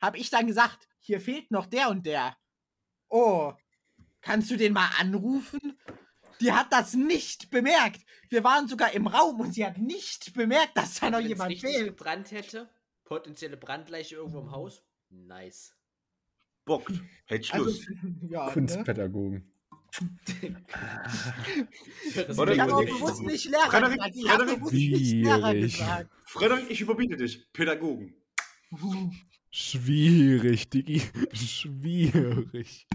Hab 0.00 0.16
ich 0.16 0.30
dann 0.30 0.46
gesagt, 0.46 0.88
hier 0.98 1.20
fehlt 1.20 1.50
noch 1.50 1.66
der 1.66 1.90
und 1.90 2.04
der. 2.06 2.36
Oh, 3.08 3.52
kannst 4.20 4.50
du 4.50 4.56
den 4.56 4.72
mal 4.72 4.90
anrufen? 4.98 5.78
Die 6.40 6.52
hat 6.52 6.72
das 6.72 6.94
nicht 6.94 7.50
bemerkt. 7.50 8.04
Wir 8.28 8.44
waren 8.44 8.68
sogar 8.68 8.92
im 8.92 9.06
Raum 9.06 9.40
und 9.40 9.54
sie 9.54 9.66
hat 9.66 9.78
nicht 9.78 10.34
bemerkt, 10.34 10.76
dass 10.76 11.00
da 11.00 11.10
noch 11.10 11.18
Wenn's 11.18 11.28
jemand 11.30 11.50
richtig 11.50 11.70
fehlt. 11.70 11.86
gebrannt 11.88 12.30
hätte, 12.30 12.68
potenzielle 13.04 13.56
Brandleiche 13.56 14.16
irgendwo 14.16 14.40
im 14.40 14.50
Haus, 14.52 14.84
nice. 15.08 15.74
Bockt. 16.64 16.92
Hätte 17.26 17.42
ich 17.42 17.54
Also, 17.54 17.70
ja, 18.28 18.54
ne? 18.54 18.84
Kunstpädagogen. 19.98 20.66
Oder 22.38 22.52
Ich 22.52 22.60
habe 22.60 22.74
auch 22.74 22.84
bewusst 22.84 23.22
nicht 23.22 23.44
Lehrer 23.46 23.70
Frederik, 23.70 23.96
gesagt. 23.96 24.16
Ich 24.16 24.30
habe 24.30 24.44
bewusst 24.44 24.72
nicht 24.72 25.12
Lehrer 25.12 25.54
gesagt. 25.54 26.10
Frederik, 26.24 26.70
ich 26.70 26.80
überbiete 26.80 27.16
dich. 27.16 27.52
Pädagogen. 27.52 28.14
Schwierig, 29.50 30.68
Diggi. 30.68 31.02
Schwierig. 31.32 32.86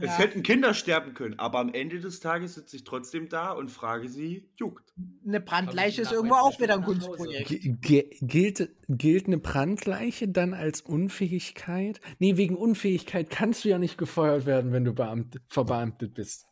Es 0.00 0.06
Ja. 0.06 0.18
hätten 0.18 0.42
Kinder 0.42 0.72
sterben 0.72 1.12
können, 1.12 1.38
aber 1.38 1.58
am 1.58 1.74
Ende 1.74 2.00
des 2.00 2.20
Tages 2.20 2.54
sitze 2.54 2.76
ich 2.76 2.84
trotzdem 2.84 3.28
da 3.28 3.52
und 3.52 3.70
frage 3.70 4.08
sie, 4.08 4.48
juckt. 4.56 4.94
Eine 5.26 5.40
Brandleiche 5.40 6.02
ist 6.02 6.12
irgendwo 6.12 6.36
auch 6.36 6.58
19 6.58 6.62
wieder 6.64 6.74
ein. 6.74 6.82
Kunstprojekt. 6.84 7.82
Gilt, 8.22 8.70
gilt 8.88 9.26
eine 9.26 9.38
Brandleiche 9.38 10.28
dann 10.28 10.54
als 10.54 10.80
Unfähigkeit? 10.80 12.00
Nee, 12.18 12.38
wegen 12.38 12.56
Unfähigkeit 12.56 13.28
kannst 13.28 13.64
du 13.64 13.68
ja 13.68 13.78
nicht 13.78 13.98
gefeuert 13.98 14.46
werden, 14.46 14.72
wenn 14.72 14.84
du 14.84 14.94
Beamt, 14.94 15.38
verbeamtet 15.48 16.14
bist. 16.14 16.46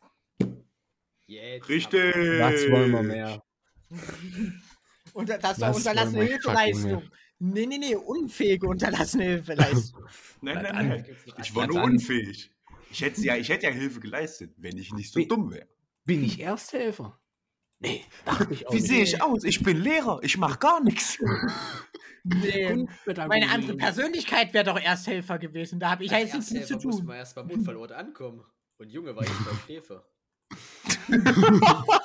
Jetzt 1.25 1.69
Richtig. 1.69 2.15
Was 2.39 2.69
wollen 2.71 2.91
wir 2.91 3.03
mehr? 3.03 3.43
Und 5.13 5.29
das 5.29 5.59
war 5.59 5.75
unterlassene 5.75 6.23
Hilfeleistung. 6.23 7.03
Nee, 7.39 7.65
nee, 7.65 7.77
nee, 7.77 7.95
unfähige 7.95 8.67
unterlassene 8.67 9.23
Hilfeleistung. 9.23 10.05
Nein, 10.41 10.59
nein, 10.61 10.87
nein. 10.89 11.05
Ich 11.41 11.55
war 11.55 11.67
nur 11.67 11.83
unfähig. 11.83 12.51
Ich 12.91 13.01
hätte, 13.01 13.21
ja, 13.21 13.35
ich 13.35 13.49
hätte 13.49 13.67
ja 13.67 13.71
Hilfe 13.71 13.99
geleistet, 13.99 14.53
wenn 14.57 14.77
ich 14.77 14.91
nicht 14.93 15.11
so 15.13 15.19
Wie- 15.19 15.27
dumm 15.27 15.51
wäre. 15.51 15.67
Bin 16.05 16.23
ich 16.23 16.39
Ersthelfer? 16.39 17.19
Nee, 17.79 18.03
dachte 18.25 18.51
ich 18.53 18.67
auch 18.67 18.73
Wie 18.73 18.79
sehe 18.79 19.03
ich 19.03 19.21
aus? 19.21 19.43
Ich 19.43 19.61
bin 19.63 19.77
Lehrer. 19.77 20.19
Ich 20.23 20.37
mache 20.37 20.57
gar 20.59 20.83
nichts. 20.83 21.17
Nee. 22.25 22.85
Meine 23.27 23.49
andere 23.49 23.77
Persönlichkeit 23.77 24.53
wäre 24.53 24.65
doch 24.65 24.77
Ersthelfer 24.79 25.39
gewesen. 25.39 25.79
Da 25.79 25.91
habe 25.91 26.03
ich 26.03 26.11
ja 26.11 26.19
jetzt 26.19 26.33
nichts 26.33 26.51
mit 26.51 26.67
zu 26.67 26.73
muss 26.87 26.97
tun. 26.97 27.05
man 27.05 27.15
erst 27.15 27.33
beim 27.33 27.49
Unfallort 27.49 27.93
ankommen. 27.93 28.43
Und 28.77 28.89
Junge 28.89 29.15
war 29.15 29.23
ich 29.23 29.29
beim 29.29 29.57
Schläfer. 29.65 30.05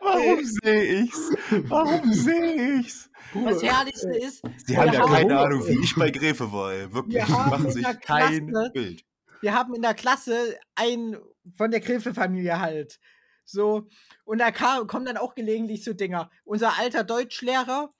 Warum 0.00 0.44
sehe 0.44 0.84
ich's? 1.02 1.30
Warum 1.68 2.12
sehe 2.12 2.78
ich's? 2.78 3.10
Das 3.34 3.62
Herrlichste 3.62 4.08
ist, 4.16 4.42
Sie 4.64 4.72
Wir 4.74 4.78
haben 4.78 4.92
ja 4.92 5.00
haben- 5.00 5.12
keine 5.12 5.38
Ahnung, 5.38 5.66
wie 5.66 5.82
ich 5.82 5.94
bei 5.96 6.10
Gräfe 6.10 6.50
war. 6.52 6.72
ey. 6.72 6.92
Wirklich, 6.92 7.16
Wir 7.16 7.28
machen 7.28 7.64
in 7.66 7.70
sich 7.72 7.84
der 7.84 7.94
kein 7.96 8.48
Klasse- 8.48 8.70
Bild. 8.72 9.04
wir 9.40 9.54
haben 9.54 9.74
in 9.74 9.82
der 9.82 9.94
Klasse 9.94 10.58
einen 10.74 11.16
von 11.56 11.70
der 11.70 11.80
Gräfe-Familie 11.80 12.58
halt. 12.60 12.98
So, 13.44 13.88
und 14.24 14.38
da 14.38 14.50
kam, 14.50 14.86
kommen 14.86 15.04
dann 15.06 15.16
auch 15.16 15.34
gelegentlich 15.34 15.84
so 15.84 15.92
Dinger. 15.92 16.30
Unser 16.44 16.78
alter 16.78 17.04
Deutschlehrer, 17.04 17.92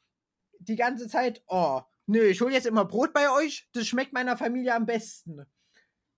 die 0.58 0.76
ganze 0.76 1.08
Zeit, 1.08 1.42
oh, 1.48 1.80
nö, 2.06 2.22
ich 2.24 2.40
hole 2.40 2.52
jetzt 2.52 2.66
immer 2.66 2.84
Brot 2.84 3.12
bei 3.12 3.30
euch, 3.30 3.68
das 3.72 3.86
schmeckt 3.86 4.12
meiner 4.12 4.36
Familie 4.36 4.74
am 4.74 4.86
besten. 4.86 5.44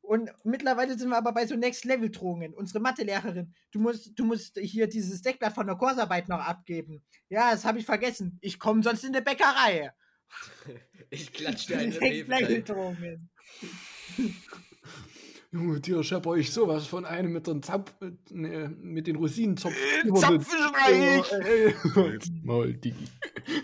Und 0.08 0.30
mittlerweile 0.42 0.98
sind 0.98 1.10
wir 1.10 1.18
aber 1.18 1.32
bei 1.32 1.46
so 1.46 1.54
Next-Level-Drohungen. 1.54 2.54
Unsere 2.54 2.80
Mathelehrerin, 2.80 3.52
du 3.72 3.78
musst, 3.78 4.18
du 4.18 4.24
musst 4.24 4.58
hier 4.58 4.86
dieses 4.88 5.20
Deckblatt 5.20 5.52
von 5.52 5.66
der 5.66 5.76
Kursarbeit 5.76 6.30
noch 6.30 6.40
abgeben. 6.40 7.04
Ja, 7.28 7.50
das 7.50 7.66
habe 7.66 7.78
ich 7.78 7.84
vergessen. 7.84 8.38
Ich 8.40 8.58
komme 8.58 8.82
sonst 8.82 9.04
in 9.04 9.14
eine 9.14 9.22
Bäckerei. 9.22 9.92
Ich 11.10 11.32
klatsche 11.32 11.68
dir 11.68 11.78
eine. 11.78 11.98
Next-Level-Drohungen. 11.98 13.30
Junge 15.50 15.80
Tier, 15.80 16.00
ich 16.00 16.12
hab 16.12 16.26
euch 16.26 16.52
sowas 16.52 16.86
von 16.86 17.06
einem 17.06 17.32
mit 17.32 17.46
den 17.46 17.62
Zapf, 17.62 17.94
ne, 18.30 18.68
mit 18.80 19.06
den 19.06 19.16
Rosinenzopf. 19.16 19.74
Äh, 20.04 20.12
Zapfenstreich! 20.12 21.32
Ey, 21.32 21.74
halt's 21.94 22.30
Maul, 22.42 22.74
Diggi. 22.74 23.06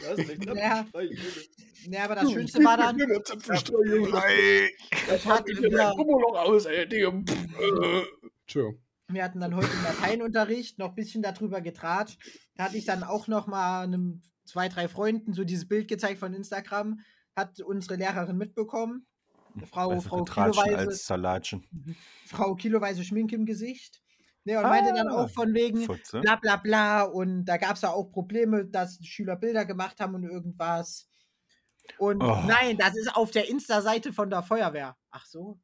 Das 0.00 0.18
ist 0.18 0.38
nicht 0.38 0.44
Ja. 0.56 0.86
Nein, 0.94 1.08
Junge. 1.08 1.94
Ja, 1.94 2.04
aber 2.04 2.14
das 2.14 2.32
Schönste 2.32 2.64
war 2.64 2.78
dann, 2.78 2.98
ich 2.98 3.04
hatte 3.04 3.74
Ich 5.14 5.26
hab 5.26 5.46
wieder, 5.46 5.90
ein 5.90 5.96
Kummerloch 5.96 6.38
aus, 6.38 6.64
ey, 6.64 6.88
Digga. 6.88 7.08
Äh. 7.08 8.02
Tschö. 8.46 8.72
wir 9.08 9.22
hatten 9.22 9.40
dann 9.40 9.54
heute 9.54 9.68
im 9.70 9.82
Lateinunterricht 9.82 10.78
noch 10.78 10.90
ein 10.90 10.94
bisschen 10.94 11.22
darüber 11.22 11.60
getratscht. 11.60 12.18
Da 12.56 12.64
hatte 12.64 12.78
ich 12.78 12.86
dann 12.86 13.02
auch 13.02 13.28
noch 13.28 13.46
mal 13.46 13.82
einem 13.82 14.22
zwei, 14.46 14.70
drei 14.70 14.88
Freunden 14.88 15.34
so 15.34 15.44
dieses 15.44 15.68
Bild 15.68 15.88
gezeigt 15.88 16.18
von 16.18 16.32
Instagram. 16.32 17.00
Hat 17.36 17.60
unsere 17.60 17.96
Lehrerin 17.96 18.38
mitbekommen. 18.38 19.06
Frau, 19.70 19.90
Also 19.90 20.08
Frau, 20.08 20.24
Kiloweise. 20.24 21.60
Frau 22.26 22.54
Kiloweise 22.54 23.04
Schminke 23.04 23.34
im 23.36 23.46
Gesicht. 23.46 24.00
Ne, 24.46 24.58
und 24.58 24.64
meinte 24.64 24.92
dann 24.92 25.08
Ah. 25.08 25.24
auch 25.24 25.30
von 25.30 25.54
wegen 25.54 25.80
Futze. 25.82 26.20
bla 26.20 26.36
bla 26.36 26.56
bla. 26.56 27.02
Und 27.04 27.46
da 27.46 27.56
gab 27.56 27.76
es 27.76 27.82
ja 27.82 27.90
auch 27.90 28.04
Probleme, 28.10 28.66
dass 28.66 28.98
Schüler 29.02 29.36
Bilder 29.36 29.64
gemacht 29.64 30.00
haben 30.00 30.14
und 30.14 30.24
irgendwas. 30.24 31.08
Und 31.98 32.22
Oh. 32.22 32.42
nein, 32.46 32.76
das 32.76 32.94
ist 32.96 33.14
auf 33.16 33.30
der 33.30 33.48
Insta-Seite 33.48 34.12
von 34.12 34.28
der 34.28 34.42
Feuerwehr. 34.42 34.96
Ach 35.10 35.24
so. 35.24 35.58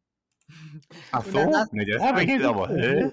Ach 1.12 1.22
dann 1.32 1.50
saß- 1.52 1.68
Ne, 1.72 1.84
der 1.84 2.00
springt 2.08 2.42
aber. 2.42 2.68
Hä? 2.70 3.12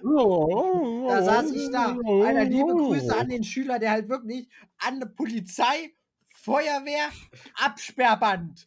Da 1.07 1.23
saß 1.23 1.51
ich 1.51 1.69
da. 1.69 1.97
Einer 2.25 2.45
liebe 2.45 2.73
Grüße 2.73 3.15
an 3.17 3.27
den 3.29 3.43
Schüler, 3.43 3.77
der 3.77 3.91
halt 3.91 4.07
wirklich 4.09 4.49
an 4.79 4.99
der 4.99 5.07
Polizei, 5.07 5.93
Feuerwehr, 6.33 7.09
Absperrband. 7.55 8.65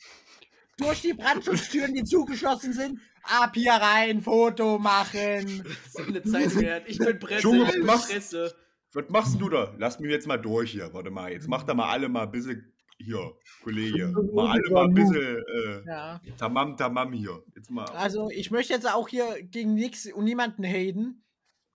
Durch 0.81 1.03
die 1.03 1.13
Brandschutztüren, 1.15 1.95
die 1.95 2.05
zugeschlossen 2.05 2.73
sind, 2.73 3.01
ab 3.23 3.53
hier 3.55 3.73
rein, 3.73 4.21
Foto 4.23 4.79
machen. 4.79 5.65
So 5.91 6.03
eine 6.03 6.23
Zeit 6.23 6.55
wert. 6.57 6.85
Ich 6.89 6.99
bin 6.99 7.19
Presse, 7.19 7.43
Junge, 7.43 7.65
ich 7.69 7.73
bin 7.73 7.87
was- 7.87 8.09
Presse. 8.09 8.55
Was 8.93 9.05
machst 9.09 9.41
du 9.41 9.49
da? 9.49 9.73
Lass 9.79 10.01
mich 10.01 10.11
jetzt 10.11 10.27
mal 10.27 10.37
durch 10.39 10.73
hier. 10.73 10.93
Warte 10.93 11.11
mal, 11.11 11.31
jetzt 11.31 11.47
macht 11.47 11.69
da 11.69 11.75
mal 11.75 11.89
alle 11.91 12.09
mal 12.09 12.23
ein 12.25 12.31
bisschen 12.33 12.73
hier, 12.99 13.33
Kollege. 13.63 14.09
Mal 14.35 14.51
alle 14.59 14.71
mal 14.71 14.85
ein 14.87 14.95
bisschen 14.95 15.15
äh, 15.47 15.87
Ja. 15.87 16.21
Tamam 16.39 16.77
Tamam 16.77 17.13
hier. 17.13 17.41
Jetzt 17.55 17.71
mal. 17.71 17.85
Also 17.91 18.31
ich 18.31 18.51
möchte 18.51 18.73
jetzt 18.73 18.93
auch 18.93 19.07
hier 19.09 19.43
gegen 19.43 19.75
nichts 19.75 20.07
und 20.13 20.25
niemanden 20.25 20.65
haten, 20.65 21.23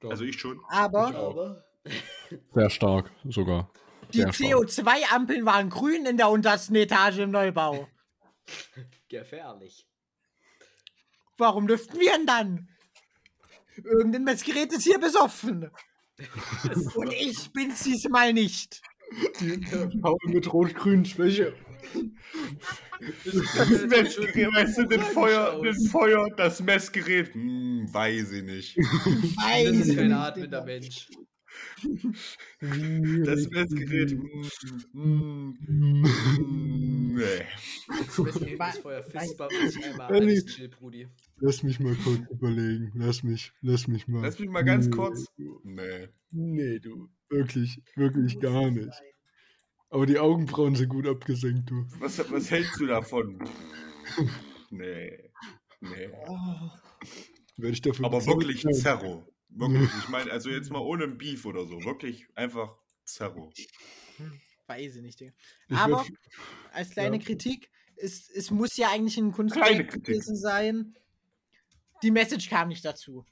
Also 0.03 0.25
ich 0.25 0.37
schon. 0.39 0.59
aber 0.67 1.15
Aber 1.15 1.65
Sehr 2.53 2.69
stark, 2.69 3.11
sogar. 3.29 3.71
Die 4.13 4.17
Sehr 4.21 4.33
schlau. 4.33 4.61
CO2-Ampeln 4.63 5.45
waren 5.45 5.69
grün 5.69 6.05
in 6.05 6.17
der 6.17 6.29
untersten 6.29 6.75
Etage 6.75 7.19
im 7.19 7.31
Neubau. 7.31 7.87
Gefährlich. 9.09 9.85
Warum 11.37 11.67
lüften 11.67 11.99
wir 11.99 12.11
denn 12.13 12.25
dann? 12.25 12.69
Irgendein 13.83 14.23
Messgerät 14.23 14.71
ist 14.71 14.83
hier 14.83 14.99
besoffen. 14.99 15.69
Und 16.95 17.13
ich 17.13 17.51
bin's 17.51 17.83
diesmal 17.83 18.31
nicht. 18.33 18.81
Paul 20.01 20.17
mit 20.25 20.51
rot-grün 20.51 21.05
Schwäche. 21.05 21.53
Das 23.23 23.81
Messgerät, 23.87 24.47
weißt 24.53 24.77
du, 24.79 24.85
den 24.85 25.01
Feuer, 25.01 25.61
den 25.61 25.87
Feuer, 25.89 26.29
das 26.35 26.61
Messgerät, 26.61 27.33
hm, 27.33 27.87
weiß 27.91 28.31
ich 28.31 28.43
nicht. 28.43 28.77
Das 28.77 28.85
ist 29.07 29.37
Weiß 29.37 29.95
kein 29.95 30.13
atmender. 30.13 30.63
Mensch. 30.63 31.09
Das 32.61 33.49
Messgerät, 33.49 34.11
hm, 34.11 34.49
hm, 34.93 35.57
hm, 35.65 37.15
nee. 37.15 37.45
Das 37.87 38.17
Messgerät 38.17 38.59
das 38.59 38.77
Feuer 38.79 39.03
fistbumpt 39.03 39.53
sich 39.71 39.85
einmal 39.85 40.11
alles 40.13 40.45
chill, 40.45 40.69
Brudi. 40.69 41.07
Lass 41.39 41.63
mich 41.63 41.79
mal 41.79 41.95
kurz 41.95 42.21
überlegen. 42.29 42.91
Lass 42.95 43.23
mich, 43.23 43.51
lass 43.61 43.87
mich 43.87 44.07
mal. 44.07 44.21
Lass 44.21 44.39
mich 44.39 44.49
mal 44.49 44.63
ganz 44.63 44.85
Nee, 44.87 44.91
kurz. 44.91 45.25
Nee. 45.63 46.09
Nee, 46.31 46.79
du. 46.79 47.09
Wirklich, 47.29 47.81
wirklich 47.95 48.39
gar 48.39 48.71
nicht. 48.71 49.01
Aber 49.89 50.05
die 50.05 50.19
Augenbrauen 50.19 50.75
sind 50.75 50.89
gut 50.89 51.07
abgesenkt, 51.07 51.69
du. 51.69 51.85
Was, 51.99 52.19
was 52.31 52.51
hältst 52.51 52.79
du 52.79 52.87
davon? 52.87 53.39
Nee. 54.71 55.31
Nee. 55.79 56.09
Oh, 56.27 56.69
Werde 57.57 57.73
ich 57.73 57.81
dafür 57.81 58.05
Aber 58.05 58.25
wirklich. 58.25 58.63
Zerro. 58.73 59.25
Wirklich. 59.49 59.89
Ich 60.03 60.09
meine, 60.09 60.31
also 60.31 60.49
jetzt 60.49 60.71
mal 60.71 60.79
ohne 60.79 61.05
ein 61.05 61.17
Beef 61.17 61.45
oder 61.45 61.65
so. 61.65 61.83
Wirklich 61.83 62.25
einfach 62.35 62.75
Zerro. 63.05 63.51
weiß 64.67 64.95
ich 64.97 65.01
nicht, 65.01 65.19
Digga. 65.19 65.33
Aber 65.69 65.97
werd- 65.97 66.11
als 66.71 66.89
kleine 66.91 67.17
Ja. 67.17 67.23
Kritik, 67.23 67.69
es, 67.97 68.29
es 68.29 68.51
muss 68.51 68.75
ja 68.77 68.89
eigentlich 68.91 69.17
ein 69.17 69.31
Kritik. 69.31 70.03
gewesen 70.03 70.35
sein. 70.35 70.95
Die 72.03 72.11
Message 72.11 72.49
kam 72.49 72.67
nicht 72.67 72.83
dazu. 72.83 73.25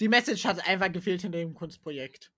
Die 0.00 0.08
Message 0.08 0.44
hat 0.44 0.66
einfach 0.66 0.90
gefehlt 0.92 1.22
hinter 1.22 1.38
dem 1.38 1.54
Kunstprojekt. 1.54 2.32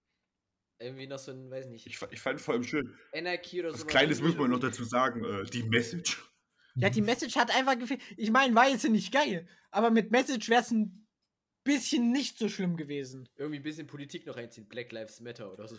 Irgendwie 0.78 1.07
noch 1.07 1.18
so 1.18 1.32
ein, 1.32 1.51
weiß 1.51 1.66
nicht, 1.68 1.86
Ich, 1.86 1.99
ich 2.11 2.20
fand 2.20 2.41
vor 2.41 2.55
allem 2.55 2.64
schön. 2.64 2.95
Energie 3.12 3.61
oder 3.61 3.74
so. 3.76 3.84
Kleines 3.86 4.20
muss 4.22 4.36
man 4.36 4.51
noch 4.51 4.61
dazu 4.61 4.82
sagen. 4.84 5.24
Äh, 5.24 5.45
die 5.45 5.62
Message. 5.62 6.22
Ja, 6.76 6.88
die 6.88 7.03
Message 7.03 7.36
hat 7.36 7.55
einfach 7.55 7.78
gefehlt. 7.78 8.01
Ich 8.16 8.30
meine, 8.30 8.55
war 8.55 8.68
jetzt 8.68 8.88
nicht 8.88 9.12
geil, 9.12 9.47
aber 9.70 9.91
mit 9.91 10.11
Message 10.11 10.49
wäre 10.49 10.62
es 10.62 10.70
ein 10.70 11.07
bisschen 11.64 12.12
nicht 12.12 12.38
so 12.38 12.48
schlimm 12.48 12.76
gewesen. 12.76 13.28
Irgendwie 13.36 13.61
ein 13.61 13.62
bisschen 13.62 13.86
Politik 13.86 14.26
noch 14.26 14.36
reinziehen. 14.36 14.68
Black 14.68 14.92
Lives 14.92 15.20
Matter 15.20 15.52
oder 15.52 15.68
so. 15.68 15.76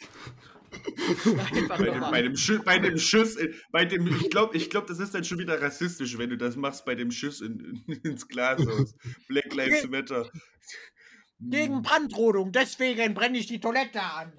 Bei 1.68 1.76
dem, 1.76 2.00
bei 2.00 2.22
dem, 2.22 2.36
Schuss, 2.36 2.64
bei 2.64 2.78
dem 2.78 2.98
Schuss, 2.98 3.36
in, 3.36 3.54
bei 3.70 3.84
dem, 3.84 4.06
ich 4.08 4.28
glaube, 4.30 4.56
ich 4.56 4.70
glaub, 4.70 4.86
das 4.88 4.98
ist 4.98 5.14
dann 5.14 5.22
schon 5.22 5.38
wieder 5.38 5.60
rassistisch, 5.60 6.18
wenn 6.18 6.30
du 6.30 6.36
das 6.36 6.56
machst 6.56 6.84
bei 6.84 6.94
dem 6.96 7.12
Schuss 7.12 7.40
in, 7.42 7.84
in, 7.86 8.00
ins 8.02 8.26
Glashaus. 8.26 8.94
Black 9.28 9.54
Lives 9.54 9.88
Matter. 9.88 10.28
Gegen 11.38 11.82
Brandrodung, 11.82 12.50
deswegen 12.50 13.14
brenne 13.14 13.38
ich 13.38 13.46
die 13.46 13.60
Toilette 13.60 14.02
an. 14.02 14.32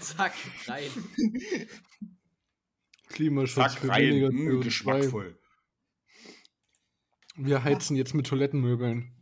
Zack, 0.00 0.34
rein. 0.66 0.90
Klimaschutz 3.08 3.54
Zack 3.54 3.78
für 3.80 3.88
rein, 3.88 4.02
weniger 4.02 4.28
CO2. 4.28 4.62
geschmackvoll. 4.64 5.38
Wir 7.36 7.64
heizen 7.64 7.96
jetzt 7.96 8.14
mit 8.14 8.26
Toilettenmöbeln. 8.26 9.13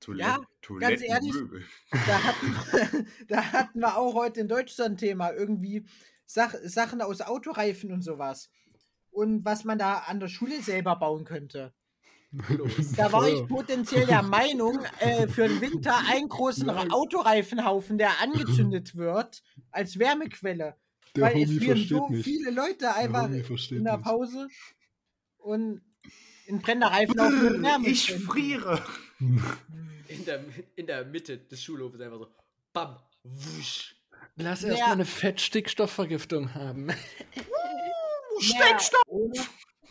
Toilette, 0.00 0.28
Ja, 0.28 0.36
ganz 0.36 1.00
Toilettenmöbel. 1.02 1.64
Da 1.90 1.98
hatten, 2.24 3.06
da 3.28 3.52
hatten 3.52 3.80
wir 3.80 3.96
auch 3.96 4.14
heute 4.14 4.40
in 4.40 4.48
Deutschland 4.48 4.92
ein 4.94 4.96
Thema. 4.98 5.32
Irgendwie 5.32 5.84
Sach 6.26 6.54
Sachen 6.64 7.02
aus 7.02 7.22
Autoreifen 7.22 7.92
und 7.92 8.02
sowas. 8.02 8.50
Und 9.10 9.44
was 9.44 9.64
man 9.64 9.78
da 9.78 9.98
an 10.06 10.20
der 10.20 10.28
Schule 10.28 10.62
selber 10.62 10.94
bauen 10.96 11.24
könnte. 11.24 11.74
Da 12.96 13.10
war 13.10 13.26
ich 13.28 13.44
potenziell 13.48 14.06
der 14.06 14.22
Meinung, 14.22 14.78
äh, 15.00 15.26
für 15.26 15.48
den 15.48 15.60
Winter 15.60 15.96
einen 16.08 16.28
großen 16.28 16.66
Nein. 16.66 16.92
Autoreifenhaufen, 16.92 17.98
der 17.98 18.20
angezündet 18.20 18.94
wird, 18.96 19.42
als 19.72 19.98
Wärmequelle. 19.98 20.76
Der 21.16 21.24
Weil 21.24 21.42
es 21.42 21.48
Homie 21.48 21.58
frieren 21.58 21.76
versteht 21.78 21.88
so 21.98 22.08
nicht. 22.08 22.24
viele 22.24 22.50
Leute 22.52 22.78
Der 22.78 22.94
einfach 22.94 23.28
versteht 23.44 23.78
in 23.78 23.84
der 23.84 23.96
nicht. 23.96 24.06
Pause 24.06 24.46
und 25.38 25.82
in 26.46 26.60
brennender 26.60 26.92
Reifen 26.92 27.16
Wärme. 27.16 27.88
Ich 27.88 28.12
friere. 28.14 28.80
In 30.10 30.24
der, 30.24 30.44
in 30.76 30.86
der 30.86 31.04
Mitte 31.04 31.38
des 31.38 31.62
Schulhofes 31.62 32.00
einfach 32.00 32.18
so. 32.18 32.28
Bam. 32.72 32.96
Wusch. 33.22 33.96
Lass 34.36 34.62
Ja. 34.62 34.68
erst 34.70 34.80
mal 34.82 34.92
eine 34.92 35.04
Fettstickstoffvergiftung 35.04 36.54
haben. 36.54 36.90
Steckstoff! 38.40 39.02
Oder, 39.06 39.42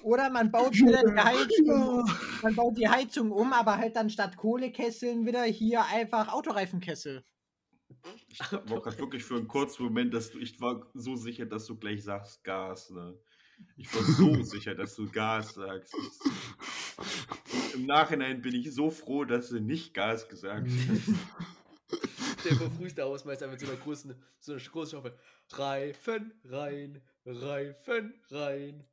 oder 0.03 0.30
man 0.30 0.51
baut 0.51 0.74
wieder 0.74 1.03
die 1.03 1.15
Heizung, 1.20 2.09
man 2.41 2.55
baut 2.55 2.78
die 2.78 2.88
Heizung 2.88 3.32
um, 3.32 3.53
aber 3.53 3.78
halt 3.78 3.95
dann 3.95 4.09
statt 4.09 4.38
Kohlekesseln 4.38 5.26
wieder 5.26 5.43
hier 5.43 5.86
einfach 5.86 6.30
Autoreifenkessel. 6.34 7.24
Ich 8.28 8.39
war 8.51 8.82
gerade 8.82 8.97
wirklich 8.99 9.24
für 9.24 9.36
einen 9.36 9.47
kurzen 9.47 9.84
Moment, 9.84 10.13
dass 10.13 10.32
du, 10.32 10.39
ich 10.39 10.59
war 10.61 10.88
so 10.93 11.15
sicher, 11.15 11.45
dass 11.45 11.65
du 11.65 11.76
gleich 11.78 12.03
sagst 12.03 12.43
Gas, 12.43 12.89
ne? 12.91 13.17
Ich 13.78 13.93
war 13.95 14.03
so 14.03 14.43
sicher, 14.43 14.76
dass 14.76 14.95
du 14.95 15.10
Gas 15.10 15.53
sagst. 15.53 15.93
Im 17.74 17.86
Nachhinein 17.86 18.41
bin 18.41 18.53
ich 18.55 18.74
so 18.74 18.89
froh, 18.89 19.24
dass 19.26 19.49
du 19.49 19.60
nicht 19.60 19.93
Gas 19.93 20.28
gesagt 20.28 20.68
hast. 20.68 22.45
Der 22.45 22.55
verfrühste 22.55 23.03
Hausmeister 23.03 23.47
mit 23.47 23.60
so 23.60 23.68
einer 23.68 23.78
großen, 23.78 24.16
so 24.39 24.53
einer 24.53 24.62
großen 24.62 24.97
Schaufel. 24.97 25.18
Reifen 25.51 26.34
rein, 26.45 27.01
Reifen 27.26 28.14
rein. 28.30 28.86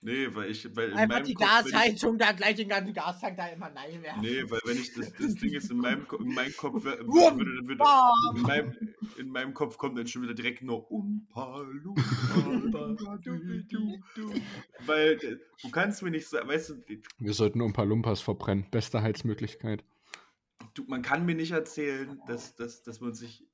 Nee, 0.00 0.28
weil 0.32 0.50
ich, 0.52 0.76
weil 0.76 0.90
in 0.90 0.96
Einfach 0.96 1.16
meinem 1.16 1.24
die 1.24 1.32
ich, 1.32 1.38
Gasheizung, 1.38 2.18
da 2.18 2.30
gleich 2.30 2.54
den 2.54 2.68
ganzen 2.68 2.94
Gastank 2.94 3.36
da 3.36 3.48
immer 3.48 3.68
nein 3.70 4.00
werfen. 4.00 4.20
Nee, 4.22 4.48
weil 4.48 4.60
wenn 4.64 4.76
ich 4.78 4.94
das, 4.94 5.12
das 5.12 5.34
Ding 5.34 5.52
ist 5.52 5.72
in 5.72 5.78
meinem, 5.78 6.06
in 6.20 6.34
meinem 6.34 6.54
Kopf 6.56 6.84
würde, 6.84 6.98
dann 7.04 7.66
würde, 7.66 7.76
bam. 7.78 8.36
in, 8.36 8.42
meinem, 8.42 8.94
in 9.18 9.28
meinem 9.28 9.54
Kopf 9.54 9.76
kommt 9.76 9.98
dann 9.98 10.06
schon 10.06 10.22
wieder 10.22 10.34
direkt 10.34 10.62
nur 10.62 10.88
Umpa, 10.92 11.62
Lumpa, 11.62 12.94
du, 13.24 13.98
du. 14.14 14.32
Weil 14.86 15.16
du 15.16 15.70
kannst 15.72 16.02
mir 16.04 16.12
nicht 16.12 16.28
sagen, 16.28 16.48
weißt 16.48 16.70
du, 16.70 16.74
Wir 17.18 17.34
sollten 17.34 17.60
ein 17.60 17.72
paar 17.72 17.86
Lumpas 17.86 18.20
verbrennen. 18.20 18.66
Beste 18.70 19.02
Heizmöglichkeit. 19.02 19.84
du, 20.74 20.84
man 20.86 21.02
kann 21.02 21.26
mir 21.26 21.34
nicht 21.34 21.50
erzählen, 21.50 22.20
dass, 22.28 22.54
dass, 22.54 22.84
dass 22.84 23.00
man 23.00 23.14
sich, 23.14 23.44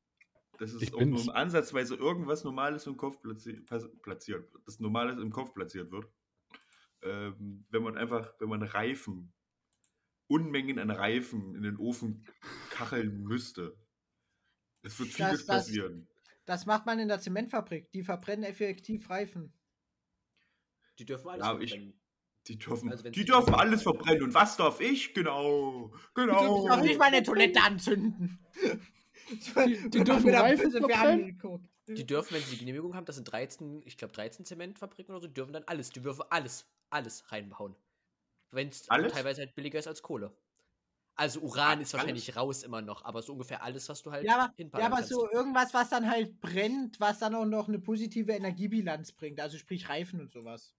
dass 0.59 0.75
es 0.75 0.83
Ich 0.83 0.93
auch 0.95 1.01
nur 1.01 1.35
ansatzweise 1.35 1.95
irgendwas 1.95 2.45
Normales 2.45 2.87
im 2.87 2.99
Kopf 2.99 3.19
platzi 3.23 3.55
pas- 3.67 3.89
platziert 4.03 4.53
wird, 4.53 4.63
das 4.67 4.79
Normales 4.79 5.19
im 5.19 5.31
Kopf 5.31 5.55
platziert 5.55 5.91
wird. 5.91 6.07
Ähm, 7.05 7.67
wenn 7.71 7.83
man 7.83 7.97
einfach, 7.99 8.33
wenn 8.41 8.49
man 8.49 8.63
Reifen, 8.63 9.33
Unmengen 10.27 10.79
an 10.79 10.91
Reifen 10.91 11.55
in 11.55 11.63
den 11.63 11.77
Ofen 11.77 12.27
kacheln 12.71 13.23
müsste. 13.25 13.77
Es 14.83 14.99
wird 14.99 15.11
vieles 15.11 15.31
Das- 15.33 15.47
das- 15.47 15.67
passieren. 15.67 16.09
Das 16.47 16.67
macht 16.67 16.87
man 16.87 16.99
in 16.99 17.09
der 17.09 17.21
Zementfabrik. 17.21 17.91
Die 17.93 18.03
verbrennen 18.03 18.45
effektiv 18.45 19.09
Reifen. 19.11 19.53
Die 20.99 21.05
dürfen 21.05 21.29
alles 21.29 21.47
Ja, 21.47 21.59
ich- 21.59 21.71
verbrennen. 21.71 22.01
Die 22.47 22.59
dürfen, 22.59 22.91
Also 22.91 23.11
die 23.11 23.25
dürfen 23.25 23.55
alles 23.55 23.83
verbrennen. 23.83 24.23
Und 24.23 24.35
was 24.35 24.57
darf 24.59 24.81
ich? 24.81 25.15
Genau. 25.15 25.89
Die 25.95 26.15
Genau. 26.15 26.41
dürfen 26.57 26.71
auch 26.73 26.83
nicht 26.83 26.99
meine 26.99 27.23
Toilette 27.23 27.63
anzünden. 27.63 28.39
Die- 29.31 29.91
die 29.91 30.05
dürfen 30.05 30.29
Reifen 30.35 30.71
verbrennen? 30.71 31.41
Die 31.87 32.07
dürfen, 32.07 32.35
wenn 32.35 32.43
sie 32.43 32.53
die 32.53 32.59
Genehmigung 32.59 32.95
haben, 32.95 33.05
das 33.05 33.16
sind 33.16 33.24
13, 33.30 33.82
ich 33.85 33.99
glaube 33.99 34.14
13 34.14 34.45
Zementfabriken 34.45 35.14
oder 35.14 35.20
so, 35.22 35.26
die 35.28 35.35
dürfen 35.35 35.53
dann 35.53 35.64
alles, 35.64 35.91
die 35.91 36.01
dürfen 36.01 36.24
alles, 36.30 36.66
alles 36.91 37.30
reinbauen. 37.30 37.76
Wenn 38.51 38.68
es 38.68 38.89
Alles? 38.89 39.12
teilweise 39.12 39.43
halt 39.43 39.55
billiger 39.55 39.78
ist 39.78 39.89
als 39.89 40.01
Kohle. 40.03 40.35
Also 41.16 41.41
Uran 41.41 41.80
ist 41.80 41.89
Alles? 41.89 41.93
wahrscheinlich 41.95 42.37
raus 42.37 42.62
immer 42.62 42.80
noch, 42.82 43.05
aber 43.05 43.20
so 43.22 43.32
ungefähr 43.32 43.62
alles, 43.62 43.89
was 43.89 44.03
du 44.03 44.11
halt 44.12 44.24
Ja, 44.24 44.37
aber, 44.37 44.55
ja, 44.80 44.87
aber 44.87 44.97
kannst. 44.97 45.11
so 45.11 45.30
irgendwas, 45.30 45.74
was 45.74 45.91
dann 45.91 46.09
halt 46.11 46.41
brennt, 46.41 46.99
was 47.01 47.18
dann 47.18 47.35
auch 47.35 47.45
noch 47.45 47.68
eine 47.68 47.78
positive 47.78 48.32
Energiebilanz 48.32 49.12
bringt. 49.12 49.41
Also 49.41 49.59
sprich 49.59 49.89
Reifen 49.89 50.20
und 50.20 50.32
sowas. 50.32 50.74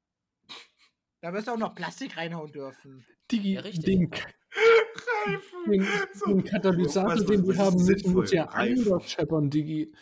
Da 1.21 1.33
wirst 1.33 1.47
du 1.47 1.51
auch 1.51 1.57
noch 1.57 1.75
Plastik 1.75 2.17
reinhauen 2.17 2.51
dürfen. 2.51 3.05
Digi, 3.31 3.53
Ja, 3.53 3.61
richtig. 3.61 4.09
Reifen. 5.25 5.71
den, 5.71 5.87
So. 6.13 6.25
den 6.27 6.43
Katalysator, 6.43 7.11
Was- 7.11 7.19
was- 7.21 7.25
den 7.27 7.43
wir 7.45 7.53
ist 7.53 7.59
haben 7.59 7.83
müssen, 7.85 8.13
muss 8.13 8.31
ja 8.31 8.99
scheppern, 9.07 9.49
Digi. 9.49 9.93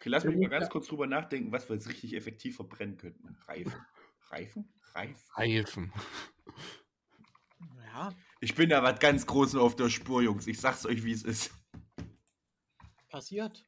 Okay, 0.00 0.08
lass 0.08 0.24
mich 0.24 0.38
mal 0.38 0.48
ganz 0.48 0.70
kurz 0.70 0.86
drüber 0.86 1.06
nachdenken, 1.06 1.52
was 1.52 1.68
wir 1.68 1.76
jetzt 1.76 1.86
richtig 1.86 2.16
effektiv 2.16 2.56
verbrennen 2.56 2.96
könnten. 2.96 3.36
Reifen. 3.46 3.74
Reifen? 4.30 4.72
Reifen. 4.94 5.22
Reifen. 5.34 5.92
Ja, 7.84 8.14
Ich 8.40 8.54
bin 8.54 8.70
da 8.70 8.82
was 8.82 8.98
ganz 8.98 9.26
Großes 9.26 9.56
auf 9.56 9.76
der 9.76 9.90
Spur, 9.90 10.22
Jungs. 10.22 10.46
Ich 10.46 10.58
sag's 10.58 10.86
euch, 10.86 11.04
wie 11.04 11.12
es 11.12 11.22
ist. 11.22 11.50
passiert. 13.10 13.62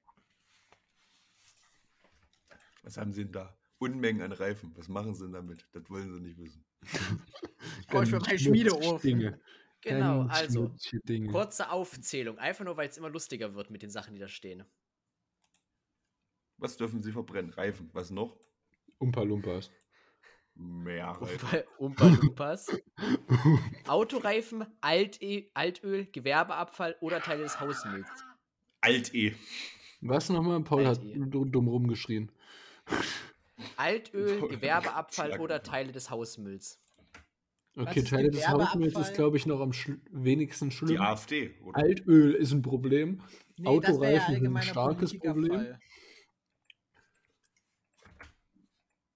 Was 2.83 2.97
haben 2.97 3.13
sie 3.13 3.25
denn 3.25 3.33
da? 3.33 3.55
Unmengen 3.77 4.23
an 4.23 4.33
Reifen. 4.33 4.73
Was 4.75 4.89
machen 4.89 5.15
sie 5.15 5.25
denn 5.25 5.35
damit? 5.35 5.69
Das 5.73 5.91
wollen 5.91 6.15
sie 6.15 6.21
nicht 6.21 6.39
wissen. 6.39 6.65
Brauch 7.89 8.05
ich 8.05 8.09
für 8.09 8.21
meinen 8.21 8.39
Schmiedeofen. 8.39 9.39
Genau, 9.83 10.23
also, 10.29 10.75
kurze 11.31 11.71
Aufzählung. 11.71 12.39
Einfach 12.39 12.65
nur, 12.65 12.79
weil 12.79 12.89
es 12.89 12.97
immer 12.97 13.11
lustiger 13.11 13.55
wird 13.55 13.69
mit 13.69 13.83
den 13.83 13.91
Sachen, 13.91 14.15
die 14.15 14.21
da 14.21 14.29
stehen. 14.29 14.65
Was 16.63 16.77
dürfen 16.77 17.03
sie 17.03 17.13
verbrennen? 17.13 17.51
Reifen. 17.53 17.91
Was 17.93 18.11
noch? 18.11 18.37
Umpa 18.99 19.23
Lumpas. 19.23 19.71
Mehr 20.55 21.09
Reifen. 21.09 21.49
Umpa- 21.49 21.65
Umpa 21.79 22.07
Lumpas. 22.23 22.67
Autoreifen, 23.89 24.65
Alte 24.81 25.47
Altöl, 25.55 26.07
Gewerbeabfall 26.13 26.97
oder 27.01 27.21
Teile 27.21 27.43
des 27.43 27.59
Hausmülls. 27.61 28.07
Alt-E. 28.81 29.35
Was 30.03 30.29
nochmal? 30.29 30.61
Paul 30.63 30.87
hat 30.87 31.01
Alter. 31.01 31.19
dumm 31.27 31.51
dumm 31.53 31.69
rumgeschrien. 31.69 32.31
Altöl, 33.77 34.41
Gewerbeabfall 34.49 35.29
Schlag 35.29 35.41
oder. 35.41 35.63
Teile 35.63 35.93
des 35.93 36.11
Hausmülls. 36.11 36.79
Okay, 37.77 38.01
ist 38.01 38.09
Teile 38.11 38.31
des? 38.31 38.47
Hausmülls 38.49 38.97
ist, 38.99 39.15
glaube 39.15 39.37
ich, 39.39 39.47
noch 39.47 39.61
am 39.61 39.73
schl 39.73 40.01
wenigsten 40.11 40.69
Die 40.69 40.75
schlimm. 40.77 41.01
AfD, 41.01 41.55
oder? 41.65 41.79
Altöl 41.79 42.35
ist 42.35 42.53
ein 42.53 42.61
Problem. 42.63 43.23
Nee, 43.57 43.67
Autoreifen 43.69 44.35
ja 44.35 44.41
sind 44.41 44.57
ein 44.57 44.63
starkes 44.63 45.19
Politikerfall. 45.19 45.79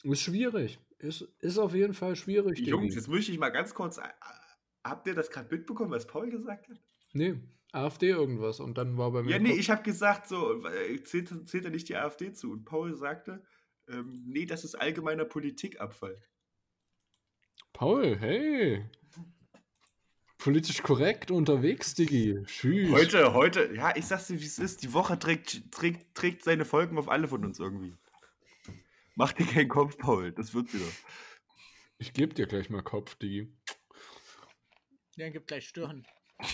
Ist 0.03 0.21
schwierig. 0.21 0.79
Ist, 0.99 1.23
ist 1.41 1.59
auf 1.59 1.75
jeden 1.75 1.95
Fall 1.95 2.17
schwierig. 2.17 2.59
Jungs, 2.61 2.95
jetzt 2.95 3.09
möchte 3.09 3.33
ich 3.33 3.39
mal 3.39 3.51
ganz 3.51 3.75
kurz. 3.75 3.99
äh, 3.99 4.03
Habt 4.85 5.07
ihr 5.07 5.15
das 5.15 5.31
gerade 5.31 5.55
mitbekommen, 5.55 5.91
was 5.91 6.07
Paul 6.07 6.31
gesagt 6.31 6.69
hat? 6.69 6.77
Nee, 7.13 7.41
AfD 7.73 8.09
irgendwas. 8.09 8.61
Und 8.61 8.79
dann 8.79 8.97
war 8.97 9.11
bei 9.11 9.23
mir. 9.23 9.33
Ja, 9.33 9.39
nee, 9.39 9.55
ich 9.55 9.69
habe 9.69 9.83
gesagt, 9.83 10.29
so, 10.29 10.65
äh, 10.65 11.03
zählt, 11.03 11.49
zählt 11.49 11.65
er 11.65 11.71
nicht 11.71 11.89
die 11.89 11.97
AfD 11.97 12.33
zu? 12.33 12.53
Und 12.53 12.65
Paul 12.65 12.95
sagte, 12.95 13.43
ähm, 13.89 14.23
nee, 14.27 14.47
das 14.47 14.65
ist 14.65 14.75
allgemeiner 14.77 15.25
Politikabfall. 15.25 16.23
Paul, 17.73 18.17
hey. 18.19 18.89
Politisch 20.39 20.83
korrekt 20.83 21.31
unterwegs, 21.31 21.95
Diggi. 21.95 22.43
Tschüss. 22.45 22.91
Heute, 22.93 23.33
heute, 23.35 23.75
ja, 23.75 23.95
ich 23.97 24.07
sag's 24.07 24.29
dir, 24.29 24.41
wie 24.41 24.47
es 24.47 24.59
ist. 24.59 24.83
Die 24.83 24.93
Woche 24.93 25.19
trägt, 25.19 25.73
trägt, 25.73 26.15
trägt 26.15 26.45
seine 26.45 26.65
Folgen 26.65 26.97
auf 26.99 27.09
alle 27.09 27.27
von 27.27 27.45
uns 27.45 27.59
irgendwie. 27.59 27.95
Mach 29.17 29.33
dir 29.33 29.47
keinen 29.47 29.69
Kopf, 29.69 29.97
Paul, 29.97 30.33
das 30.33 30.53
wird 30.55 30.73
wieder. 30.75 30.85
Ich 31.99 32.13
geb 32.13 32.35
dir 32.35 32.47
gleich 32.47 32.69
mal 32.69 32.83
Kopf, 32.83 33.15
Diggi. 33.17 33.51
Der 35.17 35.31
gibt 35.31 35.47
gleich 35.49 35.67
Stirn. 35.69 36.07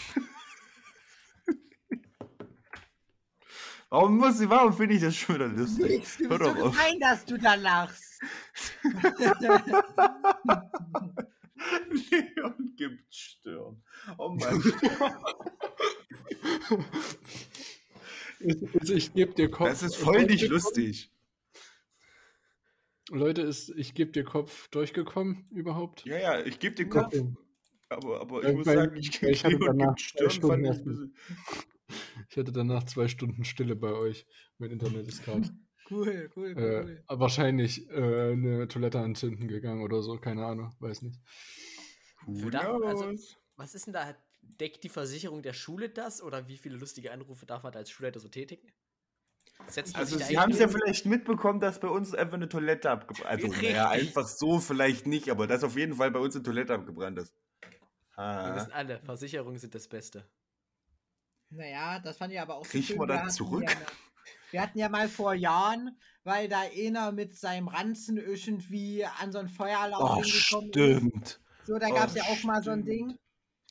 Warum 3.90 4.16
muss 4.16 4.40
ich, 4.40 4.48
warum 4.48 4.72
finde 4.72 4.94
ich 4.94 5.02
das 5.02 5.14
schon 5.14 5.34
wieder 5.34 5.48
lustig? 5.48 6.02
Du 6.16 6.30
Hör 6.30 6.38
bist 6.38 6.48
doch 6.48 6.56
so 6.56 6.64
auf. 6.64 6.72
gemein, 6.72 6.98
dass 6.98 7.26
du 7.26 7.36
da 7.36 7.54
lachst. 7.56 8.22
Leon 12.10 12.72
gibt 12.74 13.14
Stirn. 13.14 13.82
Oh 14.16 14.30
Mann. 14.30 14.62
Also 18.80 18.94
ich 18.94 19.12
geb 19.12 19.36
dir 19.36 19.50
Kopf. 19.50 19.68
Das 19.68 19.82
ist 19.82 19.96
voll 19.96 20.24
nicht 20.24 20.48
lustig. 20.48 21.11
Leute, 23.12 23.42
ist, 23.42 23.70
ich 23.76 23.94
geb 23.94 24.12
dir 24.12 24.24
Kopf 24.24 24.68
durchgekommen 24.68 25.46
überhaupt? 25.50 26.04
Ja, 26.04 26.18
ja, 26.18 26.40
ich 26.44 26.58
gebe 26.58 26.74
den 26.74 26.88
Kopf. 26.88 27.14
Okay. 27.14 27.34
Aber, 27.88 28.20
aber 28.22 28.42
Ja, 28.42 28.50
ich 28.50 28.56
muss 28.56 28.66
weil- 28.66 28.76
sagen, 28.76 28.96
ich, 28.96 29.22
ich 29.22 29.44
hatte 29.44 29.58
danach 29.58 29.96
zwei 29.96 30.28
Stunden 30.30 30.74
fand 30.74 31.12
ich 32.30 32.36
hatte 32.36 32.52
danach 32.52 32.84
zwei 32.84 33.08
Stunden 33.08 33.44
Stille 33.44 33.76
bei 33.76 33.92
euch. 33.92 34.26
Mein 34.58 34.70
Internet 34.70 35.06
ist 35.08 35.24
gerade 35.24 35.48
Cool, 35.90 36.30
cool, 36.36 36.50
äh, 36.56 36.82
cool. 36.84 37.04
wahrscheinlich 37.08 37.90
äh, 37.90 38.32
eine 38.32 38.66
Toilette 38.68 39.00
anzünden 39.00 39.46
gegangen 39.48 39.82
oder 39.82 40.00
so. 40.02 40.16
Keine 40.16 40.46
Ahnung, 40.46 40.74
weiß 40.78 41.02
nicht. 41.02 41.20
Darf- 42.50 42.82
also-? 42.82 43.36
Was 43.56 43.74
ist 43.74 43.86
denn 43.86 43.92
da? 43.92 44.16
Deckt 44.40 44.84
die 44.84 44.88
Versicherung 44.88 45.42
der 45.42 45.52
Schule 45.52 45.90
das? 45.90 46.22
Oder 46.22 46.48
wie 46.48 46.56
viele 46.56 46.76
lustige 46.76 47.12
Anrufe 47.12 47.44
darf 47.46 47.62
man 47.62 47.72
da 47.72 47.80
als 47.80 47.90
Schulleiter 47.90 48.20
so 48.20 48.28
tätigen? 48.28 48.68
Setzt 49.68 49.94
man 49.94 50.00
Also, 50.02 50.18
Sie 50.18 50.38
haben 50.38 50.52
es 50.52 50.58
ja 50.58 50.68
vielleicht 50.68 51.06
mitbekommen, 51.06 51.60
dass 51.60 51.80
bei 51.80 51.88
uns 51.88 52.14
einfach 52.14 52.34
eine 52.34 52.48
Toilette 52.48 52.90
abgebrannt 52.90 53.26
Also, 53.30 53.46
Richtig. 53.48 53.70
naja, 53.70 53.88
einfach 53.88 54.26
so 54.26 54.58
vielleicht 54.60 55.06
nicht, 55.06 55.30
aber 55.30 55.46
dass 55.46 55.64
auf 55.64 55.76
jeden 55.76 55.94
Fall 55.94 56.10
bei 56.10 56.18
uns 56.20 56.34
eine 56.34 56.42
Toilette 56.44 56.74
abgebrannt 56.74 57.18
ist. 57.18 57.34
Wir 58.16 58.24
Ah. 58.24 58.54
wissen 58.56 58.72
alle, 58.72 59.00
Versicherungen 59.00 59.58
sind 59.58 59.74
das 59.74 59.88
Beste. 59.88 60.28
Naja, 61.50 61.98
das 61.98 62.16
fand 62.18 62.32
ich 62.32 62.40
aber 62.40 62.56
auch 62.56 62.64
so 62.64 62.70
Kriegt 62.70 62.86
schön. 62.88 62.98
man 62.98 63.08
Wir 63.08 63.16
das 63.24 63.34
zurück? 63.34 63.62
Ja, 63.64 63.76
wir 64.50 64.62
hatten 64.62 64.78
ja 64.78 64.88
mal 64.88 65.08
vor 65.08 65.34
Jahren, 65.34 65.96
weil 66.24 66.48
da 66.48 66.60
einer 66.76 67.12
mit 67.12 67.34
seinem 67.38 67.68
Ranzen 67.68 68.16
irgendwie 68.18 69.04
an 69.04 69.32
so 69.32 69.38
ein 69.38 69.48
Feueralarm 69.48 70.18
Oh, 70.18 70.22
hingekommen 70.22 70.68
ist. 70.68 70.72
stimmt. 70.74 71.40
So, 71.64 71.78
da 71.78 71.88
Oh, 71.88 71.94
gab 71.94 72.08
es 72.08 72.14
ja 72.14 72.24
auch 72.24 72.42
mal 72.44 72.62
so 72.62 72.70
ein 72.70 72.82
stimmt. 72.82 72.88
Ding. 73.10 73.18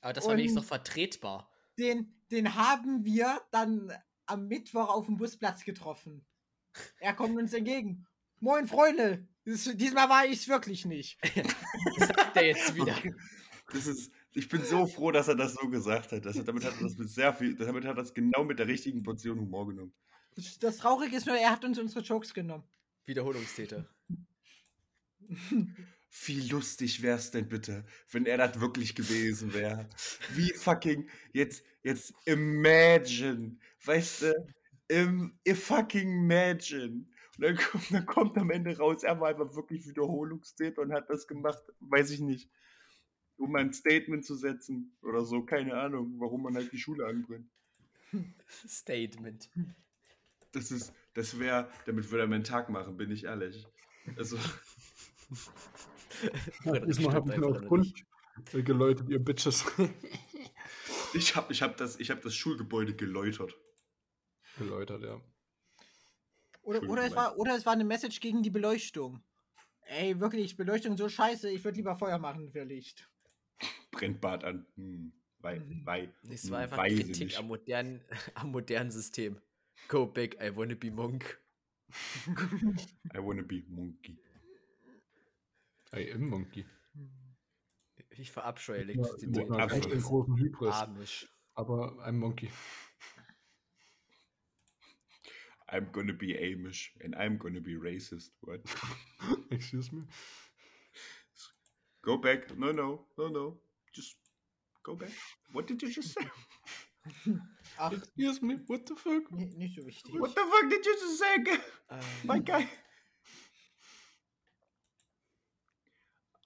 Aber 0.01 0.13
das 0.13 0.25
war 0.25 0.33
wenigstens 0.33 0.57
Und- 0.57 0.63
noch 0.63 0.67
vertretbar. 0.67 1.49
Den, 1.77 2.13
den 2.31 2.55
haben 2.55 3.05
wir 3.05 3.41
dann 3.51 3.91
am 4.26 4.47
Mittwoch 4.47 4.89
auf 4.89 5.05
dem 5.05 5.17
Busplatz 5.17 5.63
getroffen. 5.63 6.26
Er 6.99 7.13
kommt 7.13 7.38
uns 7.38 7.53
entgegen. 7.53 8.05
Moin, 8.39 8.67
Freunde. 8.67 9.28
Dies- 9.45 9.76
Diesmal 9.76 10.09
war 10.09 10.26
ich 10.26 10.34
es 10.41 10.47
wirklich 10.47 10.86
nicht. 10.86 11.17
Das 11.97 12.07
sagt 12.09 12.36
er 12.38 12.45
jetzt 12.45 12.76
wieder. 12.76 12.95
Das 13.74 13.88
ist, 13.88 14.11
ich 14.34 14.47
bin 14.49 14.63
so 14.63 14.86
froh, 14.86 15.11
dass 15.11 15.28
er 15.28 15.36
das 15.36 15.53
so 15.55 15.67
gesagt 15.69 16.11
hat. 16.11 16.26
Er, 16.26 16.34
damit 16.43 16.63
hat 16.63 16.76
er 16.78 16.84
das 16.84 16.97
mit 16.97 17.09
sehr 17.09 17.34
viel, 17.34 17.55
damit 17.55 17.84
hat 17.86 17.91
er 17.97 18.03
das 18.03 18.13
genau 18.13 18.43
mit 18.43 18.59
der 18.59 18.67
richtigen 18.67 19.01
Portion 19.01 19.39
Humor 19.39 19.67
genommen. 19.67 19.93
Das, 20.36 20.59
das 20.59 20.78
Traurige 20.78 21.15
ist 21.15 21.26
nur, 21.26 21.36
er 21.38 21.49
hat 21.51 21.65
uns 21.65 21.80
unsere 21.80 22.01
Jokes 22.01 22.34
genommen. 22.34 22.63
Wiederholungstäter. 23.05 23.88
Wie 26.26 26.41
lustig 26.49 27.01
wär's 27.01 27.32
denn 27.32 27.47
bitte, 27.47 27.86
wenn 28.09 28.26
er 28.26 28.38
das 28.38 28.59
wirklich 28.59 28.95
gewesen 28.95 29.53
wäre? 29.53 29.88
Wie 30.34 30.51
fucking 30.53 31.09
jetzt 31.32 31.63
jetzt 31.84 32.13
imagine, 32.26 33.57
weißt 33.86 34.23
du? 34.23 34.53
Im, 34.88 35.39
fucking 35.53 36.09
imagine. 36.09 37.05
Und 37.38 37.43
dann 37.43 37.55
kommt, 37.55 37.91
dann 37.91 38.05
kommt 38.05 38.38
am 38.38 38.51
Ende 38.51 38.77
raus, 38.77 39.03
er 39.03 39.19
war 39.19 39.29
einfach 39.29 39.55
wirklich 39.55 39.88
Wiederholungstäter 39.88 40.82
und 40.82 40.91
hat 40.91 41.09
das 41.09 41.27
gemacht, 41.27 41.63
weiß 41.79 42.11
ich 42.11 42.19
nicht, 42.19 42.49
um 43.38 43.55
ein 43.55 43.73
Statement 43.73 44.25
zu 44.25 44.36
setzen 44.36 44.95
oder 45.01 45.23
so, 45.23 45.43
keine 45.43 45.75
Ahnung, 45.75 46.15
warum 46.19 46.43
man 46.43 46.55
halt 46.55 46.71
die 46.71 46.77
Schule 46.77 47.05
anbrennt. 47.07 47.49
Statement. 48.67 49.49
Das 50.51 50.71
ist, 50.71 50.93
das 51.13 51.39
wäre, 51.39 51.69
damit 51.86 52.11
würde 52.11 52.23
er 52.23 52.27
meinen 52.27 52.43
Tag 52.43 52.69
machen, 52.69 52.97
bin 52.97 53.09
ich 53.09 53.23
ehrlich. 53.23 53.65
Also, 54.17 54.38
Diesmal 56.86 57.15
habe 57.15 57.32
ich 57.32 57.38
mir 57.38 57.47
auf 57.47 57.61
noch 57.61 57.67
Grund 57.67 57.84
nicht. 57.84 58.65
geläutet, 58.65 59.09
ihr 59.09 59.19
Bitches. 59.19 59.65
ich 61.13 61.36
habe 61.36 61.51
ich 61.53 61.61
hab 61.61 61.77
das, 61.77 61.99
ich 61.99 62.11
hab 62.11 62.21
das 62.21 62.36
Schulgebäude 62.36 62.95
geläutert. 62.95 63.57
Geläutert, 64.57 65.03
ja. 65.03 65.21
Oder, 66.63 66.87
oder, 66.89 67.03
es 67.03 67.15
war, 67.15 67.37
oder 67.37 67.55
es 67.55 67.65
war 67.65 67.73
eine 67.73 67.83
Message 67.83 68.19
gegen 68.19 68.43
die 68.43 68.49
Beleuchtung. 68.49 69.23
Ey, 69.81 70.19
wirklich, 70.19 70.55
Beleuchtung 70.55 70.95
so 70.95 71.09
scheiße, 71.09 71.49
ich 71.49 71.63
würde 71.63 71.77
lieber 71.77 71.95
Feuer 71.95 72.19
machen 72.19 72.51
für 72.51 72.63
Licht. 72.63 73.09
Brennt 73.91 74.23
an. 74.25 74.65
Hm. 74.75 75.11
Wei, 75.39 75.59
Mhm. 75.59 75.81
wei, 75.85 76.13
Es 76.29 76.43
hm, 76.43 76.51
war 76.51 76.59
einfach 76.59 76.77
weiß 76.77 76.93
ich 76.93 77.05
Kritik 77.07 77.23
nicht. 77.23 77.37
am 77.39 77.47
modernen, 77.47 78.01
am 78.35 78.51
modernen 78.51 78.91
System. 78.91 79.41
Go 79.87 80.05
back, 80.05 80.35
I 80.41 80.55
wanna 80.55 80.75
be 80.75 80.91
monk. 80.91 81.41
I 83.13 83.19
wanna 83.19 83.41
be 83.41 83.63
monkey. 83.67 84.17
I 85.93 86.11
am 86.13 86.29
Monkey. 86.29 86.65
Ich 88.11 88.31
verabscheue 88.31 88.85
Ja, 88.93 89.03
mit 89.19 89.37
einer 89.49 89.59
Abschluss. 89.59 89.91
ganz 89.91 90.03
großen 90.05 90.37
Hybris. 90.37 90.75
Amisch. 90.75 91.27
Aber 91.55 91.97
I'm 92.05 92.13
Monkey. 92.13 92.49
I'm 95.72 95.88
gonna 95.91 96.13
be 96.13 96.34
Amish 96.34 96.88
and 97.01 97.15
I'm 97.15 97.38
gonna 97.38 97.61
be 97.61 97.76
racist. 97.76 98.30
What? 98.41 98.59
Excuse 99.51 99.91
me. 99.91 100.01
Go 102.03 102.17
back. 102.17 102.57
No, 102.57 102.72
no, 102.72 103.01
no, 103.17 103.28
no. 103.28 103.57
Just 103.93 104.15
go 104.84 104.95
back. 104.95 105.11
What 105.53 105.67
did 105.67 105.82
you 105.82 105.89
just 105.91 106.13
say? 106.13 106.26
Ach, 107.80 107.93
Excuse 107.93 108.41
me, 108.41 108.59
what 108.67 108.86
the 108.86 108.95
fuck? 108.95 109.32
ni- 109.32 109.53
nicht 109.57 109.76
so 109.76 109.84
wichtig. 109.84 110.19
What 110.19 110.36
the 110.36 110.41
fuck 110.41 110.69
did 110.69 110.86
you 110.86 110.95
just 110.95 111.19
say 111.19 111.36
again? 111.36 111.61
Um. 111.89 111.99
My 112.26 112.39
guy. 112.39 112.67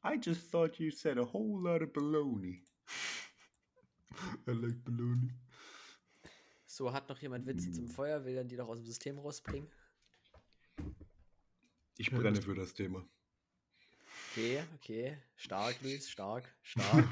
I 0.04 0.18
just 0.18 0.42
thought 0.52 0.80
you 0.80 0.92
said 0.92 1.18
a 1.18 1.26
whole 1.26 1.60
lot 1.64 1.82
of 1.82 1.92
baloney. 1.92 2.60
I 4.48 4.52
like 4.52 4.78
baloney. 4.84 5.32
So, 6.76 6.92
hat 6.92 7.08
noch 7.08 7.20
jemand 7.20 7.46
Witze 7.46 7.72
zum 7.72 7.88
Feuer? 7.88 8.26
Will 8.26 8.36
dann 8.36 8.48
die 8.50 8.58
doch 8.58 8.68
aus 8.68 8.78
dem 8.80 8.86
System 8.86 9.18
rausbringen? 9.18 9.70
Ich 11.98 12.12
brenne 12.12 12.42
für 12.42 12.54
das 12.54 12.74
Thema. 12.74 13.06
Okay, 14.32 14.64
okay. 14.76 15.18
Stark, 15.38 15.82
Luis, 15.82 16.10
stark, 16.10 16.44
stark. 16.62 17.06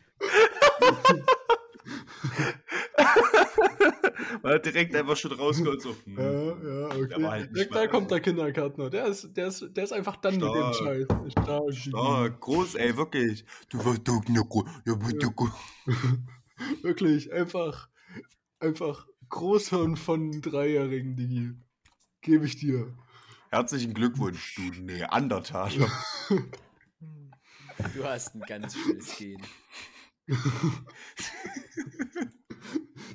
Hat 4.43 4.65
direkt 4.65 4.95
einfach 4.95 5.15
schon 5.17 5.31
rausgeholt, 5.31 5.81
so. 5.81 5.95
hm, 6.05 6.17
Ja, 6.17 6.33
ja, 6.33 6.87
okay. 6.95 7.23
Halt 7.25 7.55
Direkt 7.55 7.75
da 7.75 7.87
kommt 7.87 8.11
der 8.11 8.19
Kindergärtner. 8.19 8.89
Der 8.89 9.07
ist, 9.07 9.35
der 9.35 9.47
ist, 9.47 9.65
der 9.75 9.83
ist 9.83 9.93
einfach 9.93 10.17
dann 10.17 10.35
mit 10.35 10.43
dem 10.43 10.73
Scheiß. 10.73 11.07
Stark. 11.31 11.73
Stark. 11.73 12.39
Groß, 12.41 12.75
ey, 12.75 12.95
wirklich. 12.97 13.45
Du 13.69 13.83
warst 13.83 14.07
doch 14.07 14.21
ne 14.27 14.43
Gro- 14.47 14.65
ja, 14.85 14.93
aber 14.93 15.11
du 15.11 15.31
Gro- 15.31 15.49
Wirklich, 16.81 17.31
einfach, 17.31 17.89
einfach 18.59 19.07
Großhirn 19.29 19.95
von 19.95 20.41
Dreijährigen, 20.41 21.15
Digi. 21.15 21.53
Gebe 22.21 22.45
ich 22.45 22.57
dir. 22.57 22.93
Herzlichen 23.49 23.93
Glückwunsch, 23.93 24.55
du 24.55 24.61
Neandertaler. 24.81 25.89
Du 27.95 28.03
hast 28.03 28.35
ein 28.35 28.41
ganz 28.41 28.75
schönes 28.77 29.17
Gen. 29.17 29.41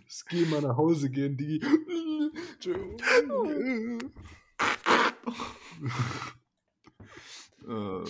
Das 0.07 0.25
geh 0.29 0.45
mal 0.47 0.61
nach 0.61 0.77
Hause 0.77 1.09
gehen, 1.09 1.37
Digi. 1.37 1.61
Äh, 7.69 8.05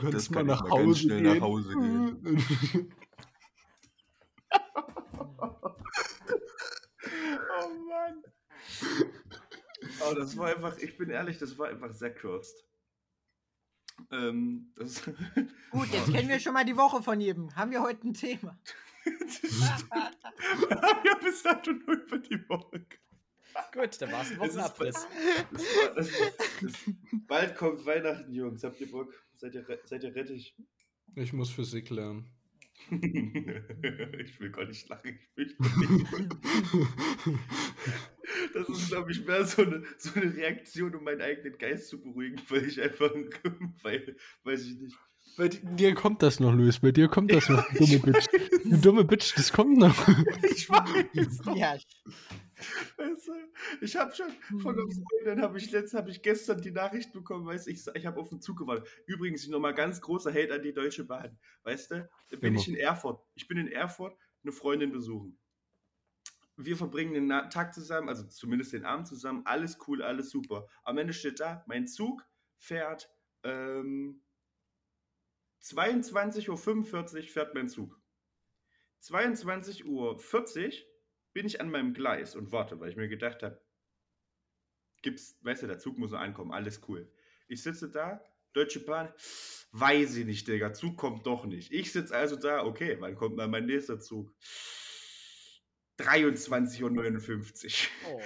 Du 0.00 0.10
Das 0.10 0.30
kannst 0.30 0.30
mal 0.32 0.44
nach 0.44 0.62
Hause 0.70 1.00
schnell 1.00 1.22
gehen. 1.22 1.34
nach 1.34 1.40
Hause 1.40 1.74
gehen. 1.74 2.92
Oh 7.56 7.68
Mann. 7.88 8.22
Oh, 10.00 10.14
das 10.14 10.36
war 10.36 10.54
einfach, 10.54 10.76
ich 10.78 10.96
bin 10.96 11.10
ehrlich, 11.10 11.38
das 11.38 11.56
war 11.58 11.68
einfach 11.68 11.92
sehr 11.92 12.14
cursed. 12.14 12.64
Ähm, 14.10 14.72
das, 14.76 15.02
Gut, 15.70 15.88
jetzt 15.92 16.12
kennen 16.12 16.28
wir 16.28 16.40
schon 16.40 16.52
mal 16.52 16.64
die 16.64 16.76
Woche 16.76 17.02
von 17.02 17.20
jedem. 17.20 17.54
Haben 17.54 17.70
wir 17.70 17.82
heute 17.82 18.08
ein 18.08 18.14
Thema? 18.14 18.58
ja, 21.04 21.14
bis 21.22 21.42
dato 21.42 21.72
nur 21.72 21.96
über 21.96 22.18
die 22.18 22.48
Woche. 22.48 22.84
Gut, 23.72 24.00
dann 24.00 24.12
war 24.12 24.22
es 24.22 24.32
ein 24.32 24.38
Wochenabriss. 24.38 25.06
Bald 27.28 27.56
kommt 27.56 27.86
Weihnachten, 27.86 28.32
Jungs. 28.32 28.64
Habt 28.64 28.80
ihr 28.80 28.90
Bock? 28.90 29.12
Seid 29.36 29.54
ihr, 29.54 29.64
seid 29.84 30.02
ihr 30.02 30.14
rettig? 30.14 30.56
Ich 31.14 31.32
muss 31.32 31.50
Physik 31.50 31.90
lernen. 31.90 32.28
ich 32.90 34.40
will 34.40 34.50
gar 34.50 34.66
nicht 34.66 34.88
lachen. 34.88 35.18
Ich 35.36 35.58
will 35.58 35.88
nicht. 35.88 36.36
Das 38.52 38.68
ist, 38.68 38.88
glaube 38.88 39.12
ich, 39.12 39.24
mehr 39.24 39.44
so 39.44 39.62
eine, 39.62 39.82
so 39.98 40.18
eine 40.18 40.34
Reaktion, 40.34 40.94
um 40.94 41.04
meinen 41.04 41.20
eigenen 41.20 41.56
Geist 41.58 41.88
zu 41.88 42.00
beruhigen, 42.00 42.40
weil 42.48 42.64
ich 42.64 42.80
einfach, 42.80 43.10
weil, 43.82 44.16
weiß 44.44 44.64
ich 44.64 44.78
nicht. 44.78 44.96
Bei 45.36 45.48
dir 45.48 45.94
kommt 45.94 46.22
das 46.22 46.38
noch, 46.38 46.54
Luis. 46.54 46.78
Bei 46.78 46.92
dir 46.92 47.08
kommt 47.08 47.32
das 47.32 47.48
noch, 47.48 47.66
du 47.72 47.78
dumme 47.78 47.98
Bitch. 48.12 48.26
Du 48.64 48.76
dumme 48.76 49.04
Bitch, 49.04 49.34
das 49.36 49.52
kommt 49.52 49.78
noch. 49.78 49.96
Ich 50.42 50.68
weiß. 50.70 51.56
Ja, 51.56 51.76
Weißt 52.96 53.28
du, 53.28 53.32
ich 53.80 53.96
habe 53.96 54.14
schon 54.14 54.30
von 54.60 54.78
einer 54.78 54.88
Freundin, 54.90 55.42
habe 55.42 55.58
ich 55.58 55.70
letztens, 55.70 55.94
habe 55.94 56.10
ich 56.10 56.22
gestern 56.22 56.60
die 56.60 56.70
Nachricht 56.70 57.12
bekommen, 57.12 57.46
weißt 57.46 57.66
du, 57.66 57.70
ich, 57.70 57.86
ich 57.94 58.06
habe 58.06 58.20
auf 58.20 58.28
den 58.28 58.40
Zug 58.40 58.58
gewartet. 58.58 58.88
Übrigens 59.06 59.46
nochmal 59.48 59.74
ganz 59.74 60.00
großer 60.00 60.30
Hate 60.32 60.54
an 60.54 60.62
die 60.62 60.72
Deutsche 60.72 61.04
Bahn. 61.04 61.38
Weißt 61.62 61.90
du, 61.90 62.08
da 62.30 62.36
bin 62.36 62.52
Immer. 62.52 62.60
ich 62.60 62.68
in 62.68 62.76
Erfurt. 62.76 63.20
Ich 63.34 63.48
bin 63.48 63.58
in 63.58 63.68
Erfurt 63.68 64.16
eine 64.42 64.52
Freundin 64.52 64.92
besuchen. 64.92 65.38
Wir 66.56 66.76
verbringen 66.76 67.14
den 67.14 67.28
Tag 67.50 67.74
zusammen, 67.74 68.08
also 68.08 68.24
zumindest 68.24 68.72
den 68.72 68.84
Abend 68.84 69.08
zusammen. 69.08 69.42
Alles 69.44 69.78
cool, 69.88 70.02
alles 70.02 70.30
super. 70.30 70.68
Am 70.84 70.98
Ende 70.98 71.12
steht 71.12 71.40
da, 71.40 71.64
mein 71.66 71.88
Zug 71.88 72.24
fährt 72.58 73.10
ähm, 73.42 74.22
22.45 75.62 76.48
Uhr 76.48 77.22
fährt 77.24 77.54
mein 77.54 77.68
Zug. 77.68 77.98
22.40 79.02 79.84
Uhr 79.86 80.18
bin 81.34 81.46
ich 81.46 81.60
an 81.60 81.70
meinem 81.70 81.92
Gleis 81.92 82.34
und 82.34 82.52
warte, 82.52 82.80
weil 82.80 82.88
ich 82.88 82.96
mir 82.96 83.08
gedacht 83.08 83.42
habe, 83.42 83.60
gibt's, 85.02 85.36
weißt 85.42 85.64
du, 85.64 85.66
der 85.66 85.78
Zug 85.78 85.98
muss 85.98 86.12
noch 86.12 86.20
ankommen, 86.20 86.52
alles 86.52 86.80
cool. 86.88 87.12
Ich 87.48 87.62
sitze 87.62 87.90
da, 87.90 88.24
Deutsche 88.54 88.80
Bahn, 88.80 89.12
weiß 89.72 90.16
ich 90.16 90.24
nicht, 90.24 90.48
Digga, 90.48 90.72
Zug 90.72 90.96
kommt 90.96 91.26
doch 91.26 91.44
nicht. 91.44 91.72
Ich 91.72 91.92
sitze 91.92 92.16
also 92.16 92.36
da, 92.36 92.64
okay, 92.64 92.96
wann 93.00 93.16
kommt 93.16 93.36
mal 93.36 93.48
mein 93.48 93.66
nächster 93.66 94.00
Zug? 94.00 94.32
23.59 95.98 97.88
Uhr. 98.06 98.12
Oh, 98.12 98.20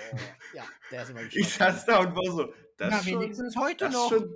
ja, 0.53 0.67
der 0.91 1.03
ist 1.03 1.11
immer 1.11 1.21
Ich 1.33 1.49
saß 1.49 1.87
da 1.87 2.01
und 2.01 2.15
war 2.15 2.33
so, 2.33 2.55
das 2.77 2.91
Na, 2.91 2.99
ist 3.01 3.09
schon, 3.09 3.21
wenigstens 3.21 3.57
heute 3.57 3.85
das 3.87 3.95
noch. 3.95 4.09
schon, 4.11 4.35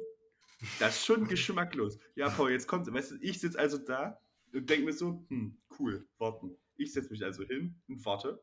das 0.79 0.97
ist 0.97 1.07
schon 1.07 1.29
geschmacklos. 1.29 1.99
Ja, 2.15 2.31
Paul, 2.31 2.51
jetzt 2.53 2.67
kommt, 2.67 2.93
weißt 2.93 3.13
du, 3.13 3.17
ich 3.21 3.41
sitze 3.41 3.59
also 3.59 3.79
da 3.79 4.21
und 4.53 4.69
denke 4.69 4.87
mir 4.87 4.93
so, 4.93 5.25
hm, 5.29 5.59
cool, 5.79 6.09
warten. 6.19 6.57
Ich 6.77 6.93
setze 6.93 7.11
mich 7.11 7.25
also 7.25 7.45
hin 7.45 7.81
und 7.89 8.05
warte. 8.05 8.43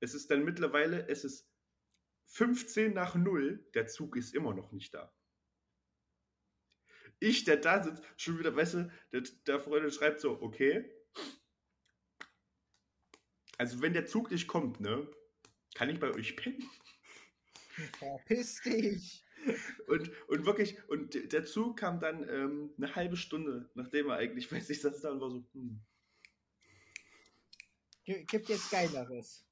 Es 0.00 0.14
ist 0.14 0.30
dann 0.30 0.44
mittlerweile, 0.44 1.08
es 1.08 1.24
ist 1.24 1.48
15 2.26 2.94
nach 2.94 3.14
0, 3.14 3.70
der 3.74 3.86
Zug 3.86 4.16
ist 4.16 4.34
immer 4.34 4.54
noch 4.54 4.72
nicht 4.72 4.94
da. 4.94 5.14
Ich, 7.18 7.44
der 7.44 7.58
da 7.58 7.82
sitzt, 7.82 8.02
schon 8.16 8.38
wieder, 8.38 8.56
weißt 8.56 8.74
du, 8.74 8.92
der, 9.12 9.22
der 9.46 9.60
Freund 9.60 9.92
schreibt 9.92 10.20
so, 10.20 10.40
okay. 10.40 10.90
Also 13.58 13.82
wenn 13.82 13.92
der 13.92 14.06
Zug 14.06 14.30
nicht 14.30 14.48
kommt, 14.48 14.80
ne, 14.80 15.06
kann 15.74 15.90
ich 15.90 16.00
bei 16.00 16.10
euch 16.10 16.34
pennen? 16.36 16.64
Verpiss 17.98 18.62
dich. 18.62 19.24
Und, 19.86 20.10
und 20.28 20.46
wirklich, 20.46 20.82
und 20.88 21.32
der 21.32 21.44
Zug 21.44 21.78
kam 21.78 22.00
dann 22.00 22.26
ähm, 22.28 22.72
eine 22.76 22.94
halbe 22.94 23.16
Stunde, 23.16 23.70
nachdem 23.74 24.08
er 24.08 24.16
eigentlich, 24.16 24.50
weiß 24.52 24.70
ich, 24.70 24.80
saß 24.80 25.02
da 25.02 25.10
und 25.10 25.20
war 25.20 25.30
so, 25.30 25.44
hm, 25.52 25.82
Gibt 28.26 28.48
jetzt 28.48 28.70
Geileres. 28.70 29.44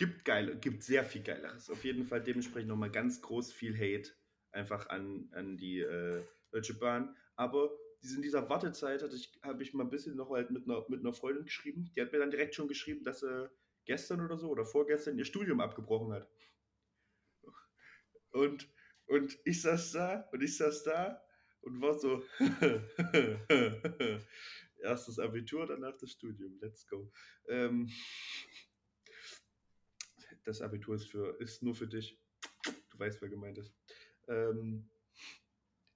Gibt 0.00 0.24
geile, 0.24 0.56
gibt 0.56 0.82
sehr 0.82 1.04
viel 1.04 1.22
Geileres. 1.22 1.68
Auf 1.68 1.84
jeden 1.84 2.06
Fall 2.06 2.22
dementsprechend 2.22 2.70
nochmal 2.70 2.90
ganz 2.90 3.20
groß 3.20 3.52
viel 3.52 3.76
Hate 3.76 4.10
einfach 4.50 4.88
an, 4.88 5.28
an 5.32 5.58
die 5.58 5.80
äh, 5.80 6.22
Deutsche 6.50 6.72
Bahn. 6.72 7.14
Aber 7.36 7.70
in 8.02 8.22
dieser 8.22 8.48
Wartezeit 8.48 9.02
hatte 9.02 9.14
ich, 9.14 9.38
habe 9.42 9.62
ich 9.62 9.74
mal 9.74 9.84
ein 9.84 9.90
bisschen 9.90 10.16
noch 10.16 10.30
halt 10.30 10.50
mit 10.52 10.64
einer, 10.64 10.86
mit 10.88 11.00
einer 11.00 11.12
Freundin 11.12 11.44
geschrieben. 11.44 11.92
Die 11.94 12.00
hat 12.00 12.12
mir 12.12 12.18
dann 12.18 12.30
direkt 12.30 12.54
schon 12.54 12.66
geschrieben, 12.66 13.04
dass 13.04 13.20
sie 13.20 13.50
gestern 13.84 14.22
oder 14.22 14.38
so 14.38 14.48
oder 14.48 14.64
vorgestern 14.64 15.18
ihr 15.18 15.26
Studium 15.26 15.60
abgebrochen 15.60 16.14
hat. 16.14 16.26
Und, 18.30 18.72
und 19.04 19.38
ich 19.44 19.60
saß 19.60 19.92
da 19.92 20.28
und 20.32 20.42
ich 20.42 20.56
saß 20.56 20.82
da 20.84 21.22
und 21.60 21.82
war 21.82 21.92
so, 21.98 22.24
erstes 24.78 25.18
Abitur, 25.18 25.66
danach 25.66 25.98
das 25.98 26.12
Studium, 26.12 26.58
let's 26.62 26.86
go. 26.86 27.12
Ähm, 27.48 27.90
das 30.44 30.60
Abitur 30.62 30.94
ist, 30.96 31.06
für, 31.10 31.36
ist 31.40 31.62
nur 31.62 31.74
für 31.74 31.86
dich. 31.86 32.18
Du 32.90 32.98
weißt, 32.98 33.20
wer 33.22 33.28
gemeint 33.28 33.58
ist. 33.58 33.72
Ähm, 34.28 34.88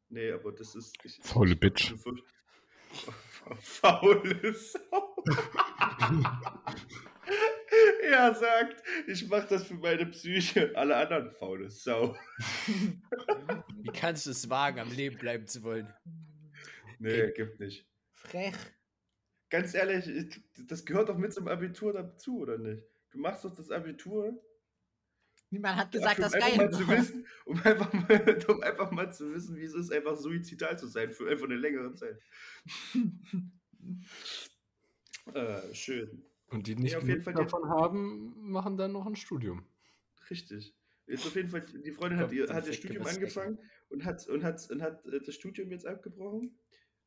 nee, 0.09 0.31
aber 0.33 0.53
das 0.53 0.75
ist. 0.75 0.97
Ich, 1.05 1.19
Faule 1.23 1.57
Bitch. 1.57 1.93
ich- 1.93 2.01
Faule 3.61 4.55
Sau. 4.55 5.17
er 8.03 8.35
sagt, 8.35 8.83
ich 9.07 9.27
mache 9.29 9.49
das 9.49 9.67
für 9.67 9.75
meine 9.75 10.07
Psyche. 10.07 10.73
Alle 10.77 10.97
anderen 10.97 11.31
faule 11.33 11.71
Sau. 11.71 12.17
Wie 12.67 13.91
kannst 13.93 14.27
du 14.27 14.31
es 14.31 14.49
wagen, 14.49 14.79
am 14.79 14.93
Leben 14.93 15.19
bleiben 15.19 15.47
zu 15.47 15.63
wollen? 15.63 15.93
Nee, 16.99 17.33
gibt 17.33 17.59
nicht. 17.61 17.87
Frech. 18.13 18.55
Ganz 19.51 19.75
ehrlich, 19.75 20.07
ich, 20.09 20.41
das 20.67 20.85
gehört 20.85 21.09
doch 21.09 21.19
mit 21.19 21.33
zum 21.35 21.49
Abitur 21.49 21.93
dazu, 21.93 22.39
oder 22.41 22.59
nicht? 22.59 22.83
Du 23.15 23.21
machst 23.21 23.45
doch 23.45 23.55
das 23.55 23.71
Abitur, 23.71 24.37
Niemand 25.55 25.77
hat 25.77 25.93
gesagt, 25.93 26.19
das 26.19 26.35
um 26.35 26.43
einfach 26.43 26.49
geil 26.49 26.67
mal 26.67 26.73
zu 26.73 26.89
wissen, 26.89 27.27
um 27.45 27.61
einfach 27.63 27.93
mal, 27.93 28.45
um 28.49 28.63
einfach 28.63 28.91
mal 28.91 29.13
zu 29.13 29.33
wissen, 29.33 29.57
wie 29.57 29.63
es 29.63 29.75
ist, 29.75 29.93
einfach 29.93 30.17
suizidal 30.17 30.77
zu 30.77 30.89
sein 30.89 31.13
für 31.13 31.31
einfach 31.31 31.45
eine 31.45 31.55
längere 31.55 31.95
Zeit. 31.95 32.19
äh, 35.33 35.73
schön. 35.73 36.25
Und 36.49 36.67
die 36.67 36.75
nicht 36.75 36.93
Ja, 36.93 36.99
auf 36.99 37.07
jeden 37.07 37.23
genug 37.23 37.25
Fall 37.25 37.35
davon 37.35 37.69
haben, 37.69 38.51
machen 38.51 38.77
dann 38.77 38.91
noch 38.91 39.07
ein 39.07 39.15
Studium. 39.15 39.65
Richtig. 40.29 40.75
Jetzt 41.07 41.25
auf 41.25 41.37
jeden 41.37 41.51
Fall, 41.51 41.61
die 41.61 41.93
Freundin 41.93 42.19
hat 42.19 42.31
Kommt 42.31 42.41
ihr, 42.41 42.53
hat 42.53 42.67
ihr 42.67 42.73
Studium 42.73 43.07
angefangen 43.07 43.59
und 43.91 44.05
hat, 44.05 44.27
und, 44.27 44.43
hat, 44.43 44.69
und 44.71 44.83
hat 44.83 45.07
äh, 45.07 45.21
das 45.21 45.37
Studium 45.37 45.71
jetzt 45.71 45.87
abgebrochen. 45.87 46.59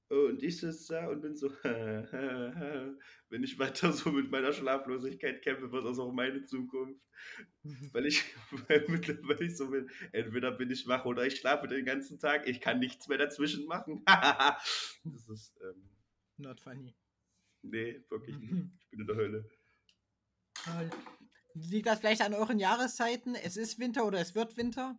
Und 0.09 0.41
ich 0.41 0.57
sitze 0.57 0.93
da 0.93 1.07
und 1.09 1.21
bin 1.21 1.35
so, 1.35 1.49
wenn 1.63 3.43
ich 3.43 3.59
weiter 3.59 3.91
so 3.91 4.11
mit 4.11 4.31
meiner 4.31 4.53
Schlaflosigkeit 4.53 5.41
kämpfe, 5.41 5.71
wird 5.71 5.85
das 5.85 5.99
auch 5.99 6.13
meine 6.13 6.45
Zukunft. 6.45 7.01
Weil 7.91 8.05
ich, 8.05 8.23
weil 8.67 8.85
mittlerweile 8.87 9.43
ich 9.43 9.57
so 9.57 9.69
bin, 9.69 9.89
entweder 10.13 10.51
bin 10.51 10.71
ich 10.71 10.87
wach 10.87 11.03
oder 11.05 11.25
ich 11.25 11.37
schlafe 11.37 11.67
den 11.67 11.85
ganzen 11.85 12.19
Tag. 12.19 12.47
Ich 12.47 12.61
kann 12.61 12.79
nichts 12.79 13.09
mehr 13.09 13.17
dazwischen 13.17 13.65
machen. 13.65 14.03
das 14.05 15.27
ist, 15.29 15.59
ähm, 15.61 15.89
Not 16.37 16.61
funny. 16.61 16.95
nee, 17.63 18.01
wirklich 18.09 18.37
nicht. 18.37 18.53
Ich 18.79 18.89
bin 18.89 19.01
in 19.01 19.07
der 19.07 19.15
Hölle. 19.17 19.49
Liegt 21.53 21.87
das 21.87 21.99
vielleicht 21.99 22.21
an 22.21 22.33
euren 22.33 22.59
Jahreszeiten? 22.59 23.35
Es 23.35 23.57
ist 23.57 23.77
Winter 23.79 24.05
oder 24.05 24.19
es 24.19 24.35
wird 24.35 24.55
Winter? 24.55 24.97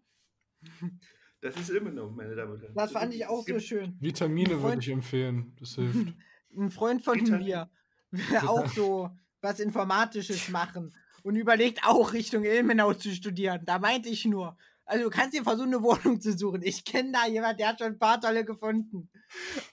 Das 1.41 1.57
ist 1.57 1.71
immer 1.71 1.91
noch, 1.91 2.11
meine 2.11 2.35
Damen 2.35 2.53
und 2.53 2.63
Herren. 2.63 2.75
Das 2.75 2.93
fand 2.93 3.15
ich 3.15 3.27
auch 3.27 3.47
Es 3.47 3.55
so 3.55 3.61
schön. 3.61 3.97
Vitamine 4.01 4.61
würde 4.63 4.81
ich 4.81 4.89
empfehlen. 4.89 5.55
Das 5.61 5.75
hilft. 5.77 6.15
Ein 6.57 6.71
Freund 6.71 7.03
von 7.03 7.21
Vitamine. 7.21 7.71
mir 8.11 8.31
will 8.31 8.39
auch 8.39 8.67
so 8.75 9.11
was 9.41 9.61
Informatisches 9.61 10.49
machen. 10.49 10.93
und 11.23 11.37
überlegt 11.37 11.85
auch 11.85 12.13
Richtung 12.13 12.45
Ilmenau 12.45 12.93
zu 12.95 13.11
studieren. 13.15 13.63
Da 13.65 13.79
meinte 13.79 14.09
ich 14.09 14.25
nur. 14.25 14.57
Also 14.85 15.05
du 15.05 15.11
kannst 15.11 15.37
dir 15.37 15.43
versuchen, 15.45 15.69
eine 15.69 15.83
Wohnung 15.83 16.19
zu 16.21 16.37
suchen. 16.37 16.63
Ich 16.63 16.83
kenne 16.85 17.13
da 17.13 17.27
jemand, 17.27 17.61
der 17.61 17.69
hat 17.69 17.79
schon 17.79 17.89
ein 17.89 17.99
paar 17.99 18.21
tolle 18.21 18.45
gefunden. 18.45 19.11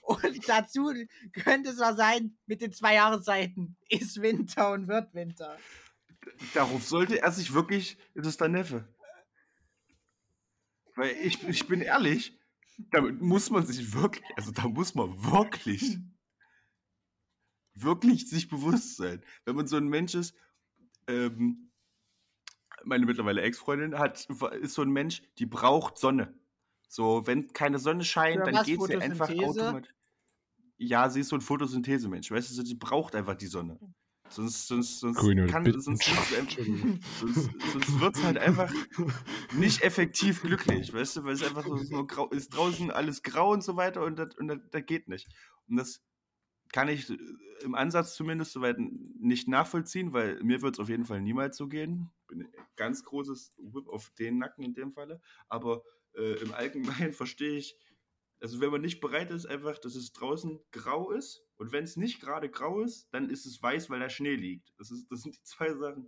Und 0.02 0.20
dazu 0.48 0.92
könnte 1.32 1.70
es 1.70 1.80
auch 1.80 1.96
sein, 1.96 2.36
mit 2.46 2.60
den 2.60 2.72
zwei 2.72 2.94
Jahreszeiten 2.94 3.76
ist 3.88 4.20
Winter 4.20 4.72
und 4.72 4.88
wird 4.88 5.14
Winter. 5.14 5.56
Darauf 6.54 6.84
sollte 6.84 7.22
er 7.22 7.30
sich 7.30 7.54
wirklich, 7.54 7.96
das 8.14 8.26
ist 8.26 8.40
dein 8.40 8.52
Neffe. 8.52 8.86
Weil 10.96 11.14
ich, 11.22 11.46
ich 11.46 11.68
bin 11.68 11.82
ehrlich, 11.82 12.38
damit 12.90 13.20
muss 13.20 13.50
man 13.50 13.64
sich 13.66 13.94
wirklich, 13.94 14.24
also 14.36 14.50
da 14.50 14.66
muss 14.66 14.94
man 14.94 15.22
wirklich, 15.30 15.98
wirklich 17.74 18.28
sich 18.28 18.48
bewusst 18.48 18.96
sein. 18.96 19.22
Wenn 19.44 19.56
man 19.56 19.66
so 19.66 19.76
ein 19.76 19.88
Mensch 19.88 20.14
ist, 20.14 20.34
ähm, 21.06 21.70
meine 22.84 23.06
mittlerweile 23.06 23.42
Ex-Freundin 23.42 23.98
hat, 23.98 24.26
ist 24.60 24.74
so 24.74 24.82
ein 24.82 24.90
Mensch, 24.90 25.22
die 25.38 25.46
braucht 25.46 25.98
Sonne. 25.98 26.34
So, 26.88 27.26
wenn 27.26 27.52
keine 27.52 27.78
Sonne 27.78 28.04
scheint, 28.04 28.46
dann 28.46 28.64
geht 28.64 28.80
sie 28.80 28.96
einfach 28.96 29.28
automatisch. 29.30 29.92
Ja, 30.78 31.08
sie 31.08 31.20
ist 31.20 31.28
so 31.28 31.36
ein 31.36 31.42
Photosynthese-Mensch, 31.42 32.30
weißt 32.30 32.56
du, 32.56 32.64
sie 32.64 32.74
braucht 32.74 33.14
einfach 33.14 33.34
die 33.34 33.46
Sonne. 33.46 33.78
Sonst, 34.28 34.66
sonst, 34.66 35.00
sonst, 35.00 35.18
Grüne 35.18 35.46
kann, 35.46 35.64
Bitten. 35.64 35.80
sonst, 35.80 36.04
sonst, 36.04 36.30
sonst, 37.20 37.50
sonst 37.72 38.00
wird 38.00 38.16
es 38.16 38.22
halt 38.24 38.38
einfach 38.38 38.72
nicht 39.52 39.82
effektiv 39.82 40.42
glücklich, 40.42 40.92
weißt 40.92 41.16
du, 41.16 41.24
weil 41.24 41.34
es 41.34 41.42
einfach 41.42 41.64
so, 41.64 41.76
so 41.76 42.06
grau, 42.06 42.28
ist 42.28 42.50
draußen 42.50 42.90
alles 42.90 43.22
grau 43.22 43.52
und 43.52 43.62
so 43.62 43.76
weiter 43.76 44.02
und 44.04 44.18
das, 44.18 44.34
und 44.36 44.48
das, 44.48 44.58
das 44.70 44.84
geht 44.84 45.08
nicht. 45.08 45.28
Und 45.68 45.76
das 45.76 46.02
kann 46.72 46.88
ich 46.88 47.10
im 47.62 47.74
Ansatz 47.74 48.14
zumindest 48.16 48.52
soweit 48.52 48.76
nicht 48.78 49.48
nachvollziehen, 49.48 50.12
weil 50.12 50.42
mir 50.42 50.62
wird 50.62 50.74
es 50.74 50.80
auf 50.80 50.88
jeden 50.88 51.06
Fall 51.06 51.20
niemals 51.20 51.56
so 51.56 51.68
gehen. 51.68 52.10
Bin 52.28 52.42
ein 52.42 52.48
ganz 52.76 53.04
großes 53.04 53.54
Whip 53.58 53.88
auf 53.88 54.10
den 54.18 54.38
Nacken 54.38 54.64
in 54.64 54.74
dem 54.74 54.92
Falle. 54.92 55.20
Aber 55.48 55.82
äh, 56.14 56.34
im 56.42 56.52
Allgemeinen 56.52 57.12
verstehe 57.12 57.56
ich, 57.56 57.76
also 58.40 58.60
wenn 58.60 58.70
man 58.70 58.82
nicht 58.82 59.00
bereit 59.00 59.30
ist, 59.30 59.46
einfach, 59.46 59.78
dass 59.78 59.94
es 59.94 60.12
draußen 60.12 60.60
grau 60.72 61.10
ist 61.12 61.45
und 61.58 61.72
wenn 61.72 61.84
es 61.84 61.96
nicht 61.96 62.20
gerade 62.20 62.50
grau 62.50 62.80
ist, 62.80 63.08
dann 63.12 63.30
ist 63.30 63.46
es 63.46 63.62
weiß, 63.62 63.88
weil 63.88 64.00
da 64.00 64.10
Schnee 64.10 64.36
liegt. 64.36 64.74
Das, 64.78 64.90
ist, 64.90 65.10
das 65.10 65.22
sind 65.22 65.36
die 65.36 65.42
zwei 65.42 65.72
Sachen, 65.74 66.06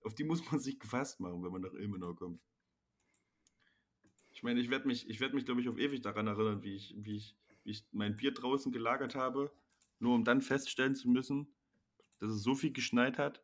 auf 0.00 0.14
die 0.14 0.24
muss 0.24 0.50
man 0.50 0.60
sich 0.60 0.78
gefasst 0.78 1.20
machen, 1.20 1.42
wenn 1.44 1.52
man 1.52 1.62
nach 1.62 1.74
Ilmenau 1.74 2.14
kommt. 2.14 2.40
Ich 4.32 4.42
meine, 4.42 4.60
ich 4.60 4.70
werde 4.70 4.86
mich, 4.86 5.08
ich 5.08 5.20
werd 5.20 5.34
mich, 5.34 5.44
glaube 5.44 5.60
ich, 5.60 5.68
auf 5.68 5.78
ewig 5.78 6.00
daran 6.00 6.26
erinnern, 6.26 6.62
wie 6.62 6.76
ich, 6.76 6.94
wie, 6.96 7.16
ich, 7.16 7.36
wie 7.64 7.72
ich 7.72 7.84
mein 7.92 8.16
Bier 8.16 8.32
draußen 8.32 8.72
gelagert 8.72 9.14
habe, 9.14 9.52
nur 9.98 10.14
um 10.14 10.24
dann 10.24 10.40
feststellen 10.40 10.94
zu 10.94 11.08
müssen, 11.08 11.52
dass 12.20 12.30
es 12.30 12.42
so 12.42 12.54
viel 12.54 12.72
geschneit 12.72 13.18
hat, 13.18 13.42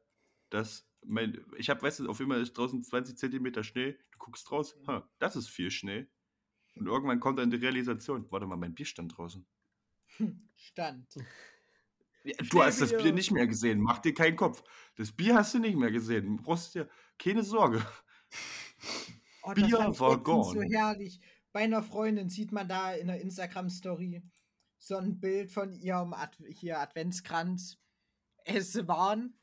dass 0.50 0.88
mein, 1.04 1.44
ich 1.58 1.68
habe, 1.68 1.82
weißt 1.82 2.00
du, 2.00 2.08
auf 2.08 2.20
immer 2.20 2.38
ist 2.38 2.54
draußen 2.54 2.82
20 2.82 3.18
Zentimeter 3.18 3.64
Schnee, 3.64 3.98
du 4.12 4.18
guckst 4.18 4.50
raus, 4.50 4.76
das 5.18 5.36
ist 5.36 5.48
viel 5.48 5.70
Schnee. 5.70 6.06
Und 6.76 6.86
irgendwann 6.86 7.20
kommt 7.20 7.38
dann 7.38 7.50
die 7.50 7.56
Realisation, 7.56 8.26
warte 8.30 8.46
mal, 8.46 8.56
mein 8.56 8.74
Bier 8.74 8.86
stand 8.86 9.16
draußen. 9.16 9.46
Stand. 10.56 11.06
Ja, 12.24 12.34
du 12.50 12.62
hast 12.62 12.80
das 12.80 12.96
Bier. 12.96 13.12
Nicht 13.12 13.30
mehr 13.30 13.46
gesehen, 13.46 13.80
mach 13.80 13.98
dir 13.98 14.14
keinen 14.14 14.36
Kopf. 14.36 14.62
Das 14.96 15.12
Bier 15.12 15.34
hast 15.34 15.54
du 15.54 15.58
nicht 15.58 15.76
mehr 15.76 15.90
gesehen, 15.90 16.36
brauchst 16.36 16.74
dir 16.74 16.88
keine 17.18 17.42
Sorge. 17.42 17.86
Oh, 19.42 19.52
Bier 19.52 19.72
war 19.72 19.88
letztens 19.88 19.98
so 19.98 20.18
gone. 20.18 20.66
herrlich. 20.70 21.20
Bei 21.52 21.60
einer 21.60 21.82
Freundin 21.82 22.30
sieht 22.30 22.50
man 22.50 22.66
da 22.66 22.94
in 22.94 23.08
der 23.08 23.20
Instagram-Story 23.20 24.22
so 24.78 24.96
ein 24.96 25.20
Bild 25.20 25.52
von 25.52 25.72
ihrem 25.72 26.12
Ad 26.12 26.36
hier 26.48 26.80
Adventskranz. 26.80 27.78
Es 28.44 28.74
waren 28.88 29.38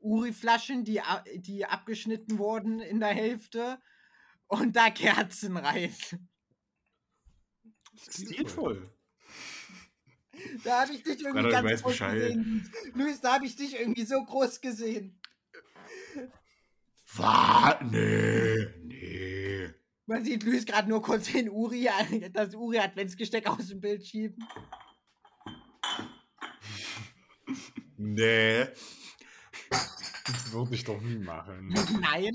Uri-Flaschen, 0.00 0.84
die, 0.84 1.00
die 1.36 1.64
abgeschnitten 1.64 2.38
wurden 2.38 2.80
in 2.80 3.00
der 3.00 3.14
Hälfte 3.14 3.80
und 4.46 4.76
da 4.76 4.90
Kerzen 4.90 5.56
rein. 5.56 5.94
Stilvoll. 7.96 8.90
Da 10.64 10.82
habe 10.82 10.92
ich 10.92 11.02
dich 11.02 11.22
irgendwie 11.22 11.48
ich 11.48 11.52
ganz 11.52 11.82
groß 11.82 11.92
Bescheid. 11.92 12.14
gesehen. 12.14 12.72
Luis, 12.94 13.20
da 13.20 13.34
habe 13.34 13.46
ich 13.46 13.56
dich 13.56 13.78
irgendwie 13.78 14.04
so 14.04 14.22
groß 14.24 14.60
gesehen. 14.60 15.18
Was? 17.14 17.76
Nee, 17.90 18.66
nee. 18.84 19.70
Man 20.06 20.24
sieht 20.24 20.44
Luis 20.44 20.66
gerade 20.66 20.88
nur 20.88 21.02
kurz 21.02 21.32
den 21.32 21.48
Uri, 21.48 21.88
das 22.32 22.54
Uri-Adventsgesteck 22.54 23.46
aus 23.48 23.68
dem 23.68 23.80
Bild 23.80 24.06
schieben. 24.06 24.46
Nee. 27.96 28.66
Das 29.70 30.52
würde 30.52 30.74
ich 30.74 30.84
doch 30.84 31.00
nie 31.00 31.18
machen. 31.18 31.68
Nein. 32.00 32.32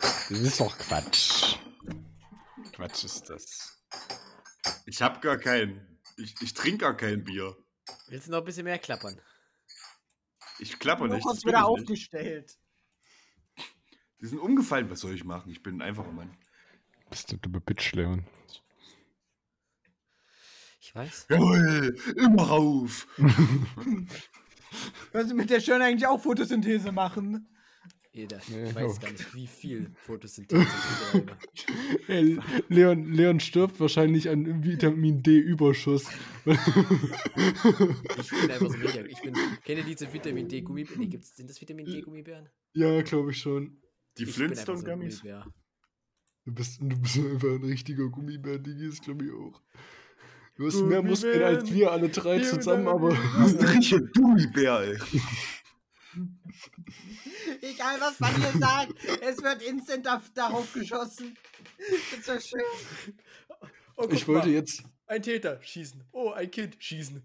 Das 0.00 0.30
ist 0.30 0.60
doch 0.60 0.76
Quatsch. 0.76 1.56
Quatsch 2.72 3.04
ist 3.04 3.30
das. 3.30 3.78
Ich 4.86 5.00
hab 5.02 5.22
gar 5.22 5.38
keinen. 5.38 5.95
Ich, 6.16 6.34
ich 6.40 6.54
trinke 6.54 6.78
gar 6.78 6.96
kein 6.96 7.24
Bier. 7.24 7.56
Willst 8.08 8.26
du 8.26 8.30
noch 8.32 8.38
ein 8.38 8.44
bisschen 8.44 8.64
mehr 8.64 8.78
klappern? 8.78 9.20
Ich 10.58 10.78
klappe 10.78 11.06
Nur 11.06 11.16
nicht. 11.16 11.26
das 11.26 11.44
will 11.44 11.52
wieder 11.52 11.60
nicht. 11.60 11.68
aufgestellt. 11.82 12.58
Die 14.20 14.26
sind 14.26 14.38
umgefallen. 14.38 14.88
Was 14.90 15.00
soll 15.00 15.14
ich 15.14 15.24
machen? 15.24 15.50
Ich 15.52 15.62
bin 15.62 15.76
ein 15.76 15.82
einfacher 15.82 16.12
Mann. 16.12 16.36
Bist 17.10 17.30
du 17.30 17.36
dumme 17.36 17.60
Bitch, 17.60 17.92
Leon? 17.92 18.26
Ich 20.80 20.94
weiß. 20.94 21.26
Jawohl, 21.28 21.96
immer 22.16 22.42
rauf. 22.44 23.06
Kannst 25.12 25.30
du 25.30 25.34
mit 25.34 25.50
der 25.50 25.60
Stirn 25.60 25.82
eigentlich 25.82 26.06
auch 26.06 26.20
Photosynthese 26.20 26.92
machen? 26.92 27.48
Jeder. 28.16 28.38
Ich 28.38 28.74
weiß 28.74 28.98
gar 28.98 29.12
nicht, 29.12 29.34
wie 29.34 29.46
viel 29.46 29.90
Photosynthese 29.94 30.62
ich 30.62 30.68
betreibe. 31.12 31.36
Ey, 32.08 32.40
Leon, 32.70 33.12
Leon 33.12 33.40
stirbt 33.40 33.78
wahrscheinlich 33.78 34.30
an 34.30 34.64
Vitamin 34.64 35.22
D-Überschuss. 35.22 36.06
Ich 36.46 36.46
bin 36.46 36.56
einfach 38.50 38.70
so 38.70 38.78
mega. 38.78 39.04
Ich 39.04 39.20
bin. 39.20 39.34
Kennt 39.62 39.80
ihr 39.80 39.84
diese 39.84 40.10
Vitamin 40.10 40.48
D 40.48 40.62
Gummibären? 40.62 40.98
Nee, 40.98 41.08
gibt's, 41.08 41.36
sind 41.36 41.50
das 41.50 41.60
Vitamin 41.60 41.84
D 41.84 42.00
Gummibären? 42.00 42.48
ja, 42.72 43.02
glaube 43.02 43.32
ich 43.32 43.36
schon. 43.36 43.82
Die 44.16 44.24
einfach 44.24 44.78
so. 44.78 44.82
Gummibär. 44.82 45.52
Du 46.46 46.54
bist, 46.54 46.80
du 46.80 46.98
bist 46.98 47.18
einfach 47.18 47.48
ein 47.48 47.64
richtiger 47.64 48.08
Gummibär, 48.08 48.58
Digi, 48.58 48.86
ist 48.86 49.02
glaube 49.02 49.26
ich 49.26 49.32
auch. 49.32 49.60
Du 50.56 50.66
hast 50.66 50.80
mehr 50.80 51.02
Muskeln 51.02 51.42
als 51.42 51.70
wir 51.70 51.92
alle 51.92 52.08
drei 52.08 52.38
zusammen, 52.38 52.88
aber. 52.88 53.10
Du 53.10 53.42
bist 53.42 53.60
ein 53.60 53.66
richtiger 53.66 54.06
Gummibär, 54.06 54.80
ey. 54.80 54.96
Egal, 57.62 58.00
was 58.00 58.18
man 58.20 58.34
hier 58.34 58.52
sagt, 58.60 58.92
es 59.22 59.42
wird 59.42 59.62
instant 59.62 60.08
auf, 60.08 60.22
darauf 60.34 60.72
geschossen. 60.72 61.36
Das 61.78 62.18
ist 62.18 62.50
so 62.50 62.56
schön. 62.58 63.14
Oh, 63.96 64.06
Ich 64.10 64.26
wollte 64.28 64.48
mal. 64.48 64.54
jetzt. 64.54 64.82
Ein 65.06 65.22
Täter 65.22 65.60
schießen. 65.62 66.02
Oh, 66.12 66.30
ein 66.30 66.50
Kind 66.50 66.76
schießen. 66.78 67.22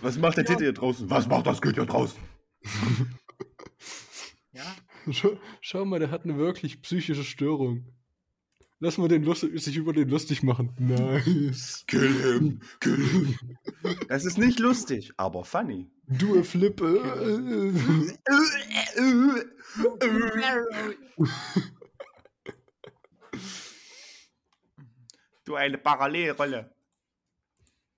Was 0.00 0.18
macht 0.18 0.36
der 0.36 0.44
Titel 0.44 0.62
hier 0.64 0.72
draußen? 0.72 1.08
Was 1.08 1.26
macht 1.26 1.46
das 1.46 1.60
Kind 1.62 1.74
hier 1.76 1.86
draußen? 1.86 2.18
Ja, 4.52 4.76
Schau, 5.10 5.38
schau 5.60 5.84
mal, 5.84 5.98
der 6.00 6.10
hat 6.10 6.24
eine 6.24 6.36
wirklich 6.36 6.82
psychische 6.82 7.24
Störung. 7.24 7.86
Lass 8.80 8.98
mal 8.98 9.08
den 9.08 9.24
lust 9.24 9.40
sich 9.40 9.76
über 9.76 9.92
den 9.92 10.08
lustig 10.08 10.42
machen. 10.42 10.74
Nice. 10.78 11.84
Kill 11.86 12.12
him, 12.22 12.60
kill 12.80 12.96
him. 12.96 13.58
Das 14.08 14.24
ist 14.24 14.38
nicht 14.38 14.58
lustig, 14.58 15.12
aber 15.16 15.44
funny. 15.44 15.90
Du 16.08 16.38
a 16.38 16.42
flip. 16.42 16.78
du 25.44 25.54
eine 25.54 25.78
Parallelrolle. 25.78 26.70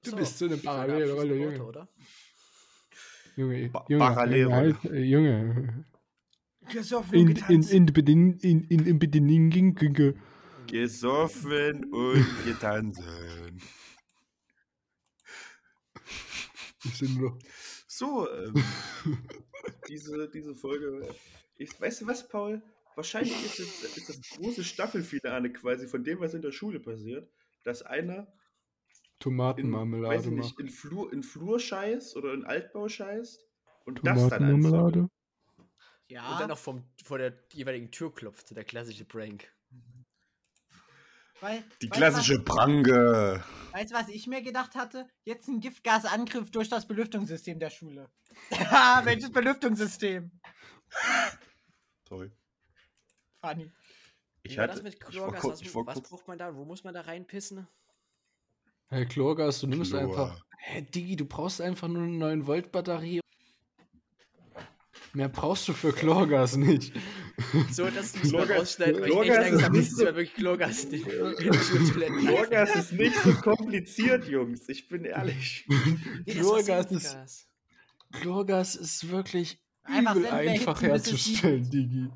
Du 0.02 0.10
so, 0.10 0.16
bist 0.16 0.38
so 0.38 0.46
eine 0.46 0.56
Parallelrolle, 0.56 1.36
Junge. 1.36 1.64
Oder? 1.64 1.88
Junge, 3.36 3.68
ba 3.68 3.84
Junge, 3.88 4.04
Parallelrolle. 4.04 4.76
Halt, 4.82 4.94
Junge. 5.04 5.84
Gesoffen 6.72 7.18
und 7.18 7.50
in, 7.52 7.62
in, 7.62 8.98
Bedingungen. 8.98 10.20
Gesoffen 10.66 11.84
und 11.92 12.44
getanzen. 12.44 13.60
Ich 16.84 16.96
sind 16.96 17.20
noch. 17.20 17.38
So, 18.00 18.26
ähm, 18.32 18.54
diese, 19.88 20.26
diese 20.30 20.54
Folge. 20.54 21.14
Ich, 21.58 21.78
weißt 21.78 22.00
du 22.00 22.06
was, 22.06 22.26
Paul? 22.26 22.62
Wahrscheinlich 22.94 23.36
ist, 23.44 23.60
es, 23.60 23.94
ist 23.94 24.08
das 24.08 24.22
große 24.22 24.64
Staffelfinale 24.64 25.52
quasi 25.52 25.86
von 25.86 26.02
dem, 26.02 26.18
was 26.18 26.32
in 26.32 26.40
der 26.40 26.50
Schule 26.50 26.80
passiert, 26.80 27.30
dass 27.62 27.82
einer 27.82 28.14
in, 28.14 28.16
weiß 28.16 28.28
Tomatenmarmelade 29.18 30.16
ich 30.16 30.30
nicht, 30.30 30.58
macht. 30.58 30.60
in, 30.60 30.70
Flur, 30.70 31.12
in 31.12 31.22
Flur 31.22 31.60
scheißt 31.60 32.16
oder 32.16 32.32
in 32.32 32.46
Altbau 32.46 32.88
scheißt 32.88 33.46
und 33.84 34.00
das 34.02 34.28
dann 34.28 34.44
anzündet. 34.44 34.70
Tomatenmarmelade? 34.70 35.00
Und 35.00 35.10
Ja, 36.08 36.38
dann 36.38 36.48
noch 36.48 36.58
vom, 36.58 36.82
vor 37.04 37.18
der 37.18 37.38
jeweiligen 37.52 37.90
Tür 37.90 38.14
klopft. 38.14 38.56
Der 38.56 38.64
klassische 38.64 39.04
Prank. 39.04 39.52
Weil, 41.40 41.64
Die 41.82 41.90
weißt 41.90 41.96
klassische 41.98 42.38
Pranke. 42.42 43.42
Was, 43.72 43.80
weißt 43.80 43.90
du, 43.90 43.94
was 43.94 44.08
ich 44.08 44.26
mir 44.26 44.42
gedacht 44.42 44.74
hatte? 44.74 45.06
Jetzt 45.24 45.48
ein 45.48 45.60
Giftgasangriff 45.60 46.50
durch 46.50 46.68
das 46.68 46.86
Belüftungssystem 46.86 47.58
der 47.58 47.70
Schule. 47.70 48.08
Ja, 48.50 49.00
welches 49.04 49.30
Belüftungssystem? 49.32 50.30
Sorry. 52.08 52.30
Funny. 53.40 53.70
Ich 54.42 54.52
Wie 54.52 54.56
war 54.56 54.64
hatte, 54.64 54.74
das 54.74 54.82
mit 54.82 54.94
ich 54.94 55.00
war 55.02 55.10
Chlorgas? 55.10 55.44
was 55.44 55.60
ich 55.60 55.74
war 55.74 55.86
was 55.86 56.00
braucht 56.00 56.26
man 56.28 56.38
da? 56.38 56.54
Wo 56.54 56.64
muss 56.64 56.82
man 56.84 56.94
da 56.94 57.02
reinpissen? 57.02 57.66
Hey, 58.88 59.06
Chlorgas, 59.06 59.60
du 59.60 59.66
nimmst 59.66 59.92
Chlor. 59.92 60.02
einfach. 60.02 60.44
Hä, 60.58 60.82
Digi, 60.82 61.16
du 61.16 61.24
brauchst 61.24 61.60
einfach 61.60 61.88
nur 61.88 62.02
eine 62.02 62.12
9 62.12 62.46
Volt 62.46 62.72
Batterie. 62.72 63.20
Mehr 65.12 65.28
brauchst 65.28 65.66
du 65.68 65.72
für 65.72 65.92
Chlorgas 65.92 66.56
nicht. 66.56 66.92
So, 67.70 67.88
dass 67.90 68.12
du 68.12 68.20
es 68.22 68.32
mal 68.32 68.44
Chlorgas- 68.44 68.58
rausschneiden, 68.58 69.00
weil 69.00 69.10
ich 69.10 69.30
echt 69.30 69.64
Angst 69.64 69.76
ist 69.78 69.96
so- 69.96 70.04
mal 70.04 70.14
wirklich 70.16 70.34
Chlorgas 70.34 70.88
Chlorgas 70.88 72.76
ist 72.76 72.92
nicht 72.92 73.16
so 73.22 73.32
kompliziert, 73.34 74.26
Jungs. 74.28 74.68
Ich 74.68 74.88
bin 74.88 75.04
ehrlich. 75.04 75.66
Chlorgas 76.26 76.90
ist. 76.90 77.48
Chlorgas 78.12 78.74
ist 78.76 79.08
wirklich 79.10 79.58
Einfach 79.82 80.16
einfach 80.32 80.82
herzustellen, 80.82 81.68
Digi. 81.70 82.08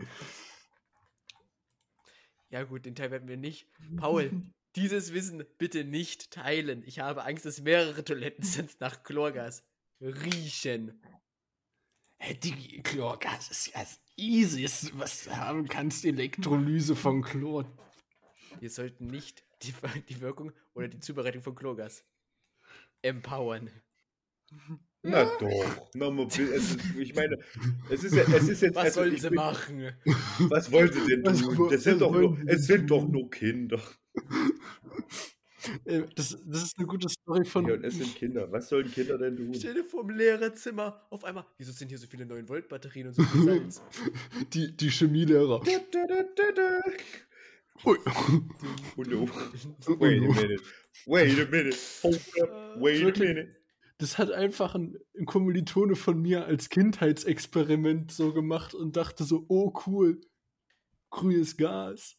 Ja 2.51 2.62
gut, 2.64 2.85
den 2.85 2.95
Teil 2.95 3.11
werden 3.11 3.28
wir 3.28 3.37
nicht. 3.37 3.66
Paul, 3.97 4.30
dieses 4.76 5.12
Wissen 5.12 5.45
bitte 5.59 5.85
nicht 5.85 6.30
teilen. 6.30 6.82
Ich 6.87 7.01
habe 7.01 7.24
Angst, 7.24 7.45
dass 7.45 7.61
mehrere 7.62 8.05
Toiletten 8.05 8.45
sind 8.45 8.80
nach 8.80 9.03
Chlorgas 9.03 9.64
riechen. 10.01 11.01
Digi, 12.33 12.81
Chlorgas 12.83 13.51
ist 13.51 13.66
ja 13.68 13.81
das 13.81 14.01
Easiest, 14.16 14.99
was 14.99 15.25
du 15.25 15.37
haben 15.37 15.68
kannst. 15.68 16.05
Elektrolyse 16.05 16.97
von 16.97 17.22
Chlor. 17.22 17.66
Wir 18.61 18.70
sollten 18.70 19.09
nicht 19.09 19.45
die, 19.62 19.75
die 20.09 20.20
Wirkung 20.20 20.53
oder 20.75 20.89
die 20.89 21.01
Zubereitung 21.01 21.43
von 21.43 21.55
Chlorgas 21.55 22.05
empowern. 23.03 23.70
Na 25.03 25.25
doch. 25.25 25.91
Na, 25.95 26.09
ist, 26.25 26.79
ich 26.99 27.14
meine, 27.14 27.39
es 27.91 28.05
ist, 28.05 28.14
ja, 28.14 28.22
es 28.22 28.49
ist 28.49 28.62
jetzt. 28.62 28.75
Was 28.75 28.85
also, 28.85 29.01
sollen 29.01 29.18
sie 29.18 29.29
bin- 29.29 29.37
machen? 29.37 29.93
Was 30.39 30.72
wollen 30.72 30.93
sie 30.93 31.07
denn 31.07 31.25
tun? 31.25 31.68
Das 31.70 31.83
sind 31.83 32.01
doch 32.01 32.12
nur, 32.12 32.39
es 32.47 32.66
sind 32.66 32.91
doch 32.91 33.07
nur 33.07 33.29
Kinder. 33.29 33.83
Äh, 35.85 36.03
Das, 36.15 36.37
das 36.47 36.62
ist 36.62 36.79
eine 36.79 36.87
gute 36.87 37.09
Story 37.09 37.45
von. 37.45 37.67
Ja, 37.67 37.75
und 37.75 37.85
es 37.85 37.97
sind 37.97 38.15
Kinder. 38.15 38.51
Was 38.51 38.69
sollen 38.69 38.91
Kinder 38.91 39.19
denn 39.19 39.37
tun? 39.37 39.55
Stell 39.55 39.75
dir 39.75 39.85
vor, 39.85 40.03
im 40.03 40.11
Lehrerzimmer 40.11 41.07
auf 41.11 41.25
einmal. 41.25 41.45
Wieso 41.59 41.73
sind 41.73 41.89
hier 41.89 41.99
so 41.99 42.07
viele 42.07 42.25
9-Volt-Batterien 42.25 43.09
und 43.09 43.15
so 43.15 43.23
viel 43.23 43.43
Salz? 43.45 43.83
Die, 44.53 44.77
die 44.77 44.91
Chemielehrer. 44.91 45.62
Ui. 47.85 47.99
Oh 48.97 49.03
no. 49.03 49.29
Wait 49.99 50.23
a 50.23 50.33
minute. 50.33 50.62
Wait 51.07 51.41
a 51.41 51.51
minute. 51.51 51.77
Hold 52.03 52.21
up. 52.43 52.77
Wait 52.81 53.03
a 53.03 53.19
minute. 53.19 53.57
Das 53.99 54.19
hat 54.19 54.33
einfach 54.33 54.75
ein, 54.75 54.97
ein 55.19 55.25
Kommilitone 55.25 55.95
von 55.95 56.21
mir 56.21 56.47
als 56.47 56.69
Kindheitsexperiment 56.69 58.11
so 58.11 58.33
gemacht 58.33 58.75
und 58.75 58.97
dachte 58.97 59.25
so, 59.25 59.45
oh 59.49 59.73
cool, 59.87 60.21
grünes 61.15 61.57
Gas, 61.57 62.17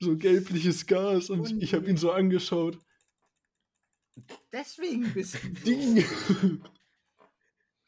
so 0.00 0.16
gelbliches 0.16 0.86
Gas 0.86 1.30
und 1.30 1.40
Und- 1.40 1.62
ich 1.62 1.74
habe 1.74 1.88
ihn 1.88 1.96
so 1.96 2.12
angeschaut. 2.12 2.78
Deswegen 4.52 5.12
bist 5.14 5.38
du. 5.42 5.48
Ding. 5.64 6.04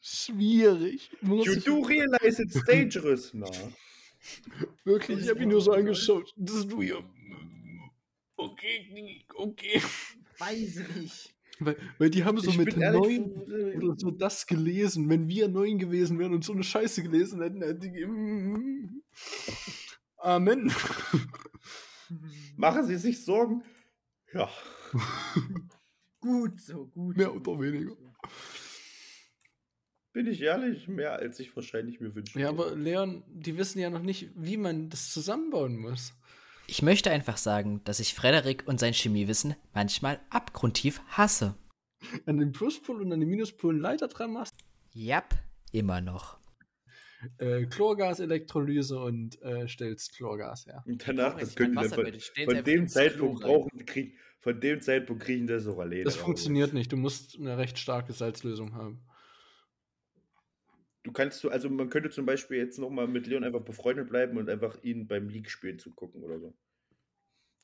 Schwierig. 0.01 1.11
Muss 1.21 1.45
You 1.45 1.53
ich, 1.53 1.63
do 1.63 1.81
realize 1.81 2.41
it's 2.41 2.63
dangerous. 2.65 3.31
Na. 3.33 3.47
wirklich, 4.83 5.19
ich 5.19 5.29
habe 5.29 5.43
ihn 5.43 5.49
nur 5.49 5.61
so 5.61 5.71
angeschaut. 5.73 6.33
Das 6.35 6.57
ist 6.57 6.71
du 6.71 6.81
hier. 6.81 7.03
Okay, 8.35 9.23
okay. 9.35 9.81
Weiß 10.39 10.81
nicht. 10.95 11.33
Weil, 11.59 11.77
weil 11.99 12.09
die 12.09 12.23
haben 12.23 12.39
so 12.39 12.49
Ich 12.49 12.57
mit 12.57 12.75
neun 12.75 13.31
oder 13.77 13.95
so 13.97 14.09
das 14.11 14.47
gelesen. 14.47 15.07
Wenn 15.09 15.27
wir 15.27 15.47
neun 15.47 15.77
gewesen 15.77 16.17
wären 16.19 16.33
und 16.33 16.43
so 16.43 16.53
eine 16.53 16.63
Scheiße 16.63 17.03
gelesen 17.03 17.41
hätten, 17.41 17.61
hätten 17.61 17.81
die. 17.81 18.07
Amen. 20.23 20.71
Machen 22.55 22.85
Sie 22.85 22.95
sich 22.95 23.25
Sorgen? 23.25 23.63
Ja. 24.33 24.49
Gut 26.21 26.61
so, 26.61 26.85
gut. 26.85 27.17
Mehr 27.17 27.35
oder 27.35 27.59
weniger. 27.59 27.97
Bin 30.13 30.25
ich 30.27 30.39
ehrlich, 30.39 30.87
mehr 30.87 31.11
als 31.11 31.41
ich 31.41 31.53
wahrscheinlich 31.53 31.99
mir 31.99 32.15
wünsche. 32.15 32.39
Ja, 32.39 32.47
aber 32.47 32.73
Leon, 32.73 33.23
die 33.27 33.57
wissen 33.57 33.79
ja 33.79 33.89
noch 33.89 34.03
nicht, 34.03 34.29
wie 34.35 34.55
man 34.55 34.89
das 34.89 35.11
zusammenbauen 35.11 35.77
muss. 35.77 36.13
Ich 36.67 36.81
möchte 36.81 37.11
einfach 37.11 37.35
sagen, 37.35 37.81
dass 37.83 37.99
ich 37.99 38.13
Frederik 38.13 38.63
und 38.65 38.79
sein 38.79 38.93
Chemiewissen 38.93 39.55
manchmal 39.73 40.21
abgrundtief 40.29 41.01
hasse. 41.09 41.55
An 42.25 42.37
den 42.37 42.53
Pluspol 42.53 43.01
und 43.01 43.11
an 43.11 43.19
den 43.19 43.29
Minuspol 43.29 43.73
einen 43.73 43.81
Leiter 43.81 44.07
dran 44.07 44.31
machst. 44.31 44.53
Jap, 44.93 45.35
immer 45.73 45.99
noch. 45.99 46.37
Äh, 47.37 47.65
Chlorgas-Elektrolyse 47.65 48.99
und 48.99 49.41
äh, 49.41 49.67
stellst 49.67 50.15
Chlorgas 50.15 50.65
her. 50.65 50.83
Und 50.85 51.07
danach, 51.07 51.37
das 51.37 51.55
können 51.55 51.75
die 51.75 51.87
dann 51.87 51.89
von, 51.89 52.13
von 52.45 52.63
dem 52.63 52.87
Zeitpunkt 52.87 53.41
brauchen, 53.41 53.85
krieg, 53.85 54.17
von 54.39 54.59
dem 54.59 54.81
Zeitpunkt 54.81 55.23
kriegen 55.23 55.47
das 55.47 55.67
auch 55.67 55.79
alleine. 55.79 56.03
Das 56.03 56.17
raus. 56.17 56.23
funktioniert 56.23 56.73
nicht. 56.73 56.91
Du 56.91 56.97
musst 56.97 57.37
eine 57.37 57.57
recht 57.57 57.77
starke 57.79 58.13
Salzlösung 58.13 58.73
haben. 58.75 59.01
Du 61.03 61.11
kannst, 61.11 61.43
du- 61.43 61.49
also 61.49 61.69
man 61.69 61.89
könnte 61.89 62.09
zum 62.09 62.25
Beispiel 62.25 62.57
jetzt 62.57 62.79
nochmal 62.79 63.07
mit 63.07 63.27
Leon 63.27 63.43
einfach 63.43 63.61
befreundet 63.61 64.09
bleiben 64.09 64.37
und 64.37 64.49
einfach 64.49 64.81
ihn 64.83 65.07
beim 65.07 65.27
League 65.29 65.49
spielen 65.49 65.79
zugucken 65.79 66.23
oder 66.23 66.39
so. 66.39 66.53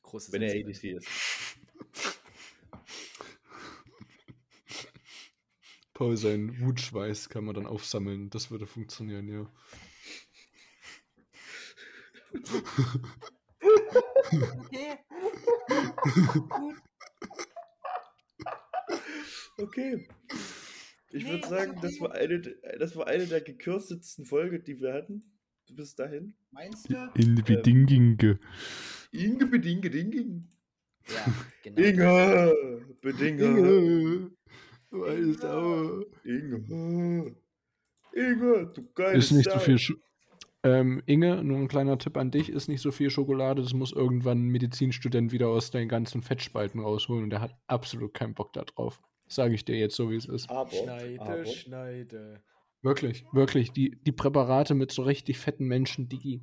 Großes 0.04 0.32
Wenn 0.34 0.42
er. 0.42 0.52
ADC 0.54 0.84
ist. 0.98 1.08
Paul, 6.00 6.16
seinen 6.16 6.62
Wutschweiß 6.62 7.28
kann 7.28 7.44
man 7.44 7.56
dann 7.56 7.66
aufsammeln. 7.66 8.30
Das 8.30 8.52
würde 8.52 8.66
funktionieren, 8.66 9.28
ja. 9.28 9.52
Okay. 14.56 14.98
gut. 16.50 16.78
Okay. 19.58 20.08
Ich 21.12 21.26
Nee, 21.26 21.32
würde 21.32 21.48
sagen, 21.50 21.72
okay. 21.72 21.80
das 21.82 22.00
war, 22.00 22.14
eine, 22.14 22.40
das 22.80 22.96
war 22.96 23.08
eine 23.08 23.28
der 23.28 23.42
gekürztesten 23.42 24.26
Folgen, 24.26 24.64
die 24.64 24.80
wir 24.80 24.94
hatten. 24.94 25.24
Bis 25.70 25.96
dahin. 25.96 26.34
Meinst 26.52 26.90
du? 26.90 26.96
In 27.16 27.36
Ähm, 27.38 27.44
Bedinginge. 27.44 28.40
Inge 29.12 29.46
bedinge 29.48 29.90
dinging. 29.90 30.48
Ja, 31.08 31.26
genau. 31.64 31.82
Inge 31.82 32.96
bedinge. 33.02 33.44
Inge. 33.44 34.32
Weiß 34.92 35.38
Dauer. 35.38 36.06
Inge. 36.24 37.36
Inge, 38.14 38.72
du 38.74 38.92
geile 38.96 39.18
Ist 39.18 39.32
nicht 39.32 39.50
so 39.50 39.58
Sau. 39.58 39.60
viel. 39.60 39.78
Sch 39.78 39.94
ähm, 40.62 41.02
Inge, 41.06 41.42
nur 41.44 41.58
ein 41.58 41.70
kleiner 41.70 41.98
Tipp 41.98 42.18
an 42.18 42.32
dich: 42.32 42.50
ist 42.50 42.68
nicht 42.68 42.82
so 42.82 42.92
viel 42.92 43.10
Schokolade. 43.10 43.62
Das 43.62 43.74
muss 43.74 43.94
irgendwann 43.94 44.40
ein 44.46 44.50
Medizinstudent 44.50 45.32
wieder 45.32 45.48
aus 45.48 45.72
den 45.72 45.88
ganzen 45.88 46.22
Fettspalten 46.22 46.82
rausholen 46.82 47.24
und 47.24 47.30
der 47.30 47.42
hat 47.42 47.56
absolut 47.68 48.14
keinen 48.14 48.34
Bock 48.34 48.52
da 48.54 48.64
drauf. 48.64 49.00
Sage 49.28 49.54
ich 49.54 49.64
dir 49.64 49.78
jetzt 49.78 49.96
so, 49.96 50.10
wie 50.10 50.16
es 50.16 50.26
ist. 50.26 50.50
Aber, 50.50 50.70
Schneide, 50.72 51.22
aber 51.22 51.46
schneide. 51.46 52.44
Wirklich, 52.82 53.26
wirklich. 53.32 53.72
Die, 53.72 54.02
die 54.02 54.12
Präparate 54.12 54.74
mit 54.74 54.92
so 54.92 55.04
richtig 55.04 55.38
fetten 55.38 55.66
Menschen, 55.66 56.10
Digi. 56.10 56.42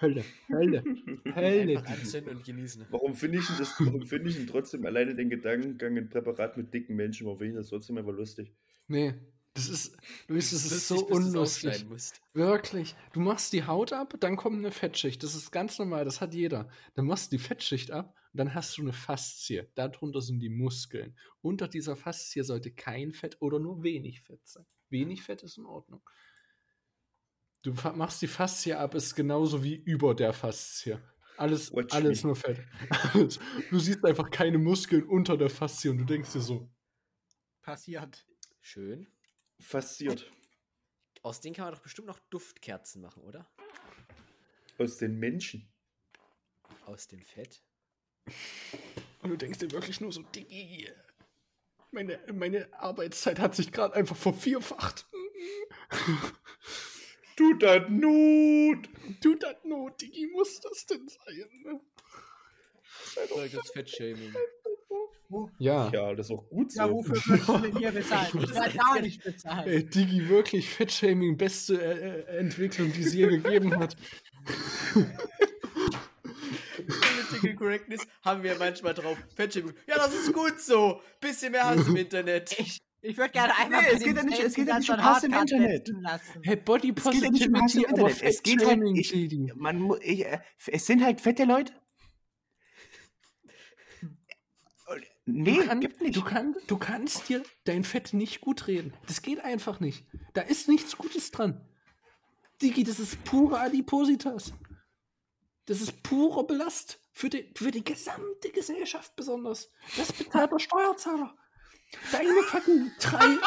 Hölle, 0.00 0.24
Hölle, 0.48 0.84
Hölle. 1.34 1.86
Anzünden 1.86 2.36
und 2.36 2.44
genießen. 2.44 2.86
warum 2.90 3.14
finde 3.14 3.38
ich, 3.38 3.46
denn 3.46 3.56
das- 3.58 3.74
warum 3.80 4.06
finde 4.06 4.30
ich 4.30 4.36
denn 4.36 4.46
trotzdem 4.46 4.86
alleine 4.86 5.14
den 5.14 5.28
Gedankengang 5.28 5.96
in 5.96 6.08
Präparat 6.08 6.56
mit 6.56 6.72
dicken 6.72 6.94
Menschen, 6.96 7.26
warum 7.26 7.38
finde 7.38 7.52
ich 7.52 7.58
das 7.58 7.68
trotzdem 7.70 7.98
einfach 7.98 8.12
lustig? 8.12 8.52
Nee, 8.86 9.14
das 9.54 9.68
ist, 9.68 9.96
Luis, 10.28 10.50
das 10.52 10.64
ist 10.66 10.90
Lustig, 10.90 10.98
so 10.98 11.06
unlustig. 11.08 11.86
Wirklich. 12.32 12.94
Du 13.12 13.18
machst 13.20 13.52
die 13.52 13.64
Haut 13.64 13.92
ab, 13.92 14.14
dann 14.20 14.36
kommt 14.36 14.58
eine 14.58 14.70
Fettschicht. 14.70 15.22
Das 15.24 15.34
ist 15.34 15.50
ganz 15.50 15.78
normal, 15.80 16.04
das 16.04 16.20
hat 16.20 16.32
jeder. 16.32 16.68
Dann 16.94 17.06
machst 17.06 17.32
du 17.32 17.36
die 17.36 17.42
Fettschicht 17.42 17.90
ab 17.90 18.14
und 18.32 18.38
dann 18.38 18.54
hast 18.54 18.78
du 18.78 18.82
eine 18.82 18.92
Faszie. 18.92 19.66
Darunter 19.74 20.20
sind 20.20 20.38
die 20.40 20.48
Muskeln. 20.48 21.16
Unter 21.40 21.66
dieser 21.66 21.96
Faszie 21.96 22.44
sollte 22.44 22.70
kein 22.70 23.10
Fett 23.12 23.36
oder 23.40 23.58
nur 23.58 23.82
wenig 23.82 24.20
Fett 24.22 24.46
sein. 24.46 24.64
Wenig 24.90 25.22
Fett 25.22 25.42
ist 25.42 25.58
in 25.58 25.66
Ordnung. 25.66 26.02
Du 27.62 27.72
machst 27.94 28.22
die 28.22 28.28
Faszie 28.28 28.74
ab, 28.74 28.94
ist 28.94 29.14
genauso 29.14 29.62
wie 29.64 29.74
über 29.74 30.14
der 30.14 30.32
Faszie. 30.32 30.98
Alles, 31.36 31.72
Watch 31.72 31.94
alles 31.94 32.22
me. 32.22 32.28
nur 32.28 32.36
Fett. 32.36 32.60
Du 33.70 33.78
siehst 33.78 34.04
einfach 34.04 34.30
keine 34.30 34.58
Muskeln 34.58 35.04
unter 35.04 35.36
der 35.36 35.50
Faszie 35.50 35.88
und 35.90 35.98
du 35.98 36.04
denkst 36.04 36.32
dir 36.32 36.40
so, 36.40 36.68
Passiert. 37.62 38.24
Schön. 38.60 39.06
Fasziniert. 39.60 40.30
Aus 41.22 41.40
denen 41.40 41.54
kann 41.54 41.66
man 41.66 41.74
doch 41.74 41.82
bestimmt 41.82 42.06
noch 42.06 42.18
Duftkerzen 42.30 43.02
machen, 43.02 43.22
oder? 43.22 43.46
Aus 44.78 44.96
den 44.96 45.18
Menschen. 45.18 45.68
Aus 46.86 47.08
dem 47.08 47.22
Fett. 47.22 47.62
Und 49.20 49.30
du 49.30 49.36
denkst 49.36 49.58
dir 49.58 49.70
wirklich 49.70 50.00
nur 50.00 50.12
so, 50.12 50.22
Diggi, 50.22 50.88
meine, 51.90 52.20
meine 52.32 52.72
Arbeitszeit 52.72 53.38
hat 53.38 53.54
sich 53.54 53.72
gerade 53.72 53.94
einfach 53.94 54.16
vervierfacht. 54.16 55.06
Tut 57.38 57.62
das 57.62 57.82
Not! 57.88 58.88
Tut 59.22 59.44
das 59.44 59.54
Not, 59.62 60.00
Diggi, 60.00 60.26
muss 60.26 60.60
das 60.60 60.84
denn 60.86 61.06
sein? 61.08 61.48
ne? 61.64 61.80
Solches 63.28 63.70
Fettshaming. 63.70 64.34
Ja. 65.60 65.88
Ja, 65.92 66.14
das 66.14 66.26
ist 66.26 66.32
auch 66.32 66.48
gut 66.48 66.72
so. 66.72 66.80
Ja, 66.80 66.90
wofür 66.90 67.14
würdest 67.14 67.48
du 67.48 67.58
denn 67.58 67.78
hier 67.78 67.92
bezahlen? 67.92 68.28
Ich 68.42 68.54
werde 68.54 68.76
gar 68.76 69.00
nicht 69.00 69.22
bezahlt. 69.22 69.68
Ey, 69.68 69.84
Digi, 69.84 70.28
wirklich 70.28 70.68
Fettshaming, 70.68 71.36
beste 71.36 71.80
äh, 71.80 72.22
äh, 72.22 72.38
Entwicklung, 72.38 72.92
die 72.92 73.02
es 73.02 73.14
je 73.14 73.28
gegeben 73.28 73.78
hat. 73.78 73.96
Political 76.74 77.54
Correctness 77.54 78.00
haben 78.24 78.42
wir 78.42 78.56
manchmal 78.58 78.94
drauf. 78.94 79.16
Fettshaming. 79.36 79.74
Ja, 79.86 79.96
das 79.96 80.12
ist 80.12 80.32
gut 80.32 80.60
so. 80.60 81.00
Bisschen 81.20 81.52
mehr 81.52 81.66
Hass 81.66 81.86
im 81.86 81.94
Internet. 81.94 82.58
Ich, 82.58 82.78
ich 83.02 83.16
würde 83.16 83.30
gerne 83.32 83.56
einmal 83.56 83.82
Nee, 83.82 83.88
es 83.92 84.02
geht 84.04 84.16
ja 84.16 84.22
nicht- 84.22 84.40
es 84.42 84.54
geht 84.54 84.68
ja 84.68 84.78
nicht 84.78 84.90
um 84.90 85.02
Hass 85.04 85.22
im 85.22 85.32
Internet. 85.32 85.90
Hey, 86.42 86.56
Body 86.56 86.92
Es 86.96 87.04
geht 87.04 87.22
ja 87.22 87.30
nicht 87.30 87.48
um 87.48 87.60
Hass 87.60 87.74
im 87.74 87.82
Positivity, 87.82 87.90
Internet. 87.90 88.22
Es 88.22 88.42
geht 88.42 88.66
halt, 88.66 88.82
ich, 88.98 89.54
man, 89.54 89.90
ich, 90.00 90.26
äh, 90.26 90.40
es 90.66 90.86
sind 90.86 91.02
halt 91.04 91.20
fette 91.20 91.44
Leute. 91.44 91.72
Nee, 95.30 95.56
Du, 95.58 95.66
kann, 95.66 95.80
gibt 95.80 96.00
nicht. 96.00 96.16
Du, 96.16 96.24
kann, 96.24 96.56
du 96.68 96.78
kannst 96.78 97.28
dir 97.28 97.42
dein 97.64 97.84
Fett 97.84 98.14
nicht 98.14 98.40
gut 98.40 98.66
reden. 98.66 98.94
Das 99.06 99.20
geht 99.20 99.40
einfach 99.44 99.78
nicht. 99.78 100.06
Da 100.32 100.40
ist 100.40 100.68
nichts 100.68 100.96
Gutes 100.96 101.30
dran. 101.30 101.60
Digi, 102.62 102.82
das 102.82 102.98
ist 102.98 103.22
pure 103.24 103.60
Adipositas. 103.60 104.54
Das 105.66 105.82
ist 105.82 106.02
purer 106.02 106.44
Belast. 106.46 107.00
Für 107.12 107.28
die, 107.28 107.52
für 107.54 107.70
die 107.70 107.84
gesamte 107.84 108.50
Gesellschaft 108.52 109.14
besonders. 109.16 109.70
Das 109.98 110.12
bezahlt 110.14 110.50
der 110.52 110.58
Steuerzahler. 110.60 111.36
Deine 112.12 112.42
fucking 112.42 112.92
drei, 113.00 113.38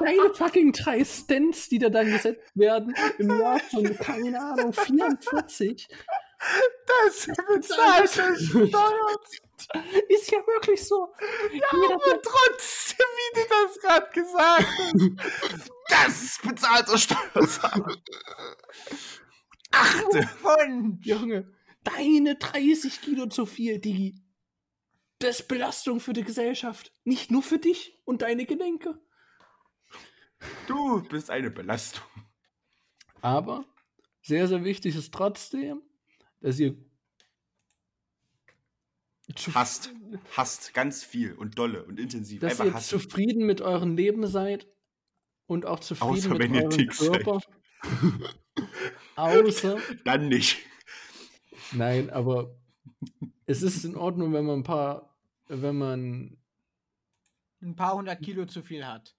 deine 0.00 0.34
fucking 0.34 0.72
drei 0.72 1.04
Stents, 1.04 1.68
die 1.68 1.78
da 1.78 1.88
dann 1.88 2.10
gesetzt 2.10 2.50
werden, 2.54 2.94
im 3.18 3.38
Jahr 3.40 3.60
von, 3.60 3.96
keine 3.98 4.40
Ahnung, 4.40 4.72
44, 4.72 5.88
das 6.86 7.26
bezahlt 7.46 8.10
Steuern. 8.10 8.34
ist 10.08 10.30
ja 10.30 10.38
wirklich 10.46 10.84
so. 10.84 11.08
Jeder, 11.52 11.94
Aber 11.94 12.22
trotzdem, 12.22 13.06
wie 13.16 13.40
du 13.40 13.46
das 13.48 13.80
gerade 13.80 14.10
gesagt 14.12 14.66
hast, 14.78 15.68
das 15.88 16.38
bezahlt 16.42 16.88
der 16.88 16.98
Steuerzahler. 16.98 17.96
Achte. 19.70 20.28
Und 20.64 21.04
Junge, 21.04 21.52
deine 21.84 22.36
30 22.36 23.00
Kilo 23.00 23.26
zu 23.26 23.46
viel, 23.46 23.78
Digi. 23.78 24.14
Das 25.18 25.40
ist 25.40 25.48
Belastung 25.48 26.00
für 26.00 26.12
die 26.12 26.22
Gesellschaft. 26.22 26.92
Nicht 27.04 27.30
nur 27.30 27.42
für 27.42 27.58
dich 27.58 27.98
und 28.04 28.22
deine 28.22 28.46
Gelenke. 28.46 29.00
Du 30.66 31.02
bist 31.08 31.30
eine 31.30 31.50
Belastung. 31.50 32.04
Aber 33.20 33.64
sehr, 34.22 34.46
sehr 34.46 34.62
wichtig 34.62 34.94
ist 34.94 35.12
trotzdem, 35.12 35.82
dass 36.40 36.60
ihr 36.60 36.76
Hasst. 39.54 39.92
Hasst 40.36 40.72
ganz 40.72 41.04
viel 41.04 41.34
und 41.34 41.58
dolle 41.58 41.84
und 41.84 42.00
intensiv. 42.00 42.40
dass 42.40 42.60
ihr 42.60 42.72
hassen. 42.72 43.00
zufrieden 43.00 43.44
mit 43.44 43.60
eurem 43.60 43.94
Leben 43.94 44.26
seid 44.26 44.66
und 45.46 45.66
auch 45.66 45.80
zufrieden 45.80 46.12
Außer 46.12 46.34
mit 46.34 46.50
eurem. 46.50 46.88
Körper. 46.88 47.40
Außer, 49.16 49.78
Dann 50.04 50.28
nicht. 50.28 50.58
nein, 51.72 52.08
aber 52.08 52.56
es 53.46 53.62
ist 53.62 53.84
in 53.84 53.96
Ordnung, 53.96 54.32
wenn 54.32 54.46
man 54.46 54.60
ein 54.60 54.64
paar, 54.64 55.07
wenn 55.48 55.76
man 55.76 56.38
ein 57.60 57.74
paar 57.76 57.94
hundert 57.94 58.22
Kilo 58.22 58.46
zu 58.46 58.62
viel 58.62 58.86
hat. 58.86 59.14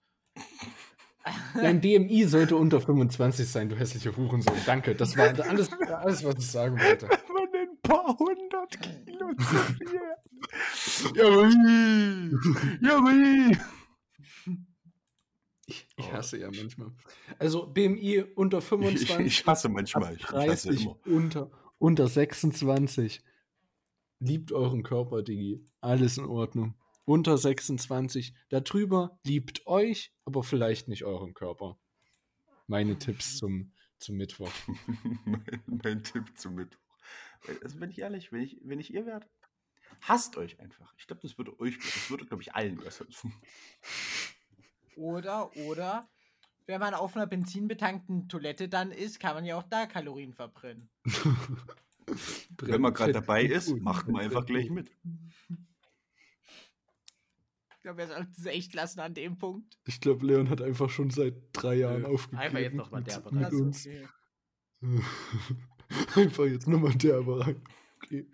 Dein 1.54 1.80
DMI 1.80 2.24
sollte 2.24 2.56
unter 2.56 2.80
25 2.80 3.46
sein, 3.46 3.68
du 3.68 3.76
hässliche 3.76 4.16
Hurensohn. 4.16 4.56
Danke, 4.64 4.94
das 4.94 5.16
war 5.16 5.26
alles, 5.48 5.70
alles 5.72 6.24
was 6.24 6.36
ich 6.38 6.50
sagen 6.50 6.78
wollte. 6.78 7.06
Man 7.06 7.50
ein 7.60 7.78
paar 7.82 8.18
hundert 8.18 8.80
Kilo 8.80 9.34
zu 9.34 9.56
viel. 9.74 10.00
Jawohl. 11.14 12.40
Jawohl. 12.80 13.58
Ich, 15.66 15.86
ich 15.96 16.12
hasse 16.12 16.38
ja 16.38 16.48
manchmal. 16.50 16.92
Also 17.38 17.66
BMI 17.66 18.24
unter 18.34 18.58
Ich, 18.58 18.64
25, 18.64 19.26
ich 19.26 19.46
hasse 19.46 19.68
manchmal. 19.68 20.16
Ich 20.16 20.24
hasse 20.24 20.68
30 20.68 20.82
immer. 20.82 20.98
unter, 21.06 21.50
unter 21.78 22.08
26. 22.08 23.22
Liebt 24.22 24.52
euren 24.52 24.82
Körper, 24.82 25.22
Digi. 25.22 25.64
Alles 25.80 26.18
in 26.18 26.26
Ordnung. 26.26 26.74
Unter 27.06 27.38
26. 27.38 28.34
Darüber 28.50 29.18
liebt 29.24 29.66
euch, 29.66 30.12
aber 30.26 30.42
vielleicht 30.42 30.88
nicht 30.88 31.04
euren 31.04 31.32
Körper. 31.32 31.78
Meine 32.66 32.98
Tipps 32.98 33.38
zum, 33.38 33.72
zum 33.98 34.18
Mittwoch. 34.18 34.52
mein, 35.24 35.42
mein 35.66 36.04
Tipp 36.04 36.36
zum 36.36 36.54
Mittwoch. 36.54 36.78
Also, 37.62 37.80
wenn 37.80 37.90
ich 37.90 37.98
ehrlich, 37.98 38.30
wenn 38.30 38.42
ich, 38.42 38.60
wenn 38.62 38.78
ich 38.78 38.92
ihr 38.92 39.06
wärt, 39.06 39.26
hasst 40.02 40.36
euch 40.36 40.60
einfach. 40.60 40.94
Ich 40.98 41.06
glaube, 41.06 41.22
das 41.22 41.38
würde 41.38 41.58
euch, 41.58 41.78
das 41.78 42.10
würde, 42.10 42.26
glaube 42.26 42.42
ich, 42.42 42.54
allen 42.54 42.76
besser 42.76 43.08
tun. 43.08 43.32
Oder, 44.96 45.56
oder, 45.56 46.10
wenn 46.66 46.78
man 46.78 46.92
auf 46.92 47.16
einer 47.16 47.26
benzinbetankten 47.26 48.28
Toilette 48.28 48.68
dann 48.68 48.92
ist, 48.92 49.18
kann 49.18 49.34
man 49.34 49.46
ja 49.46 49.56
auch 49.56 49.62
da 49.62 49.86
Kalorien 49.86 50.34
verbrennen. 50.34 50.90
Wenn 52.58 52.80
man 52.80 52.92
gerade 52.94 53.12
dabei 53.12 53.44
ist, 53.44 53.74
macht 53.80 54.08
man 54.08 54.22
einfach 54.22 54.44
gleich 54.46 54.70
mit. 54.70 54.90
Ich 57.74 57.82
glaube, 57.82 57.98
wir 57.98 58.08
sollten 58.08 58.32
es 58.36 58.44
echt 58.46 58.74
lassen 58.74 59.00
an 59.00 59.14
dem 59.14 59.38
Punkt. 59.38 59.78
Ich 59.86 60.00
glaube, 60.00 60.26
Leon 60.26 60.50
hat 60.50 60.60
einfach 60.60 60.90
schon 60.90 61.10
seit 61.10 61.34
drei 61.52 61.76
Jahren 61.76 62.04
aufgegeben. 62.04 62.38
einfach 62.42 62.58
jetzt 62.58 62.74
noch 62.74 62.90
mal 62.90 62.98
mit- 62.98 63.06
derbe 63.08 63.30
mit 63.34 63.36
rein. 63.38 63.44
Also, 63.44 63.64
uns. 63.64 63.86
okay. 63.86 64.08
einfach 66.14 66.44
jetzt 66.44 66.66
nochmal 66.68 66.94
derbe 66.94 67.40
rein. 67.46 67.62
Okay. 68.02 68.30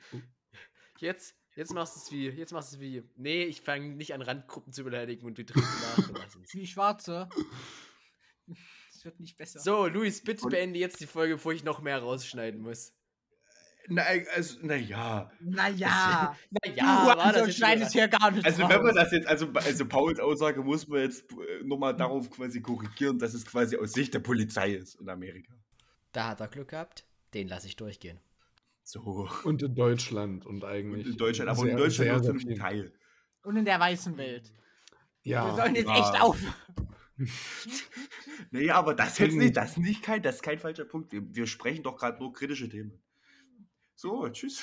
Jetzt, 0.99 1.37
jetzt 1.55 1.72
machst 1.74 1.95
du 1.97 2.01
es 2.01 2.11
wie, 2.12 2.29
jetzt 2.31 2.53
machst 2.53 2.72
du 2.72 2.77
es 2.77 2.81
wie. 2.83 3.03
Nee, 3.16 3.45
ich 3.45 3.61
fange 3.61 3.95
nicht 3.95 4.14
an 4.14 4.22
Randgruppen 4.22 4.72
zu 4.72 4.83
beleidigen 4.83 5.24
und 5.27 5.39
wir 5.39 5.47
treten 5.47 5.61
nach. 5.61 6.37
Wie 6.53 6.66
Schwarze. 6.66 7.29
Das 8.93 9.05
wird 9.05 9.20
nicht 9.20 9.37
besser. 9.37 9.61
So, 9.61 9.87
Luis, 9.87 10.22
bitte 10.24 10.45
Und- 10.45 10.51
beende 10.51 10.79
jetzt 10.81 11.01
die 11.01 11.07
Folge, 11.07 11.35
bevor 11.35 11.53
ich 11.53 11.62
noch 11.62 11.81
mehr 11.83 11.99
rausschneiden 12.01 12.61
muss. 12.62 12.95
Nein, 13.89 14.26
also, 14.34 14.59
naja. 14.66 15.30
Naja. 15.41 16.37
Naja, 16.64 17.14
du 17.14 17.20
also 17.20 17.51
schneidest 17.53 17.93
hier 17.93 18.09
gar 18.09 18.30
nicht 18.30 18.45
Also, 18.45 18.62
raus. 18.62 18.70
wenn 18.72 18.82
man 18.82 18.95
das 18.95 19.12
jetzt, 19.12 19.26
also, 19.26 19.49
also 19.55 19.87
Pauls 19.87 20.18
Aussage 20.20 20.62
muss 20.62 20.89
man 20.89 21.01
jetzt 21.01 21.30
äh, 21.32 21.62
nochmal 21.64 21.95
darauf 21.97 22.30
quasi 22.30 22.61
korrigieren, 22.61 23.18
dass 23.18 23.34
es 23.34 23.45
quasi 23.47 23.76
aus 23.76 23.93
Sicht 23.93 24.12
der 24.14 24.20
Polizei 24.20 24.72
ist 24.74 24.97
in 25.01 25.09
Amerika. 25.09 25.53
Da 26.12 26.28
hat 26.28 26.41
er 26.41 26.49
Glück 26.49 26.68
gehabt. 26.68 27.05
Den 27.34 27.49
lasse 27.49 27.66
ich 27.66 27.76
durchgehen. 27.76 28.18
So. 28.82 29.28
Und 29.45 29.62
in 29.62 29.74
Deutschland 29.74 30.47
und 30.47 30.62
Und 30.62 30.64
eigentlich. 30.64 31.07
in 31.07 31.16
Deutschland, 31.16 31.51
aber 31.51 31.62
in 31.62 31.68
sehr, 31.68 31.76
Deutschland 31.76 31.95
sehr, 31.97 32.12
nur 32.12 32.20
zu 32.22 32.24
sehr 32.24 32.32
einem 32.32 32.41
viel. 32.49 32.59
Teil. 32.59 32.93
Und 33.43 33.57
in 33.57 33.64
der 33.64 33.78
weißen 33.80 34.16
Welt. 34.16 34.53
Wir 35.22 35.32
Ja, 35.32 35.55
sollen 35.57 35.74
jetzt 35.74 35.89
ja. 35.89 35.99
echt 36.12 36.22
auf. 36.22 36.39
Naja, 38.51 38.74
aber 38.76 38.95
das 38.95 39.09
jetzt 39.18 39.20
Deswegen- 39.20 39.39
nicht, 39.39 39.57
das 39.57 39.76
nicht 39.76 40.03
kein, 40.03 40.22
das 40.22 40.37
ist 40.37 40.43
kein 40.43 40.59
falscher 40.59 40.84
Punkt. 40.84 41.12
Wir, 41.12 41.22
wir 41.34 41.47
sprechen 41.47 41.82
doch 41.82 41.97
gerade 41.97 42.18
nur 42.18 42.32
kritische 42.32 42.68
Themen. 42.68 42.93
So, 43.97 44.28
tschüss. 44.28 44.62